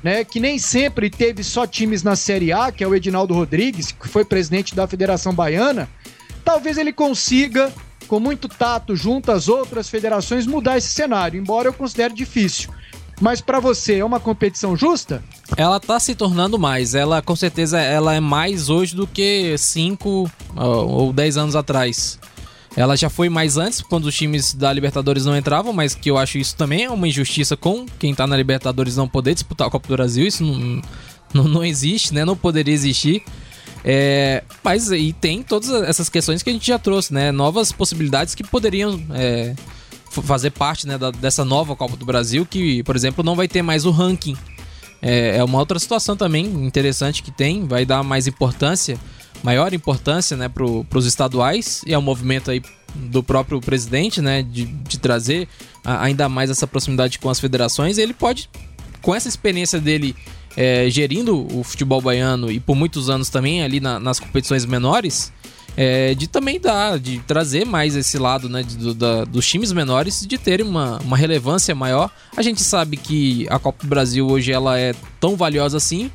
né, 0.02 0.24
que 0.24 0.40
nem 0.40 0.58
sempre 0.58 1.10
teve 1.10 1.44
só 1.44 1.66
times 1.66 2.02
na 2.02 2.16
Série 2.16 2.52
A, 2.52 2.72
que 2.72 2.82
é 2.82 2.88
o 2.88 2.94
Edinaldo 2.94 3.34
Rodrigues, 3.34 3.92
que 3.92 4.08
foi 4.08 4.24
presidente 4.24 4.74
da 4.74 4.86
Federação 4.86 5.34
Baiana, 5.34 5.88
talvez 6.44 6.78
ele 6.78 6.92
consiga 6.92 7.72
com 8.14 8.20
muito 8.20 8.48
tato 8.48 8.94
junto 8.94 9.32
às 9.32 9.48
outras 9.48 9.88
federações, 9.88 10.46
mudar 10.46 10.78
esse 10.78 10.86
cenário, 10.86 11.40
embora 11.40 11.68
eu 11.68 11.72
considere 11.72 12.14
difícil. 12.14 12.70
Mas 13.20 13.40
para 13.40 13.58
você 13.58 13.96
é 13.96 14.04
uma 14.04 14.20
competição 14.20 14.76
justa? 14.76 15.20
Ela 15.56 15.80
tá 15.80 15.98
se 15.98 16.14
tornando 16.14 16.56
mais. 16.56 16.94
Ela 16.94 17.20
com 17.20 17.34
certeza 17.34 17.80
ela 17.80 18.14
é 18.14 18.20
mais 18.20 18.70
hoje 18.70 18.94
do 18.94 19.04
que 19.04 19.58
5 19.58 20.30
ou 20.54 21.12
10 21.12 21.36
anos 21.38 21.56
atrás. 21.56 22.20
Ela 22.76 22.96
já 22.96 23.10
foi 23.10 23.28
mais 23.28 23.56
antes, 23.56 23.82
quando 23.82 24.04
os 24.04 24.14
times 24.14 24.54
da 24.54 24.72
Libertadores 24.72 25.24
não 25.24 25.36
entravam, 25.36 25.72
mas 25.72 25.92
que 25.92 26.08
eu 26.08 26.16
acho 26.16 26.38
isso 26.38 26.54
também 26.54 26.84
é 26.84 26.90
uma 26.90 27.08
injustiça 27.08 27.56
com 27.56 27.84
quem 27.98 28.14
tá 28.14 28.28
na 28.28 28.36
Libertadores 28.36 28.96
não 28.96 29.08
poder 29.08 29.34
disputar 29.34 29.66
a 29.66 29.70
Copa 29.70 29.88
do 29.88 29.94
Brasil. 29.94 30.24
Isso 30.24 30.44
não, 30.44 30.82
não, 31.34 31.44
não 31.48 31.64
existe, 31.64 32.14
né? 32.14 32.24
Não 32.24 32.36
poderia 32.36 32.74
existir. 32.74 33.24
É, 33.84 34.42
mas 34.62 34.90
aí 34.90 35.12
tem 35.12 35.42
todas 35.42 35.70
essas 35.82 36.08
questões 36.08 36.42
que 36.42 36.48
a 36.48 36.52
gente 36.52 36.66
já 36.66 36.78
trouxe, 36.78 37.12
né? 37.12 37.30
Novas 37.30 37.70
possibilidades 37.70 38.34
que 38.34 38.42
poderiam 38.42 38.98
é, 39.10 39.54
fazer 40.22 40.50
parte 40.50 40.86
né, 40.86 40.96
da, 40.96 41.10
dessa 41.10 41.44
nova 41.44 41.76
Copa 41.76 41.96
do 41.96 42.06
Brasil, 42.06 42.46
que, 42.46 42.82
por 42.82 42.96
exemplo, 42.96 43.22
não 43.22 43.36
vai 43.36 43.46
ter 43.46 43.60
mais 43.60 43.84
o 43.84 43.90
ranking. 43.90 44.36
É, 45.02 45.36
é 45.36 45.44
uma 45.44 45.58
outra 45.58 45.78
situação 45.78 46.16
também 46.16 46.46
interessante 46.46 47.22
que 47.22 47.30
tem, 47.30 47.66
vai 47.66 47.84
dar 47.84 48.02
mais 48.02 48.26
importância, 48.26 48.98
maior 49.42 49.74
importância 49.74 50.34
né, 50.34 50.48
para 50.48 50.64
os 50.64 51.04
estaduais, 51.04 51.82
e 51.86 51.92
é 51.92 51.98
um 51.98 52.02
movimento 52.02 52.50
aí 52.50 52.62
do 52.94 53.22
próprio 53.22 53.60
presidente, 53.60 54.22
né, 54.22 54.42
de, 54.42 54.64
de 54.64 54.98
trazer 54.98 55.46
a, 55.84 56.04
ainda 56.04 56.26
mais 56.26 56.48
essa 56.48 56.66
proximidade 56.66 57.18
com 57.18 57.28
as 57.28 57.38
federações, 57.38 57.98
ele 57.98 58.14
pode, 58.14 58.48
com 59.02 59.14
essa 59.14 59.28
experiência 59.28 59.78
dele 59.78 60.16
é, 60.56 60.88
gerindo 60.88 61.46
o 61.56 61.62
futebol 61.64 62.00
baiano 62.00 62.50
e 62.50 62.60
por 62.60 62.74
muitos 62.74 63.10
anos 63.10 63.28
também 63.28 63.62
ali 63.62 63.80
na, 63.80 63.98
nas 63.98 64.20
competições 64.20 64.64
menores, 64.64 65.32
é, 65.76 66.14
de 66.14 66.28
também 66.28 66.60
dar, 66.60 66.98
de 66.98 67.18
trazer 67.20 67.64
mais 67.64 67.96
esse 67.96 68.16
lado 68.18 68.48
né, 68.48 68.62
do, 68.62 68.94
da, 68.94 69.24
dos 69.24 69.46
times 69.46 69.72
menores, 69.72 70.24
de 70.26 70.38
terem 70.38 70.66
uma, 70.66 70.98
uma 70.98 71.16
relevância 71.16 71.74
maior. 71.74 72.10
A 72.36 72.42
gente 72.42 72.62
sabe 72.62 72.96
que 72.96 73.46
a 73.50 73.58
Copa 73.58 73.84
do 73.84 73.88
Brasil 73.88 74.26
hoje 74.26 74.52
ela 74.52 74.78
é 74.78 74.94
tão 75.18 75.36
valiosa 75.36 75.76
assim 75.76 76.10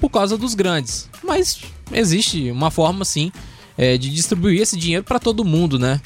por 0.00 0.10
causa 0.10 0.36
dos 0.36 0.54
grandes, 0.54 1.08
mas 1.22 1.60
existe 1.92 2.50
uma 2.50 2.70
forma 2.70 3.04
sim 3.04 3.30
é, 3.78 3.96
de 3.96 4.10
distribuir 4.10 4.60
esse 4.60 4.76
dinheiro 4.76 5.04
para 5.04 5.18
todo 5.18 5.44
mundo, 5.44 5.78
né? 5.78 6.00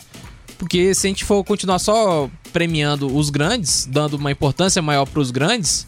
Porque 0.58 0.94
se 0.94 1.06
a 1.06 1.10
gente 1.10 1.24
for 1.24 1.42
continuar 1.44 1.78
só 1.78 2.28
premiando 2.52 3.14
os 3.16 3.30
grandes, 3.30 3.86
dando 3.90 4.14
uma 4.14 4.30
importância 4.30 4.82
maior 4.82 5.06
para 5.06 5.20
os 5.20 5.30
grandes, 5.30 5.86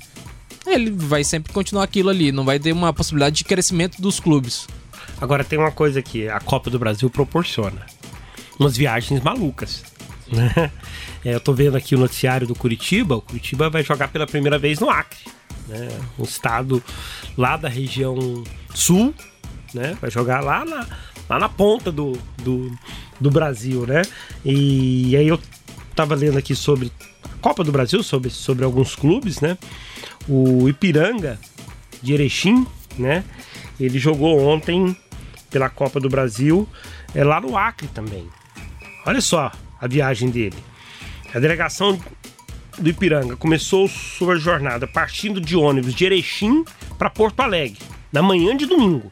ele 0.67 0.91
vai 0.91 1.25
sempre 1.25 1.53
continuar 1.53 1.85
aquilo 1.85 2.11
ali, 2.11 2.33
não 2.33 2.45
vai 2.45 2.59
ter 2.59 2.73
uma 2.73 2.93
possibilidade 2.93 3.37
de 3.37 3.45
crescimento 3.45 4.01
dos 4.01 4.21
clubes. 4.21 4.67
Agora 5.21 5.45
tem 5.45 5.59
uma 5.59 5.71
coisa 5.71 6.03
que 6.03 6.29
a 6.29 6.41
Copa 6.41 6.71
do 6.71 6.79
Brasil 6.79 7.09
proporciona: 7.11 7.87
umas 8.59 8.77
viagens 8.77 9.21
malucas. 9.23 9.83
Né? 10.31 10.71
É, 11.25 11.35
eu 11.35 11.41
tô 11.41 11.53
vendo 11.53 11.77
aqui 11.77 11.95
o 11.95 11.99
noticiário 11.99 12.47
do 12.47 12.55
Curitiba. 12.55 13.17
O 13.17 13.21
Curitiba 13.21 13.69
vai 13.69 13.83
jogar 13.83 14.09
pela 14.09 14.27
primeira 14.27 14.59
vez 14.59 14.79
no 14.79 14.89
Acre, 14.89 15.19
né? 15.69 15.89
um 16.19 16.25
estado 16.25 16.83
lá 17.37 17.57
da 17.59 17.69
região 17.69 18.43
sul, 18.75 19.15
né? 19.75 19.97
Vai 20.01 20.11
jogar 20.11 20.41
lá 20.41 20.65
na, 20.65 20.87
lá 21.29 21.39
na 21.39 21.49
ponta 21.49 21.93
do, 21.93 22.19
do, 22.39 22.75
do 23.21 23.31
Brasil, 23.31 23.87
né? 23.87 24.03
E, 24.45 25.11
e 25.11 25.17
aí 25.17 25.29
eu 25.29 25.39
tava 25.95 26.15
lendo 26.15 26.39
aqui 26.39 26.55
sobre 26.55 26.91
a 27.25 27.39
Copa 27.41 27.63
do 27.63 27.71
Brasil, 27.71 28.03
sobre, 28.03 28.31
sobre 28.31 28.65
alguns 28.65 28.97
clubes, 28.97 29.41
né? 29.41 29.59
O 30.29 30.69
Ipiranga 30.69 31.39
de 32.03 32.15
Erechim, 32.15 32.67
né? 32.99 33.25
Ele 33.79 33.99
jogou 33.99 34.41
ontem 34.41 34.97
pela 35.51 35.69
Copa 35.69 35.99
do 35.99 36.09
Brasil, 36.09 36.69
é 37.15 37.25
lá 37.25 37.41
no 37.41 37.57
Acre 37.57 37.89
também. 37.89 38.29
Olha 39.07 39.21
só 39.21 39.51
a 39.81 39.87
viagem 39.89 40.31
dele. 40.31 40.57
A 41.35 41.39
delegação 41.39 41.99
do 42.79 42.89
Ipiranga 42.89 43.37
começou 43.37 43.89
sua 43.89 44.37
jornada 44.37 44.87
partindo 44.87 45.41
de 45.41 45.57
ônibus 45.57 45.95
de 45.95 46.05
Erechim 46.05 46.65
para 46.99 47.11
Porto 47.11 47.41
Alegre, 47.41 47.79
na 48.13 48.23
manhã 48.23 48.57
de 48.57 48.67
domingo. 48.67 49.11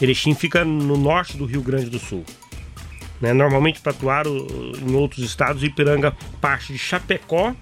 Erechim 0.00 0.34
fica 0.34 0.64
no 0.64 0.96
norte 0.96 1.36
do 1.36 1.44
Rio 1.44 1.62
Grande 1.62 1.90
do 1.90 1.98
Sul. 1.98 2.24
Né? 3.20 3.32
Normalmente, 3.34 3.80
para 3.80 3.92
atuar 3.92 4.26
em 4.26 4.94
outros 4.94 5.24
estados, 5.24 5.62
o 5.62 5.66
Ipiranga 5.66 6.16
parte 6.40 6.72
de 6.72 6.78
Chapecó 6.78 7.54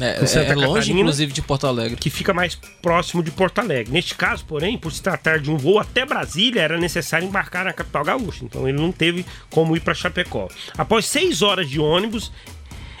é, 0.00 0.18
é, 0.22 0.50
é 0.50 0.54
longe, 0.54 0.92
inclusive, 0.92 1.32
de 1.32 1.42
Porto 1.42 1.66
Alegre. 1.66 1.96
Que 1.96 2.10
fica 2.10 2.32
mais 2.34 2.54
próximo 2.54 3.22
de 3.22 3.30
Porto 3.30 3.58
Alegre. 3.58 3.92
Neste 3.92 4.14
caso, 4.14 4.44
porém, 4.44 4.76
por 4.76 4.92
se 4.92 5.02
tratar 5.02 5.38
de 5.38 5.50
um 5.50 5.56
voo 5.56 5.78
até 5.78 6.04
Brasília, 6.04 6.60
era 6.60 6.78
necessário 6.78 7.26
embarcar 7.26 7.64
na 7.64 7.72
capital 7.72 8.04
gaúcha. 8.04 8.44
Então 8.44 8.68
ele 8.68 8.78
não 8.78 8.92
teve 8.92 9.24
como 9.50 9.76
ir 9.76 9.80
para 9.80 9.94
Chapecó. 9.94 10.48
Após 10.76 11.06
seis 11.06 11.42
horas 11.42 11.68
de 11.68 11.80
ônibus, 11.80 12.32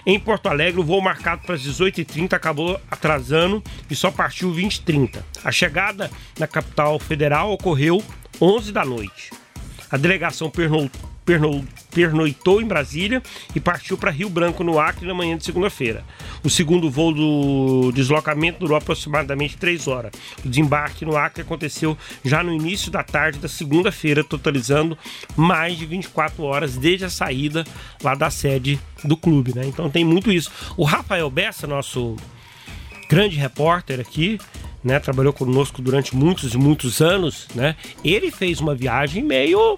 em 0.06 0.20
Porto 0.20 0.48
Alegre, 0.48 0.80
o 0.80 0.84
voo 0.84 1.00
marcado 1.00 1.42
para 1.44 1.56
as 1.56 1.62
18h30 1.62 2.32
acabou 2.32 2.80
atrasando 2.90 3.62
e 3.90 3.96
só 3.96 4.10
partiu 4.10 4.52
20h30. 4.52 5.22
A 5.44 5.50
chegada 5.50 6.10
na 6.38 6.46
capital 6.46 6.98
federal 6.98 7.52
ocorreu 7.52 8.02
11 8.40 8.72
da 8.72 8.84
noite. 8.84 9.32
A 9.90 9.96
delegação 9.96 10.48
pernoitou 11.90 12.62
em 12.62 12.66
Brasília 12.66 13.20
e 13.54 13.58
partiu 13.58 13.98
para 13.98 14.12
Rio 14.12 14.30
Branco, 14.30 14.62
no 14.62 14.78
Acre, 14.78 15.06
na 15.06 15.12
manhã 15.12 15.36
de 15.36 15.44
segunda-feira. 15.44 16.04
O 16.44 16.48
segundo 16.48 16.88
voo 16.88 17.12
do 17.12 17.92
deslocamento 17.92 18.60
durou 18.60 18.78
aproximadamente 18.78 19.56
três 19.56 19.88
horas. 19.88 20.12
O 20.44 20.48
desembarque 20.48 21.04
no 21.04 21.16
Acre 21.16 21.42
aconteceu 21.42 21.98
já 22.24 22.42
no 22.42 22.54
início 22.54 22.90
da 22.90 23.02
tarde 23.02 23.40
da 23.40 23.48
segunda-feira, 23.48 24.22
totalizando 24.22 24.96
mais 25.36 25.76
de 25.76 25.84
24 25.84 26.44
horas 26.44 26.76
desde 26.76 27.04
a 27.04 27.10
saída 27.10 27.64
lá 28.02 28.14
da 28.14 28.30
sede 28.30 28.78
do 29.02 29.16
clube. 29.16 29.52
Né? 29.54 29.66
Então 29.66 29.90
tem 29.90 30.04
muito 30.04 30.30
isso. 30.30 30.50
O 30.76 30.84
Rafael 30.84 31.28
Bessa, 31.28 31.66
nosso 31.66 32.14
grande 33.08 33.36
repórter 33.36 34.00
aqui, 34.00 34.38
né, 34.82 35.00
trabalhou 35.00 35.32
conosco 35.32 35.82
durante 35.82 36.14
muitos 36.14 36.54
e 36.54 36.56
muitos 36.56 37.00
anos, 37.00 37.48
né? 37.56 37.74
Ele 38.04 38.30
fez 38.30 38.60
uma 38.60 38.72
viagem 38.72 39.22
meio 39.22 39.76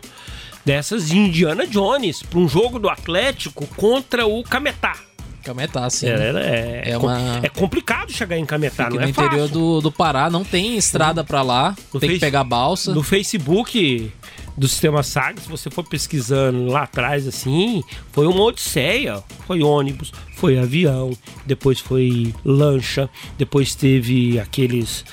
dessas 0.65 1.09
de 1.09 1.19
Indiana 1.19 1.67
Jones 1.67 2.23
para 2.23 2.39
um 2.39 2.49
jogo 2.49 2.79
do 2.79 2.89
Atlético 2.89 3.67
contra 3.77 4.27
o 4.27 4.43
Cametá. 4.43 4.97
Cametá, 5.45 5.89
sim. 5.89 6.09
É, 6.09 6.83
é, 6.85 6.91
é, 6.91 6.99
uma... 6.99 7.41
é 7.43 7.49
complicado 7.49 8.13
chegar 8.13 8.37
em 8.37 8.45
Cametá, 8.45 8.85
Fica 8.85 8.97
não 8.97 9.01
é 9.01 9.05
no 9.05 9.09
interior 9.09 9.49
do, 9.49 9.81
do 9.81 9.91
Pará, 9.91 10.29
não 10.29 10.45
tem 10.45 10.77
estrada 10.77 11.25
para 11.25 11.41
lá, 11.43 11.75
no 11.93 11.99
tem 11.99 12.11
face... 12.11 12.21
que 12.21 12.27
pegar 12.27 12.45
balsa. 12.45 12.93
No 12.93 13.03
Facebook 13.03 14.13
do 14.59 14.69
sistema 14.69 15.03
SAG, 15.03 15.41
se 15.41 15.49
você 15.49 15.71
for 15.71 15.85
pesquisando 15.85 16.67
lá 16.67 16.83
atrás, 16.83 17.27
assim, 17.27 17.83
foi 18.13 18.27
uma 18.27 18.43
odisseia. 18.43 19.23
Foi 19.47 19.63
ônibus, 19.63 20.13
foi 20.35 20.59
avião, 20.59 21.17
depois 21.47 21.79
foi 21.79 22.35
lancha, 22.45 23.09
depois 23.39 23.75
teve 23.75 24.39
aqueles 24.39 25.05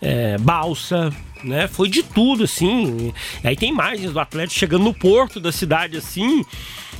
é, 0.00 0.38
balsa, 0.38 1.12
né? 1.42 1.68
Foi 1.68 1.88
de 1.88 2.02
tudo, 2.02 2.44
assim. 2.44 3.12
Aí 3.42 3.56
tem 3.56 3.70
imagens 3.70 4.12
do 4.12 4.20
Atlético 4.20 4.58
chegando 4.58 4.84
no 4.84 4.94
porto 4.94 5.38
da 5.38 5.52
cidade, 5.52 5.96
assim, 5.96 6.44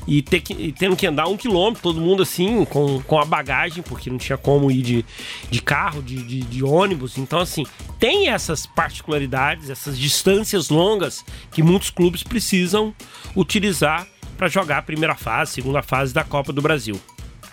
e, 0.07 0.23
ter 0.23 0.41
que, 0.41 0.53
e 0.53 0.73
tendo 0.73 0.97
que 0.97 1.07
andar 1.07 1.27
um 1.27 1.37
quilômetro, 1.37 1.83
todo 1.83 2.01
mundo 2.01 2.23
assim, 2.23 2.65
com, 2.67 3.01
com 3.03 3.19
a 3.19 3.25
bagagem, 3.25 3.83
porque 3.83 4.11
não 4.11 4.19
tinha 4.19 4.37
como 4.37 4.71
ir 4.71 4.83
de, 4.83 5.05
de 5.51 5.63
carro, 5.63 6.03
de, 6.03 6.23
de, 6.23 6.41
de 6.43 6.65
ônibus. 6.65 7.17
Então, 7.19 7.41
assim, 7.41 7.65
tem 7.99 8.29
essas 8.29 8.67
particularidades, 8.67 9.71
essas 9.71 9.99
distâncias 9.99 10.69
longas 10.69 11.25
que 11.51 11.63
muitos 11.63 11.91
clubes 11.91 12.23
precisam 12.23 12.95
utilizar 13.35 14.07
para 14.37 14.49
jogar 14.49 14.79
a 14.79 14.83
primeira 14.83 15.15
fase, 15.15 15.53
segunda 15.53 15.83
fase 15.83 16.13
da 16.13 16.25
Copa 16.25 16.53
do 16.53 16.61
Brasil. 16.61 17.01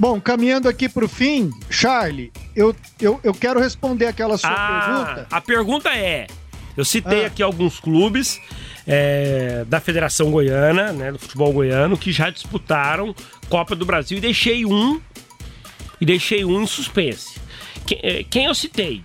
Bom, 0.02 0.20
caminhando 0.20 0.68
aqui 0.68 0.90
para 0.90 1.06
o 1.06 1.08
fim, 1.08 1.52
Charlie, 1.70 2.32
eu, 2.56 2.76
eu, 3.00 3.20
eu 3.24 3.36
quero 3.36 3.60
responder 3.60 4.08
aquela 4.08 4.36
sua 4.36 4.50
ah, 4.50 4.82
pergunta. 4.82 5.28
A 5.30 5.42
pergunta 5.42 5.96
é: 5.96 6.26
eu 6.76 6.84
citei 6.84 7.24
ah. 7.24 7.28
aqui 7.28 7.44
alguns 7.44 7.80
clubes 7.80 8.42
é, 8.88 9.64
da 9.68 9.80
Federação 9.80 10.32
Goiana, 10.32 10.92
né, 10.92 11.12
do 11.12 11.20
futebol 11.20 11.54
goiano, 11.54 11.96
que 11.96 12.12
já 12.12 12.32
disputaram 12.32 13.14
Copa 13.48 13.76
do 13.76 13.86
Brasil 13.86 14.18
e 14.18 14.22
deixei 14.22 14.66
um 14.66 15.00
e 16.02 16.06
deixei 16.06 16.44
um 16.44 16.64
em 16.64 16.66
suspense. 16.66 17.40
Quem, 17.86 18.00
é, 18.02 18.24
quem 18.24 18.46
eu 18.46 18.56
citei? 18.56 19.04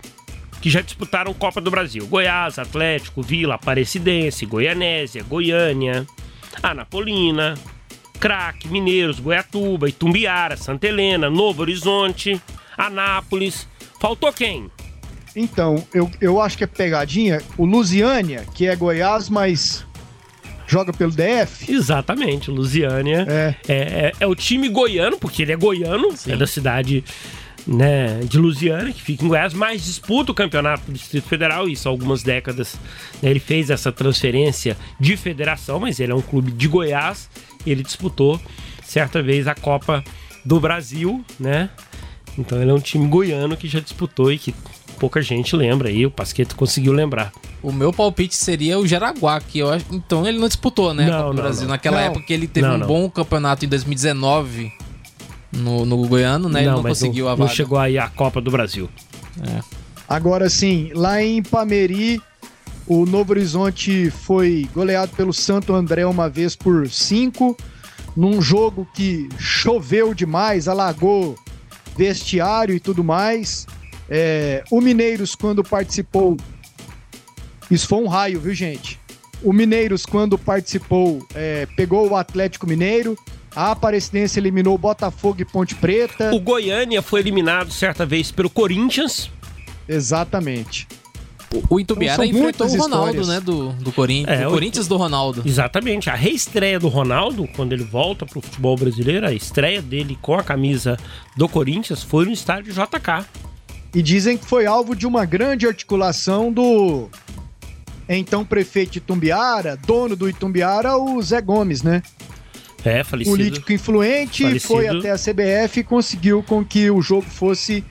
Que 0.63 0.71
já 0.71 0.81
disputaram 0.81 1.35
Copa 1.35 1.61
do 1.61 1.71
Brasil: 1.71 2.07
Goiás, 2.07 2.59
Atlético, 2.59 3.21
Vila, 3.21 3.57
Aparecidense, 3.57 4.47
Goianésia, 4.47 5.23
Goiânia, 5.25 6.07
Anapolina, 6.63 7.53
Craque, 8.17 8.69
Mineiros, 8.69 9.21
Goiatuba, 9.21 9.89
Itumbiara, 9.89 10.57
Santa 10.57 10.87
Helena, 10.87 11.31
Novo 11.31 11.63
Horizonte, 11.63 12.41
Anápolis. 12.77 13.69
Faltou 14.01 14.33
quem? 14.33 14.71
Então, 15.35 15.85
eu, 15.93 16.11
eu 16.21 16.41
acho 16.41 16.57
que 16.57 16.65
é 16.65 16.67
pegadinha. 16.67 17.43
O 17.59 17.67
Lusiânia, 17.67 18.45
que 18.55 18.67
é 18.67 18.75
Goiás, 18.75 19.29
mas 19.29 19.87
joga 20.67 20.93
pelo 20.93 21.13
DF. 21.13 21.71
Exatamente, 21.71 22.51
o 22.51 22.55
Lusiânia 22.55 23.27
é. 23.29 23.55
É, 23.69 23.75
é, 23.77 24.13
é, 24.19 24.27
o 24.27 24.35
time 24.35 24.69
goiano, 24.69 25.19
porque 25.19 25.43
ele 25.43 25.53
é 25.53 25.57
goiano, 25.57 26.17
Sim. 26.17 26.33
é 26.33 26.37
da 26.37 26.47
cidade 26.47 27.05
né, 27.67 28.21
de 28.21 28.39
Lusiana, 28.39 28.93
que 28.93 29.03
fica 29.03 29.25
em 29.25 29.29
Goiás, 29.29 29.53
mas 29.53 29.85
disputa 29.85 30.31
o 30.31 30.35
campeonato 30.35 30.85
do 30.87 30.93
Distrito 30.93 31.29
Federal, 31.29 31.69
isso 31.69 31.89
há 31.89 31.91
algumas 31.91 32.23
décadas. 32.23 32.79
Né, 33.23 33.31
ele 33.31 33.41
fez 33.41 33.71
essa 33.71 33.91
transferência 33.91 34.77
de 35.01 35.17
federação, 35.17 35.81
mas 35.81 35.99
ele 35.99 36.13
é 36.13 36.15
um 36.15 36.23
clube 36.23 36.53
de 36.53 36.69
Goiás, 36.69 37.29
ele 37.71 37.83
disputou 37.83 38.41
certa 38.85 39.23
vez 39.23 39.47
a 39.47 39.55
Copa 39.55 40.03
do 40.45 40.61
Brasil, 40.61 41.25
né? 41.39 41.71
Então 42.39 42.61
ele 42.61 42.71
é 42.71 42.75
um 42.75 42.81
time 42.81 43.07
goiano 43.09 43.57
que 43.57 43.67
já 43.67 43.81
disputou 43.81 44.31
e 44.33 44.39
que 44.39 44.55
pouca 44.99 45.21
gente 45.23 45.57
lembra 45.57 45.89
aí, 45.89 46.05
o 46.07 46.11
Pasqueto 46.11 46.55
conseguiu 46.55 46.93
lembrar. 46.93 47.33
O 47.63 47.73
meu 47.73 47.93
palpite 47.93 48.37
seria 48.37 48.79
o 48.79 48.87
Jaraguá, 48.87 49.41
que 49.41 49.59
eu 49.59 49.71
acho. 49.71 49.85
Então 49.91 50.27
ele 50.27 50.39
não 50.39 50.47
disputou, 50.47 50.95
né? 50.95 51.07
Não, 51.07 51.29
no 51.29 51.35
Brasil. 51.35 51.63
Não. 51.63 51.71
Naquela 51.71 51.99
não. 51.99 52.07
época 52.07 52.33
ele 52.33 52.47
teve 52.47 52.67
não, 52.67 52.77
um 52.77 52.87
bom 52.87 53.11
campeonato 53.11 53.65
em 53.65 53.69
2019 53.69 54.73
no, 55.53 55.85
no 55.85 56.07
Goiano, 56.07 56.49
né? 56.49 56.61
Ele 56.61 56.71
não, 56.71 56.83
conseguiu 56.83 57.25
não, 57.25 57.33
a 57.33 57.35
vaga. 57.35 57.49
Não 57.49 57.55
chegou 57.57 57.79
aí 57.79 57.99
a 57.99 58.09
Copa 58.09 58.41
do 58.41 58.51
Brasil. 58.51 58.89
É. 59.43 59.61
Agora 60.09 60.49
sim, 60.49 60.91
lá 60.95 61.23
em 61.23 61.43
Pameri, 61.43 62.21
o 62.87 63.05
Novo 63.05 63.33
Horizonte 63.33 64.11
foi 64.11 64.69
goleado 64.73 65.13
pelo 65.17 65.33
Santo 65.33 65.75
André 65.75 66.07
uma 66.07 66.29
vez 66.29 66.55
por 66.55 66.89
cinco, 66.89 67.57
num 68.17 68.41
jogo 68.41 68.87
que 68.95 69.29
choveu 69.39 70.15
demais, 70.15 70.69
alagou 70.69 71.37
vestiário 71.97 72.75
e 72.75 72.81
tudo 72.81 73.03
mais. 73.03 73.67
É, 74.09 74.63
o 74.71 74.81
Mineiros, 74.81 75.35
quando 75.35 75.65
participou. 75.65 76.37
Isso 77.71 77.89
foi 77.89 77.99
um 77.99 78.07
raio, 78.07 78.41
viu, 78.41 78.55
gente? 78.55 79.01
O 79.43 79.53
Mineiros, 79.53 80.07
quando 80.07 80.39
participou, 80.39 81.27
é, 81.35 81.67
pegou 81.77 82.09
o 82.09 82.17
Atlético 82.17 82.67
Mineiro, 82.67 83.19
A 83.55 83.73
Aparecidense 83.73 84.39
eliminou 84.39 84.79
Botafogo 84.79 85.43
e 85.43 85.45
Ponte 85.45 85.75
Preta. 85.75 86.33
O 86.33 86.41
Goiânia 86.41 87.03
foi 87.03 87.21
eliminado 87.21 87.73
certa 87.73 88.07
vez 88.07 88.31
pelo 88.31 88.49
Corinthians. 88.49 89.31
Exatamente. 89.89 90.87
O 91.71 91.79
Itumbiara 91.81 92.27
Então, 92.27 92.39
enfrentou 92.41 92.67
o 92.67 92.71
Ronaldo, 92.77 93.21
histórias. 93.21 93.29
né? 93.29 93.41
Do, 93.41 93.69
do 93.75 93.93
Corinthians. 93.93 94.41
É, 94.41 94.47
o 94.47 94.51
o- 94.51 94.53
Corinthians 94.55 94.89
do 94.89 94.97
Ronaldo. 94.97 95.43
Exatamente. 95.47 96.11
A 96.11 96.15
reestreia 96.15 96.79
do 96.79 96.89
Ronaldo, 96.89 97.49
quando 97.55 97.73
ele 97.73 97.85
volta 97.85 98.27
pro 98.27 98.41
futebol 98.41 98.77
brasileiro, 98.77 99.27
a 99.27 99.33
estreia 99.33 99.81
dele 99.81 100.19
com 100.21 100.35
a 100.35 100.43
camisa 100.43 100.97
do 101.37 101.49
Corinthians 101.49 102.03
foi 102.03 102.25
no 102.27 102.33
estádio 102.33 102.73
JK. 102.75 103.25
E 103.95 104.03
dizem 104.03 104.37
que 104.37 104.45
foi 104.45 104.67
alvo 104.67 104.95
de 104.95 105.07
uma 105.07 105.25
grande 105.25 105.67
articulação 105.67 106.53
do 106.53 107.09
então 108.09 108.45
prefeito 108.45 108.93
de 108.93 108.99
Itumbiara, 108.99 109.77
dono 109.87 110.15
do 110.15 110.29
Itumbiara, 110.29 110.97
o 110.97 111.21
Zé 111.23 111.41
Gomes, 111.41 111.83
né? 111.83 112.03
É, 112.85 113.03
falecido. 113.03 113.37
Político 113.37 113.73
influente, 113.73 114.43
Falecido. 114.45 114.69
foi 114.75 114.87
até 114.87 115.11
a 115.11 115.17
CBF 115.19 115.81
e 115.81 115.85
conseguiu 115.85 116.43
com 116.43 116.65
que 116.65 116.89
o 116.91 117.01
jogo 117.03 117.27
fosse 117.29 117.83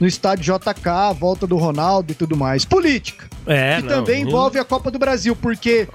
no 0.00 0.06
estádio 0.06 0.54
JK, 0.56 0.88
a 0.88 1.12
volta 1.12 1.46
do 1.46 1.56
Ronaldo 1.56 2.12
e 2.12 2.14
tudo 2.14 2.36
mais. 2.36 2.64
Política. 2.64 3.28
É, 3.46 3.76
que 3.76 3.82
não, 3.82 3.88
também 3.88 4.22
não- 4.22 4.28
envolve 4.30 4.58
a 4.58 4.64
Copa 4.64 4.90
do 4.90 4.98
Brasil, 4.98 5.36
porque 5.36 5.88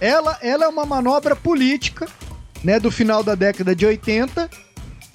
ela, 0.00 0.38
ela 0.42 0.64
é 0.64 0.68
uma 0.68 0.86
manobra 0.86 1.36
política, 1.36 2.08
né, 2.64 2.78
do 2.80 2.90
final 2.90 3.22
da 3.22 3.34
década 3.34 3.74
de 3.74 3.84
80, 3.84 4.48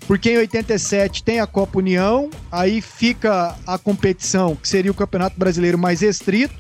porque 0.08 0.32
em 0.32 0.38
87 0.38 1.24
tem 1.24 1.40
a 1.40 1.48
Copa 1.48 1.80
União, 1.80 2.30
aí 2.52 2.82
fica 2.82 3.56
a 3.66 3.78
competição, 3.78 4.56
que 4.56 4.68
seria 4.68 4.92
o 4.92 4.94
Campeonato 4.94 5.38
Brasileiro 5.38 5.78
mais 5.78 6.02
restrito, 6.02 6.56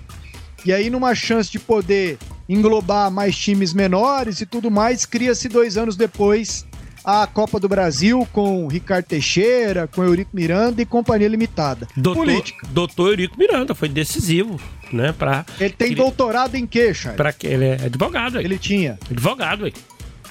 e 0.65 0.73
aí 0.73 0.89
numa 0.89 1.13
chance 1.15 1.49
de 1.51 1.59
poder 1.59 2.17
englobar 2.49 3.09
mais 3.11 3.37
times 3.37 3.73
menores 3.73 4.41
e 4.41 4.45
tudo 4.45 4.71
mais, 4.71 5.05
cria-se 5.05 5.47
dois 5.47 5.77
anos 5.77 5.95
depois 5.95 6.65
a 7.09 7.25
Copa 7.25 7.57
do 7.57 7.69
Brasil 7.69 8.27
com 8.33 8.67
Ricardo 8.67 9.05
Teixeira, 9.05 9.87
com 9.87 10.03
Eurico 10.03 10.31
Miranda 10.33 10.81
e 10.81 10.85
Companhia 10.85 11.29
Limitada. 11.29 11.87
Doutor, 11.95 12.25
Política. 12.25 12.67
doutor 12.69 13.07
Eurico 13.11 13.39
Miranda 13.39 13.73
foi 13.73 13.87
decisivo, 13.87 14.59
né? 14.91 15.13
Pra, 15.17 15.45
Ele 15.57 15.69
tem 15.69 15.87
Queria- 15.87 16.03
doutorado 16.03 16.55
em 16.55 16.67
quê, 16.67 16.93
Charles? 16.93 17.15
pra 17.15 17.31
que 17.31 17.47
ele 17.47 17.63
é 17.63 17.73
advogado, 17.85 18.37
aí. 18.37 18.43
Ele 18.43 18.57
tinha. 18.57 18.99
Advogado, 19.09 19.63
aí. 19.63 19.73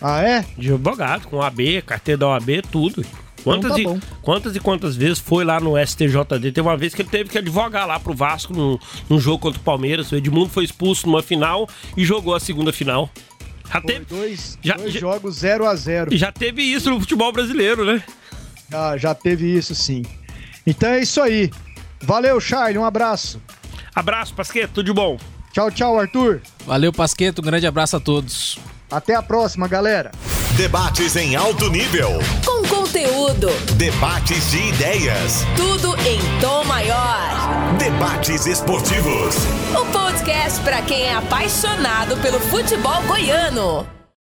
Ah, 0.03 0.21
é? 0.23 0.45
De 0.59 0.71
advogado, 0.71 1.29
com 1.29 1.41
AB, 1.41 1.81
carteira 1.81 2.19
da 2.19 2.27
OAB, 2.29 2.61
tudo. 2.71 3.03
Quantas, 3.43 3.73
tá 3.73 3.79
e, 3.81 4.01
quantas 4.21 4.57
e 4.57 4.61
quantas 4.61 4.97
vezes 4.97 5.19
foi 5.21 5.45
lá 5.45 5.59
no 5.61 5.79
STJD? 5.79 6.51
Teve 6.53 6.61
uma 6.61 6.77
vez 6.77 6.93
que 6.95 7.01
ele 7.01 7.09
teve 7.09 7.31
que 7.31 7.39
advogar 7.39 7.87
lá 7.87 7.99
pro 7.99 8.13
Vasco 8.13 8.53
num, 8.53 8.77
num 9.09 9.21
jogo 9.21 9.39
contra 9.39 9.61
o 9.61 9.63
Palmeiras. 9.65 10.11
O 10.13 10.17
Edmundo 10.17 10.51
foi 10.51 10.65
expulso 10.65 11.07
numa 11.07 11.23
final 11.23 11.67
e 11.97 12.05
jogou 12.05 12.35
a 12.35 12.41
segunda 12.41 12.73
final. 12.73 13.09
Já 13.73 13.81
Foi 13.81 13.93
teve, 13.93 14.05
dois, 14.07 14.59
já- 14.63 14.77
dois 14.77 14.93
já- 14.93 15.01
jogos 15.01 15.37
0 15.37 15.67
a 15.67 15.75
0 15.75 16.17
já 16.17 16.31
teve 16.33 16.63
isso 16.63 16.89
no 16.91 17.01
futebol 17.01 17.33
brasileiro, 17.33 17.85
né? 17.85 18.03
já, 18.71 18.97
já 18.97 19.15
teve 19.15 19.47
isso 19.57 19.75
sim. 19.75 20.03
Então 20.67 20.89
é 20.91 21.01
isso 21.01 21.21
aí. 21.21 21.51
Valeu, 22.01 22.41
Charlie. 22.41 22.79
Um 22.79 22.85
abraço. 22.85 23.41
Abraço, 23.95 24.35
Pasqueta, 24.35 24.69
tudo 24.75 24.87
de 24.87 24.93
bom. 24.93 25.19
Tchau, 25.53 25.71
tchau, 25.71 25.99
Arthur. 25.99 26.41
Valeu, 26.67 26.93
Pasqueto. 26.93 27.41
Um 27.41 27.45
grande 27.45 27.67
abraço 27.67 27.97
a 27.97 28.01
todos. 28.01 28.59
Até 28.91 29.15
a 29.15 29.23
próxima, 29.23 29.67
galera. 29.69 30.11
Debates 30.57 31.17
em 31.17 31.35
alto 31.37 31.71
nível. 31.71 32.11
Conteúdo, 32.97 33.49
Debates 33.77 34.53
de 34.53 34.69
ideias. 34.71 35.45
tudo 35.55 35.95
em 36.01 36.19
tom 36.41 36.65
maior. 36.65 37.77
Debates 37.79 38.47
esportivos. 38.47 39.37
O 39.79 39.85
podcast 39.93 40.59
para 40.63 40.81
quem 40.81 41.03
é 41.03 41.13
apaixonado 41.13 42.17
pelo 42.23 42.41
futebol 42.41 43.03
goiano. 43.03 43.87